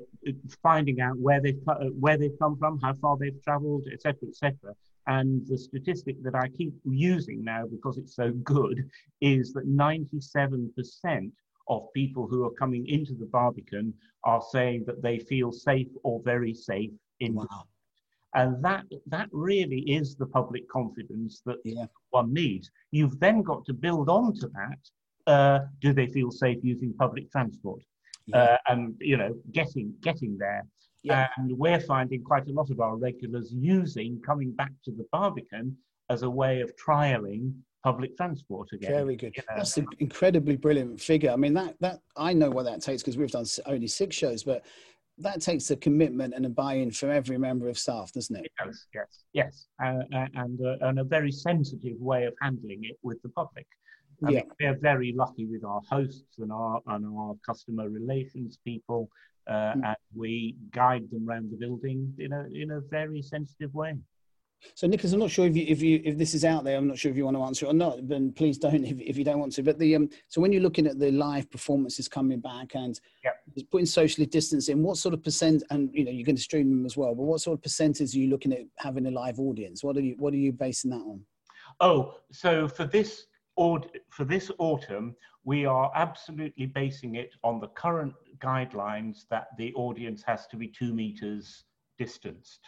finding 0.62 1.00
out 1.00 1.16
where 1.16 1.40
they've, 1.40 1.60
uh, 1.66 1.86
where 1.98 2.18
they've 2.18 2.38
come 2.38 2.56
from, 2.58 2.78
how 2.80 2.92
far 2.94 3.16
they've 3.16 3.42
travelled, 3.42 3.86
etc., 3.90 4.28
etc. 4.28 4.74
And 5.06 5.46
the 5.46 5.58
statistic 5.58 6.22
that 6.22 6.34
I 6.34 6.48
keep 6.48 6.74
using 6.84 7.44
now 7.44 7.64
because 7.66 7.98
it's 7.98 8.16
so 8.16 8.32
good 8.42 8.88
is 9.20 9.52
that 9.52 9.68
97% 9.68 11.30
of 11.68 11.92
people 11.94 12.26
who 12.26 12.44
are 12.44 12.52
coming 12.52 12.86
into 12.88 13.14
the 13.14 13.26
Barbican 13.26 13.92
are 14.24 14.42
saying 14.50 14.84
that 14.86 15.02
they 15.02 15.18
feel 15.18 15.52
safe 15.52 15.88
or 16.02 16.20
very 16.24 16.54
safe 16.54 16.92
in 17.20 17.34
wow. 17.34 17.64
And 18.34 18.64
that 18.64 18.84
that 19.06 19.28
really 19.30 19.80
is 19.82 20.16
the 20.16 20.26
public 20.26 20.68
confidence 20.68 21.40
that 21.46 21.58
yeah. 21.64 21.86
one 22.10 22.32
needs. 22.32 22.68
You've 22.90 23.20
then 23.20 23.42
got 23.42 23.64
to 23.66 23.72
build 23.72 24.08
on 24.08 24.34
to 24.34 24.48
that. 24.48 25.32
Uh, 25.32 25.60
do 25.80 25.92
they 25.92 26.08
feel 26.08 26.30
safe 26.30 26.58
using 26.62 26.92
public 26.94 27.30
transport? 27.30 27.80
Yeah. 28.26 28.38
Uh, 28.38 28.56
and 28.68 28.96
you 29.00 29.16
know, 29.16 29.36
getting 29.52 29.94
getting 30.02 30.36
there. 30.36 30.66
Yeah. 31.04 31.28
And 31.36 31.56
we're 31.58 31.80
finding 31.80 32.22
quite 32.22 32.48
a 32.48 32.52
lot 32.52 32.70
of 32.70 32.80
our 32.80 32.96
regulars 32.96 33.52
using 33.52 34.20
coming 34.24 34.52
back 34.52 34.72
to 34.84 34.90
the 34.90 35.06
Barbican 35.12 35.76
as 36.10 36.22
a 36.22 36.30
way 36.30 36.60
of 36.60 36.72
trialing 36.76 37.52
public 37.82 38.16
transport 38.16 38.68
again. 38.72 38.90
Very 38.90 39.14
good. 39.14 39.36
You 39.36 39.42
know? 39.48 39.56
That's 39.58 39.76
an 39.76 39.86
incredibly 39.98 40.56
brilliant 40.56 41.00
figure. 41.00 41.30
I 41.30 41.36
mean, 41.36 41.54
that 41.54 41.76
that 41.80 42.00
I 42.16 42.32
know 42.32 42.50
what 42.50 42.64
that 42.64 42.80
takes 42.80 43.02
because 43.02 43.18
we've 43.18 43.30
done 43.30 43.44
only 43.66 43.86
six 43.86 44.16
shows, 44.16 44.42
but 44.42 44.64
that 45.18 45.40
takes 45.40 45.70
a 45.70 45.76
commitment 45.76 46.34
and 46.34 46.44
a 46.46 46.48
buy-in 46.48 46.90
from 46.90 47.10
every 47.10 47.38
member 47.38 47.68
of 47.68 47.78
staff, 47.78 48.10
doesn't 48.12 48.34
it? 48.34 48.50
Yes, 48.64 48.86
yes, 48.94 49.24
yes, 49.32 49.66
uh, 49.84 50.02
and 50.34 50.58
uh, 50.64 50.76
and 50.80 50.98
a 50.98 51.04
very 51.04 51.30
sensitive 51.30 52.00
way 52.00 52.24
of 52.24 52.34
handling 52.40 52.80
it 52.82 52.96
with 53.02 53.20
the 53.22 53.28
public. 53.28 53.66
I 54.24 54.30
yeah. 54.30 54.40
Mean, 54.40 54.50
we're 54.60 54.78
very 54.78 55.12
lucky 55.12 55.44
with 55.44 55.64
our 55.64 55.82
hosts 55.88 56.38
and 56.38 56.50
our 56.50 56.80
and 56.86 57.06
our 57.06 57.34
customer 57.46 57.88
relations 57.88 58.58
people 58.64 59.10
uh, 59.46 59.52
mm. 59.52 59.84
and 59.84 59.96
we 60.14 60.56
guide 60.72 61.10
them 61.10 61.28
around 61.28 61.50
the 61.50 61.56
building 61.56 62.12
in 62.18 62.32
a 62.32 62.46
in 62.52 62.70
a 62.72 62.80
very 62.80 63.22
sensitive 63.22 63.74
way. 63.74 63.94
So, 64.74 64.86
Nicholas, 64.86 65.12
I'm 65.12 65.20
not 65.20 65.30
sure 65.30 65.46
if 65.46 65.56
you 65.56 65.66
if 65.68 65.82
you 65.82 66.00
if 66.04 66.16
this 66.16 66.34
is 66.34 66.44
out 66.44 66.64
there. 66.64 66.76
I'm 66.76 66.88
not 66.88 66.98
sure 66.98 67.10
if 67.10 67.16
you 67.16 67.24
want 67.24 67.36
to 67.36 67.42
answer 67.42 67.66
it 67.66 67.70
or 67.70 67.74
not. 67.74 68.08
Then 68.08 68.32
please 68.32 68.58
don't 68.58 68.84
if, 68.84 68.98
if 69.00 69.16
you 69.16 69.24
don't 69.24 69.38
want 69.38 69.52
to. 69.54 69.62
But 69.62 69.78
the 69.78 69.96
um, 69.96 70.08
so 70.28 70.40
when 70.40 70.52
you're 70.52 70.62
looking 70.62 70.86
at 70.86 70.98
the 70.98 71.10
live 71.10 71.50
performances 71.50 72.08
coming 72.08 72.40
back 72.40 72.74
and 72.74 72.98
yep. 73.22 73.36
putting 73.70 73.86
socially 73.86 74.26
distancing, 74.26 74.82
what 74.82 74.96
sort 74.96 75.14
of 75.14 75.22
percent? 75.22 75.62
And 75.70 75.90
you 75.92 76.04
know 76.04 76.10
you're 76.10 76.24
going 76.24 76.36
to 76.36 76.42
stream 76.42 76.70
them 76.70 76.86
as 76.86 76.96
well. 76.96 77.14
But 77.14 77.24
what 77.24 77.40
sort 77.40 77.58
of 77.58 77.62
percentage 77.62 78.14
are 78.14 78.18
you 78.18 78.30
looking 78.30 78.52
at 78.52 78.60
having 78.78 79.06
a 79.06 79.10
live 79.10 79.38
audience? 79.38 79.84
What 79.84 79.96
are 79.96 80.02
you 80.02 80.14
what 80.18 80.32
are 80.32 80.38
you 80.38 80.52
basing 80.52 80.90
that 80.90 80.96
on? 80.96 81.20
Oh, 81.80 82.14
so 82.32 82.68
for 82.68 82.86
this 82.86 83.26
for 83.56 84.24
this 84.24 84.50
autumn, 84.58 85.14
we 85.44 85.66
are 85.66 85.90
absolutely 85.94 86.66
basing 86.66 87.16
it 87.16 87.34
on 87.42 87.60
the 87.60 87.68
current 87.68 88.14
guidelines 88.38 89.28
that 89.30 89.48
the 89.58 89.72
audience 89.74 90.22
has 90.22 90.46
to 90.48 90.56
be 90.56 90.68
two 90.68 90.92
meters 90.92 91.64
distanced. 91.98 92.60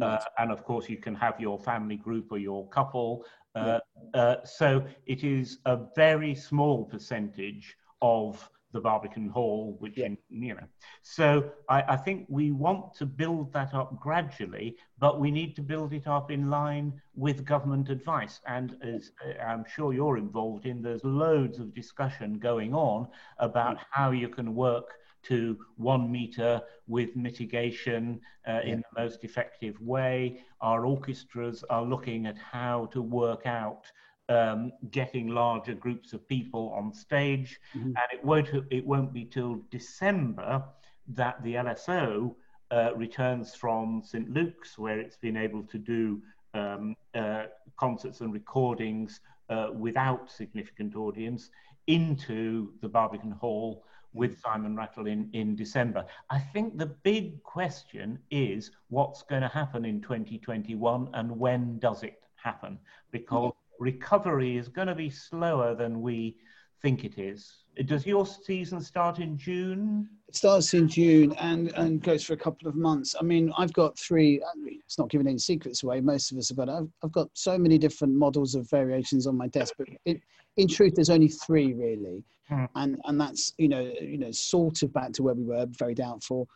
Uh, 0.00 0.18
and 0.38 0.50
of 0.50 0.64
course, 0.64 0.88
you 0.88 0.96
can 0.96 1.14
have 1.14 1.38
your 1.38 1.58
family 1.58 1.96
group 1.96 2.32
or 2.32 2.38
your 2.38 2.68
couple. 2.70 3.24
Uh, 3.54 3.78
uh, 4.14 4.36
so 4.44 4.84
it 5.06 5.22
is 5.22 5.58
a 5.66 5.78
very 5.94 6.34
small 6.34 6.84
percentage 6.84 7.76
of 8.02 8.50
the 8.74 8.80
Barbican 8.80 9.28
Hall, 9.28 9.76
which 9.78 9.96
yeah. 9.96 10.08
you 10.28 10.54
know. 10.54 10.66
So 11.02 11.50
I, 11.70 11.82
I, 11.94 11.96
think 11.96 12.26
we 12.28 12.50
want 12.50 12.92
to 12.96 13.06
build 13.06 13.52
that 13.52 13.72
up 13.72 13.98
gradually, 14.00 14.76
but 14.98 15.20
we 15.20 15.30
need 15.30 15.54
to 15.56 15.62
build 15.62 15.92
it 15.94 16.06
up 16.06 16.30
in 16.30 16.50
line 16.50 17.00
with 17.14 17.44
government 17.44 17.88
advice. 17.88 18.40
And 18.46 18.76
as 18.82 19.12
uh, 19.24 19.40
I'm 19.40 19.64
sure 19.72 19.94
you're 19.94 20.18
involved 20.18 20.66
in, 20.66 20.82
there's 20.82 21.04
loads 21.04 21.60
of 21.60 21.72
discussion 21.72 22.38
going 22.38 22.74
on 22.74 23.08
about 23.38 23.78
how 23.90 24.10
you 24.10 24.28
can 24.28 24.54
work 24.54 24.88
to 25.24 25.56
one 25.76 26.10
meter 26.10 26.60
with 26.86 27.16
mitigation 27.16 28.20
uh, 28.46 28.60
in 28.64 28.78
the 28.80 29.00
most 29.00 29.24
effective 29.24 29.80
way. 29.80 30.44
Our 30.60 30.84
orchestras 30.84 31.64
are 31.70 31.84
looking 31.84 32.26
at 32.26 32.36
how 32.36 32.86
to 32.92 33.00
work 33.00 33.46
out 33.46 33.86
um, 34.28 34.72
getting 34.90 35.28
larger 35.28 35.74
groups 35.74 36.12
of 36.12 36.26
people 36.28 36.72
on 36.76 36.92
stage, 36.92 37.60
mm-hmm. 37.76 37.88
and 37.88 38.06
it 38.12 38.24
won't 38.24 38.48
it 38.70 38.86
won't 38.86 39.12
be 39.12 39.24
till 39.24 39.60
December 39.70 40.62
that 41.08 41.42
the 41.42 41.54
LSO 41.54 42.34
uh, 42.70 42.94
returns 42.96 43.54
from 43.54 44.02
St 44.04 44.30
Luke's, 44.30 44.78
where 44.78 44.98
it's 44.98 45.16
been 45.16 45.36
able 45.36 45.62
to 45.64 45.78
do 45.78 46.22
um, 46.54 46.96
uh, 47.14 47.44
concerts 47.76 48.20
and 48.20 48.32
recordings 48.32 49.20
uh, 49.50 49.68
without 49.74 50.30
significant 50.30 50.96
audience, 50.96 51.50
into 51.86 52.72
the 52.80 52.88
Barbican 52.88 53.32
Hall 53.32 53.84
with 54.14 54.40
Simon 54.40 54.76
Rattle 54.76 55.06
in, 55.06 55.28
in 55.32 55.56
December. 55.56 56.06
I 56.30 56.38
think 56.38 56.78
the 56.78 56.86
big 56.86 57.42
question 57.42 58.18
is 58.30 58.70
what's 58.88 59.22
going 59.22 59.42
to 59.42 59.48
happen 59.48 59.84
in 59.84 60.00
2021 60.00 61.10
and 61.12 61.38
when 61.38 61.78
does 61.80 62.04
it 62.04 62.22
happen? 62.36 62.78
Because 63.10 63.52
recovery 63.78 64.56
is 64.56 64.68
going 64.68 64.88
to 64.88 64.94
be 64.94 65.10
slower 65.10 65.74
than 65.74 66.00
we 66.00 66.36
think 66.84 67.04
it 67.04 67.18
is. 67.18 67.64
Does 67.86 68.06
your 68.06 68.26
season 68.26 68.80
start 68.80 69.18
in 69.18 69.36
June? 69.36 70.08
It 70.28 70.36
starts 70.36 70.74
in 70.74 70.86
June 70.86 71.32
and, 71.40 71.72
and 71.72 72.02
goes 72.02 72.22
for 72.22 72.34
a 72.34 72.36
couple 72.36 72.68
of 72.68 72.76
months. 72.76 73.16
I 73.18 73.22
mean, 73.22 73.52
I've 73.56 73.72
got 73.72 73.98
three, 73.98 74.40
I 74.40 74.58
mean, 74.58 74.80
it's 74.84 74.98
not 74.98 75.08
giving 75.08 75.26
any 75.26 75.38
secrets 75.38 75.82
away. 75.82 76.00
Most 76.00 76.30
of 76.30 76.38
us 76.38 76.50
have 76.50 76.58
got, 76.58 76.68
I've, 76.68 76.88
I've 77.02 77.12
got 77.12 77.28
so 77.32 77.58
many 77.58 77.78
different 77.78 78.14
models 78.14 78.54
of 78.54 78.68
variations 78.68 79.26
on 79.26 79.36
my 79.36 79.48
desk, 79.48 79.74
but 79.78 79.88
it, 80.04 80.20
in 80.56 80.68
truth, 80.68 80.94
there's 80.94 81.10
only 81.10 81.28
three 81.28 81.72
really. 81.72 82.22
Hmm. 82.48 82.66
And, 82.76 83.00
and 83.04 83.18
that's, 83.18 83.54
you 83.56 83.68
know, 83.68 83.90
you 84.00 84.18
know, 84.18 84.30
sort 84.30 84.82
of 84.82 84.92
back 84.92 85.12
to 85.14 85.22
where 85.22 85.34
we 85.34 85.42
were, 85.42 85.66
very 85.78 85.94
doubtful 85.94 86.48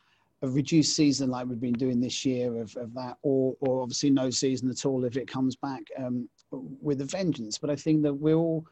a 0.42 0.48
reduced 0.48 0.94
season 0.94 1.30
like 1.30 1.46
we've 1.48 1.60
been 1.60 1.72
doing 1.72 2.00
this 2.00 2.24
year 2.24 2.60
of, 2.60 2.76
of 2.76 2.94
that, 2.94 3.16
or, 3.22 3.56
or 3.60 3.82
obviously 3.82 4.08
no 4.08 4.30
season 4.30 4.70
at 4.70 4.86
all 4.86 5.04
if 5.04 5.16
it 5.16 5.26
comes 5.26 5.56
back 5.56 5.82
um, 5.98 6.28
with 6.50 7.00
a 7.00 7.04
vengeance. 7.04 7.58
But 7.58 7.70
I 7.70 7.76
think 7.76 8.02
that 8.02 8.14
we're 8.14 8.34
all 8.34 8.66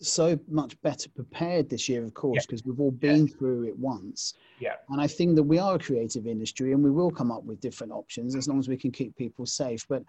so 0.00 0.38
much 0.48 0.80
better 0.82 1.08
prepared 1.10 1.68
this 1.68 1.88
year, 1.88 2.04
of 2.04 2.14
course, 2.14 2.46
because 2.46 2.62
yeah. 2.62 2.70
we've 2.70 2.80
all 2.80 2.90
been 2.90 3.26
yeah. 3.26 3.34
through 3.36 3.64
it 3.64 3.78
once. 3.78 4.34
Yeah. 4.60 4.74
And 4.90 5.00
I 5.00 5.06
think 5.06 5.36
that 5.36 5.42
we 5.42 5.58
are 5.58 5.76
a 5.76 5.78
creative 5.78 6.26
industry 6.26 6.72
and 6.72 6.82
we 6.82 6.90
will 6.90 7.10
come 7.10 7.30
up 7.30 7.44
with 7.44 7.60
different 7.60 7.92
options 7.92 8.34
as 8.34 8.48
long 8.48 8.58
as 8.58 8.68
we 8.68 8.76
can 8.76 8.90
keep 8.90 9.16
people 9.16 9.46
safe. 9.46 9.86
But, 9.88 10.02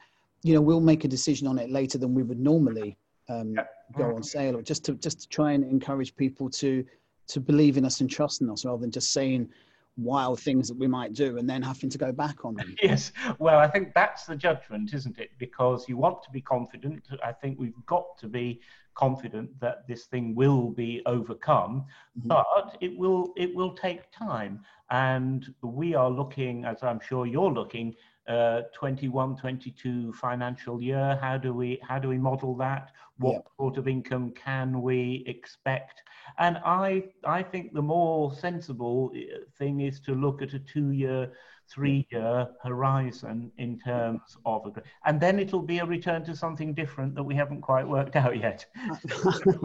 you 0.43 0.53
know, 0.53 0.61
we'll 0.61 0.81
make 0.81 1.03
a 1.03 1.07
decision 1.07 1.47
on 1.47 1.57
it 1.57 1.69
later 1.69 1.97
than 1.97 2.13
we 2.13 2.23
would 2.23 2.39
normally 2.39 2.97
um, 3.29 3.53
yeah. 3.53 3.63
go 3.97 4.15
on 4.15 4.23
sale 4.23 4.55
or 4.55 4.61
just 4.61 4.83
to 4.85 4.93
just 4.95 5.21
to 5.21 5.27
try 5.29 5.51
and 5.53 5.63
encourage 5.63 6.15
people 6.15 6.49
to 6.49 6.85
to 7.27 7.39
believe 7.39 7.77
in 7.77 7.85
us 7.85 8.01
and 8.01 8.09
trust 8.09 8.41
in 8.41 8.49
us 8.49 8.65
rather 8.65 8.81
than 8.81 8.91
just 8.91 9.11
saying 9.11 9.49
wild 9.97 10.39
things 10.39 10.67
that 10.67 10.77
we 10.77 10.87
might 10.87 11.13
do 11.13 11.37
and 11.37 11.49
then 11.49 11.61
having 11.61 11.89
to 11.89 11.97
go 11.97 12.11
back 12.11 12.43
on 12.43 12.55
them. 12.55 12.75
yes. 12.83 13.11
Well, 13.39 13.59
I 13.59 13.67
think 13.67 13.93
that's 13.93 14.25
the 14.25 14.35
judgment, 14.35 14.93
isn't 14.93 15.17
it? 15.17 15.31
Because 15.37 15.87
you 15.87 15.97
want 15.97 16.23
to 16.23 16.31
be 16.31 16.41
confident. 16.41 17.07
I 17.23 17.31
think 17.31 17.59
we've 17.59 17.85
got 17.85 18.17
to 18.19 18.27
be 18.27 18.61
confident 18.95 19.57
that 19.59 19.87
this 19.87 20.05
thing 20.05 20.35
will 20.35 20.69
be 20.69 21.01
overcome, 21.05 21.85
mm-hmm. 22.17 22.27
but 22.27 22.77
it 22.81 22.97
will 22.97 23.33
it 23.35 23.53
will 23.53 23.73
take 23.73 24.09
time. 24.11 24.61
And 24.89 25.53
we 25.61 25.95
are 25.95 26.09
looking, 26.09 26.65
as 26.65 26.83
I'm 26.83 26.99
sure 26.99 27.25
you're 27.25 27.51
looking, 27.51 27.95
uh, 28.27 28.61
21, 28.73 29.35
22 29.37 30.13
financial 30.13 30.81
year. 30.81 31.17
How 31.21 31.37
do 31.37 31.53
we 31.53 31.79
how 31.87 31.99
do 31.99 32.09
we 32.09 32.17
model 32.17 32.55
that? 32.57 32.91
What 33.17 33.33
yep. 33.33 33.47
sort 33.57 33.77
of 33.77 33.87
income 33.87 34.31
can 34.31 34.81
we 34.81 35.23
expect? 35.27 36.01
And 36.39 36.57
I 36.65 37.03
I 37.23 37.43
think 37.43 37.73
the 37.73 37.81
more 37.81 38.33
sensible 38.33 39.11
uh, 39.15 39.45
thing 39.57 39.81
is 39.81 39.99
to 40.01 40.15
look 40.15 40.41
at 40.41 40.53
a 40.53 40.59
two 40.59 40.89
year, 40.89 41.31
three 41.69 42.07
year 42.11 42.47
horizon 42.63 43.51
in 43.57 43.79
terms 43.79 44.37
of 44.45 44.65
a, 44.65 44.81
and 45.05 45.21
then 45.21 45.39
it'll 45.39 45.61
be 45.61 45.79
a 45.79 45.85
return 45.85 46.25
to 46.25 46.35
something 46.35 46.73
different 46.73 47.13
that 47.15 47.23
we 47.23 47.35
haven't 47.35 47.61
quite 47.61 47.87
worked 47.87 48.15
out 48.15 48.37
yet. 48.37 48.65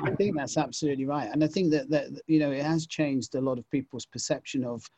I 0.03 0.11
think 0.17 0.37
that's 0.37 0.59
absolutely 0.59 1.07
right, 1.07 1.31
and 1.33 1.43
I 1.43 1.47
think 1.47 1.71
that 1.73 1.89
that 1.91 2.09
you 2.27 2.39
know 2.39 2.53
it 2.53 2.63
has 2.63 2.87
changed 2.87 3.35
a 3.35 3.41
lot 3.41 3.59
of 3.59 3.69
people's 3.71 4.07
perception 4.07 4.65
of 4.65 4.89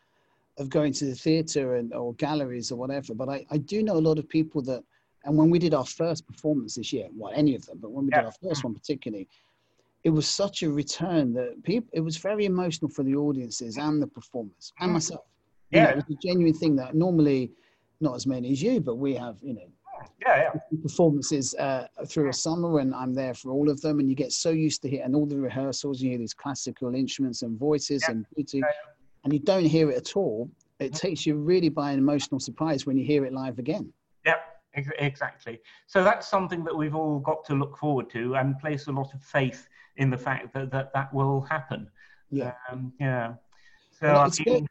of 0.59 0.69
going 0.69 0.93
to 0.95 1.07
the 1.07 1.15
theatre 1.15 1.77
and 1.77 1.93
or 1.95 2.15
galleries 2.15 2.71
or 2.71 2.77
whatever. 2.77 3.15
But 3.15 3.29
I, 3.29 3.47
I 3.51 3.59
do 3.59 3.83
know 3.83 3.97
a 3.97 4.07
lot 4.09 4.19
of 4.19 4.29
people 4.29 4.63
that 4.63 4.83
And 5.25 5.39
when 5.39 5.51
we 5.51 5.61
did 5.61 5.73
our 5.73 5.87
first 5.87 6.27
performance 6.27 6.75
this 6.75 6.93
year, 6.93 7.09
well, 7.17 7.33
any 7.33 7.55
of 7.55 7.65
them, 7.67 7.79
but 7.81 7.93
when 7.93 8.07
we 8.07 8.11
Yeah. 8.11 8.23
did 8.23 8.27
our 8.27 8.33
first 8.43 8.65
one 8.65 8.75
particularly, 8.75 9.29
it 10.03 10.11
was 10.11 10.27
such 10.27 10.65
a 10.65 10.69
return 10.69 11.33
that 11.35 11.63
people. 11.63 11.89
It 11.93 12.01
was 12.01 12.17
very 12.17 12.45
emotional 12.45 12.91
for 12.91 13.05
the 13.05 13.15
audiences 13.15 13.77
and 13.79 14.03
the 14.03 14.09
performers 14.09 14.73
and 14.81 14.91
Mm. 14.91 14.95
myself. 14.95 15.25
You 15.71 15.83
know, 15.83 15.87
Yeah. 15.91 15.93
it 15.93 15.97
was 16.03 16.11
a 16.11 16.19
genuine 16.29 16.55
thing 16.55 16.75
that 16.83 16.97
normally, 16.97 17.53
not 18.01 18.17
as 18.17 18.27
many 18.27 18.51
as 18.51 18.61
you, 18.61 18.81
but 18.81 18.97
we 18.97 19.15
have, 19.15 19.37
you 19.49 19.55
know, 19.55 19.69
Yeah, 20.27 20.37
yeah. 20.55 20.61
performances 20.83 21.55
uh, 21.55 21.87
through 22.11 22.29
a 22.29 22.33
summer 22.33 22.81
and 22.81 22.93
I'm 22.93 23.15
there 23.15 23.35
for 23.35 23.53
all 23.53 23.71
of 23.71 23.81
them 23.81 24.01
and 24.01 24.09
you 24.11 24.17
get 24.17 24.33
so 24.33 24.51
used 24.51 24.83
to 24.83 24.89
it 24.91 25.03
and 25.05 25.15
all 25.15 25.27
the 25.27 25.39
rehearsals 25.39 26.03
you 26.03 26.09
hear 26.11 26.19
these 26.19 26.35
classical 26.35 26.97
instruments 26.97 27.43
and 27.43 27.57
voices 27.57 28.03
Yeah. 28.03 28.11
and 28.13 28.27
beauty 28.35 28.59
Yeah. 28.59 28.67
And 29.25 29.33
you 29.33 29.39
don't 29.39 29.65
hear 29.65 29.91
it 29.91 29.97
at 29.97 30.17
all 30.17 30.51
it 30.79 30.93
Mhm. 30.93 30.97
takes 30.99 31.27
you 31.27 31.37
really 31.37 31.69
by 31.69 31.93
an 31.93 31.99
emotional 31.99 32.41
surprise 32.41 32.87
when 32.87 32.97
you 32.97 33.05
hear 33.05 33.25
it 33.25 33.33
live 33.33 33.59
again 33.59 33.93
Yeah, 34.25 34.41
ex- 34.75 34.89
exactly. 34.99 35.61
So 35.87 36.03
that's 36.05 36.27
something 36.29 36.65
that 36.65 36.77
we've 36.77 36.95
all 36.95 37.19
got 37.21 37.45
to 37.47 37.55
look 37.55 37.77
forward 37.77 38.09
to 38.11 38.35
and 38.37 38.59
place 38.59 38.87
a 38.87 38.93
lot 38.93 39.13
of 39.15 39.23
faith 39.23 39.69
in 39.97 40.11
the 40.11 40.19
fact 40.19 40.53
that 40.55 40.71
that, 40.71 40.93
that 40.95 41.13
will 41.13 41.41
happen. 41.43 41.91
yeah 42.31 42.55
Um, 42.71 42.93
yeah. 42.99 43.35
So 43.91 44.07
Well, 44.07 44.25
it's 44.27 44.41
mean, 44.41 44.67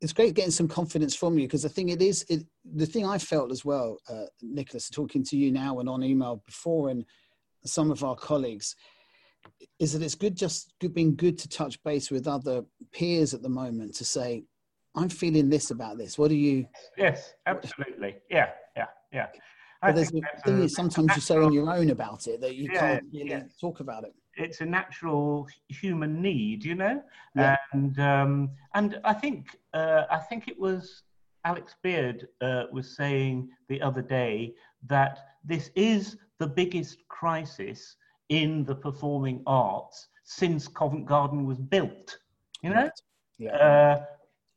it's 0.00 0.12
great 0.12 0.34
getting 0.34 0.52
some 0.52 0.68
confidence 0.68 1.14
from 1.16 1.38
you 1.38 1.46
because 1.46 1.64
I 1.64 1.68
think 1.68 1.90
it 1.90 2.02
is 2.02 2.24
it, 2.28 2.44
the 2.64 2.86
thing 2.86 3.04
I 3.04 3.18
felt 3.18 3.50
as 3.50 3.64
well, 3.64 3.98
uh, 4.08 4.26
Nicholas, 4.42 4.88
talking 4.90 5.24
to 5.24 5.36
you 5.36 5.50
now 5.50 5.80
and 5.80 5.88
on 5.88 6.04
email 6.04 6.36
before, 6.46 6.90
and 6.90 7.04
some 7.64 7.90
of 7.90 8.04
our 8.04 8.14
colleagues, 8.14 8.76
is 9.78 9.92
that 9.92 10.02
it's 10.02 10.14
good 10.14 10.36
just 10.36 10.72
good, 10.80 10.94
being 10.94 11.14
good 11.14 11.38
to 11.38 11.48
touch 11.48 11.82
base 11.82 12.10
with 12.10 12.26
other 12.26 12.62
peers 12.92 13.34
at 13.34 13.42
the 13.42 13.48
moment 13.48 13.94
to 13.96 14.04
say, 14.04 14.44
I'm 14.96 15.08
feeling 15.08 15.48
this 15.48 15.70
about 15.70 15.98
this. 15.98 16.18
What 16.18 16.28
do 16.28 16.34
you? 16.34 16.66
yes, 16.96 17.34
absolutely. 17.46 18.16
Yeah, 18.30 18.50
yeah, 18.76 18.86
yeah. 19.12 19.26
I 19.82 19.88
But 19.88 19.96
there's 19.96 20.10
think 20.10 20.24
the 20.24 20.42
thing 20.42 20.60
a- 20.60 20.64
is 20.64 20.74
sometimes 20.74 21.08
you're 21.14 21.20
so 21.20 21.44
on 21.44 21.52
your 21.52 21.70
own 21.70 21.90
about 21.90 22.26
it 22.26 22.40
that 22.40 22.56
you 22.56 22.68
Yeah, 22.72 22.80
can't 22.80 23.04
really 23.12 23.28
yeah. 23.30 23.42
talk 23.60 23.80
about 23.80 24.04
it. 24.04 24.14
it's 24.36 24.60
a 24.60 24.66
natural 24.66 25.46
human 25.68 26.20
need, 26.20 26.64
you 26.64 26.74
know, 26.74 27.02
Yeah. 27.36 27.56
and 27.72 27.98
um, 28.00 28.50
and 28.74 29.00
I 29.04 29.12
think 29.12 29.56
uh, 29.74 30.04
I 30.10 30.18
think 30.18 30.48
it 30.48 30.58
was 30.58 31.02
Alex 31.44 31.76
Beard 31.82 32.26
uh, 32.40 32.64
was 32.72 32.96
saying 32.96 33.48
the 33.68 33.80
other 33.80 34.02
day 34.02 34.54
that 34.88 35.18
this 35.44 35.70
is 35.76 36.16
the 36.40 36.46
biggest 36.46 37.06
crisis 37.08 37.96
in 38.28 38.64
the 38.64 38.74
performing 38.74 39.42
arts 39.46 40.08
since 40.24 40.68
Covent 40.68 41.06
Garden 41.06 41.46
was 41.46 41.58
built. 41.58 42.18
You 42.62 42.70
know, 42.70 42.90
Yeah. 43.38 43.56
uh, 43.56 44.04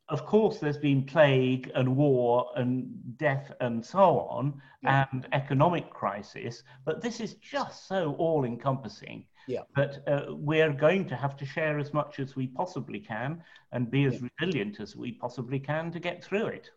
of 0.08 0.26
course, 0.26 0.58
there's 0.58 0.76
been 0.78 1.04
plague 1.04 1.70
and 1.74 1.96
war 1.96 2.50
and 2.56 3.16
death 3.16 3.52
and 3.60 3.84
so 3.84 4.20
on, 4.20 4.60
Yeah. 4.82 5.06
and 5.12 5.26
economic 5.32 5.88
crisis, 5.90 6.64
but 6.84 7.00
this 7.00 7.20
is 7.20 7.34
just 7.34 7.86
so 7.86 8.14
all 8.16 8.44
encompassing 8.44 9.26
Yeah. 9.46 9.62
that 9.76 10.06
uh, 10.06 10.34
we're 10.34 10.72
going 10.72 11.06
to 11.08 11.16
have 11.16 11.36
to 11.36 11.46
share 11.46 11.78
as 11.78 11.94
much 11.94 12.18
as 12.18 12.36
we 12.36 12.48
possibly 12.48 13.00
can 13.00 13.42
and 13.70 13.90
be 13.90 14.04
as 14.04 14.20
resilient 14.20 14.80
as 14.80 14.96
we 14.96 15.12
possibly 15.12 15.60
can 15.60 15.90
to 15.92 16.00
get 16.00 16.22
through 16.22 16.46
it. 16.48 16.70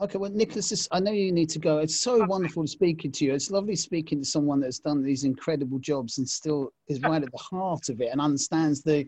Okay, 0.00 0.16
well, 0.16 0.30
Nicholas, 0.30 0.68
this, 0.68 0.86
I 0.92 1.00
know 1.00 1.10
you 1.10 1.32
need 1.32 1.50
to 1.50 1.58
go. 1.58 1.78
It's 1.78 1.98
so 1.98 2.24
wonderful 2.26 2.66
speaking 2.68 3.10
to 3.12 3.24
you. 3.24 3.34
It's 3.34 3.50
lovely 3.50 3.74
speaking 3.74 4.20
to 4.20 4.24
someone 4.24 4.60
that's 4.60 4.78
done 4.78 5.02
these 5.02 5.24
incredible 5.24 5.80
jobs 5.80 6.18
and 6.18 6.28
still 6.28 6.72
is 6.86 7.00
right 7.02 7.22
at 7.22 7.32
the 7.32 7.38
heart 7.38 7.88
of 7.88 8.00
it 8.00 8.10
and 8.12 8.20
understands 8.20 8.82
the 8.82 9.06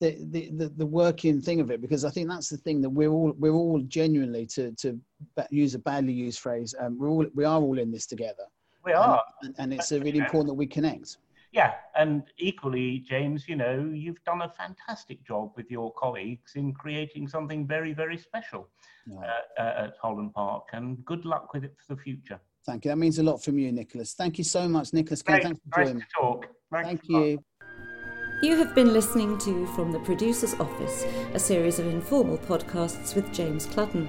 the, 0.00 0.18
the, 0.30 0.50
the, 0.50 0.68
the 0.76 0.84
working 0.84 1.40
thing 1.40 1.58
of 1.58 1.70
it 1.70 1.80
because 1.80 2.04
I 2.04 2.10
think 2.10 2.28
that's 2.28 2.50
the 2.50 2.58
thing 2.58 2.82
that 2.82 2.90
we're 2.90 3.08
all 3.08 3.32
we're 3.38 3.54
all 3.54 3.80
genuinely 3.88 4.44
to 4.48 4.72
to 4.72 5.00
use 5.48 5.74
a 5.74 5.78
badly 5.78 6.12
used 6.12 6.38
phrase 6.38 6.74
um, 6.78 6.98
we're 6.98 7.08
all 7.08 7.24
we 7.34 7.46
are 7.46 7.58
all 7.58 7.78
in 7.78 7.90
this 7.90 8.04
together 8.04 8.44
We 8.84 8.92
are. 8.92 9.22
and, 9.40 9.54
and 9.56 9.72
it's 9.72 9.90
uh, 9.92 10.00
really 10.00 10.18
important 10.18 10.48
that 10.48 10.54
we 10.54 10.66
connect 10.66 11.16
Yeah, 11.56 11.72
and 12.02 12.22
equally, 12.38 12.88
James, 13.12 13.48
you 13.48 13.56
know, 13.56 13.78
you've 14.02 14.22
done 14.24 14.42
a 14.42 14.48
fantastic 14.50 15.24
job 15.26 15.52
with 15.56 15.70
your 15.70 15.90
colleagues 15.94 16.52
in 16.54 16.74
creating 16.74 17.28
something 17.28 17.66
very, 17.66 17.94
very 17.94 18.18
special 18.18 18.68
No, 19.06 19.22
uh, 19.22 19.40
uh, 19.62 19.84
at 19.84 19.94
Holland 20.02 20.34
Park, 20.34 20.64
and 20.74 21.02
good 21.06 21.24
luck 21.24 21.54
with 21.54 21.64
it 21.64 21.74
for 21.78 21.94
the 21.94 22.00
future. 22.02 22.38
thank 22.66 22.84
you 22.84 22.90
that 22.90 22.98
means 23.04 23.18
a 23.18 23.22
lot 23.22 23.38
from 23.44 23.58
you 23.62 23.72
Nicholas 23.72 24.12
thank 24.22 24.36
you 24.38 24.44
so 24.44 24.68
much 24.76 24.92
Nicholas 24.92 25.22
Great, 25.22 25.42
thanks 25.44 25.60
for 25.62 25.68
nice 25.78 25.86
joining 25.88 26.02
to 26.02 26.06
me. 26.06 26.10
talk. 26.20 26.40
Thanks 26.72 26.86
thank 26.88 27.00
you 27.08 27.38
You 28.42 28.54
have 28.60 28.72
been 28.74 28.92
listening 28.92 29.38
to 29.46 29.52
From 29.74 29.92
the 29.92 30.00
Producer's 30.08 30.54
Office, 30.66 30.96
a 31.32 31.38
series 31.38 31.78
of 31.78 31.86
informal 31.86 32.36
podcasts 32.50 33.14
with 33.16 33.26
James 33.38 33.64
Clutton. 33.72 34.06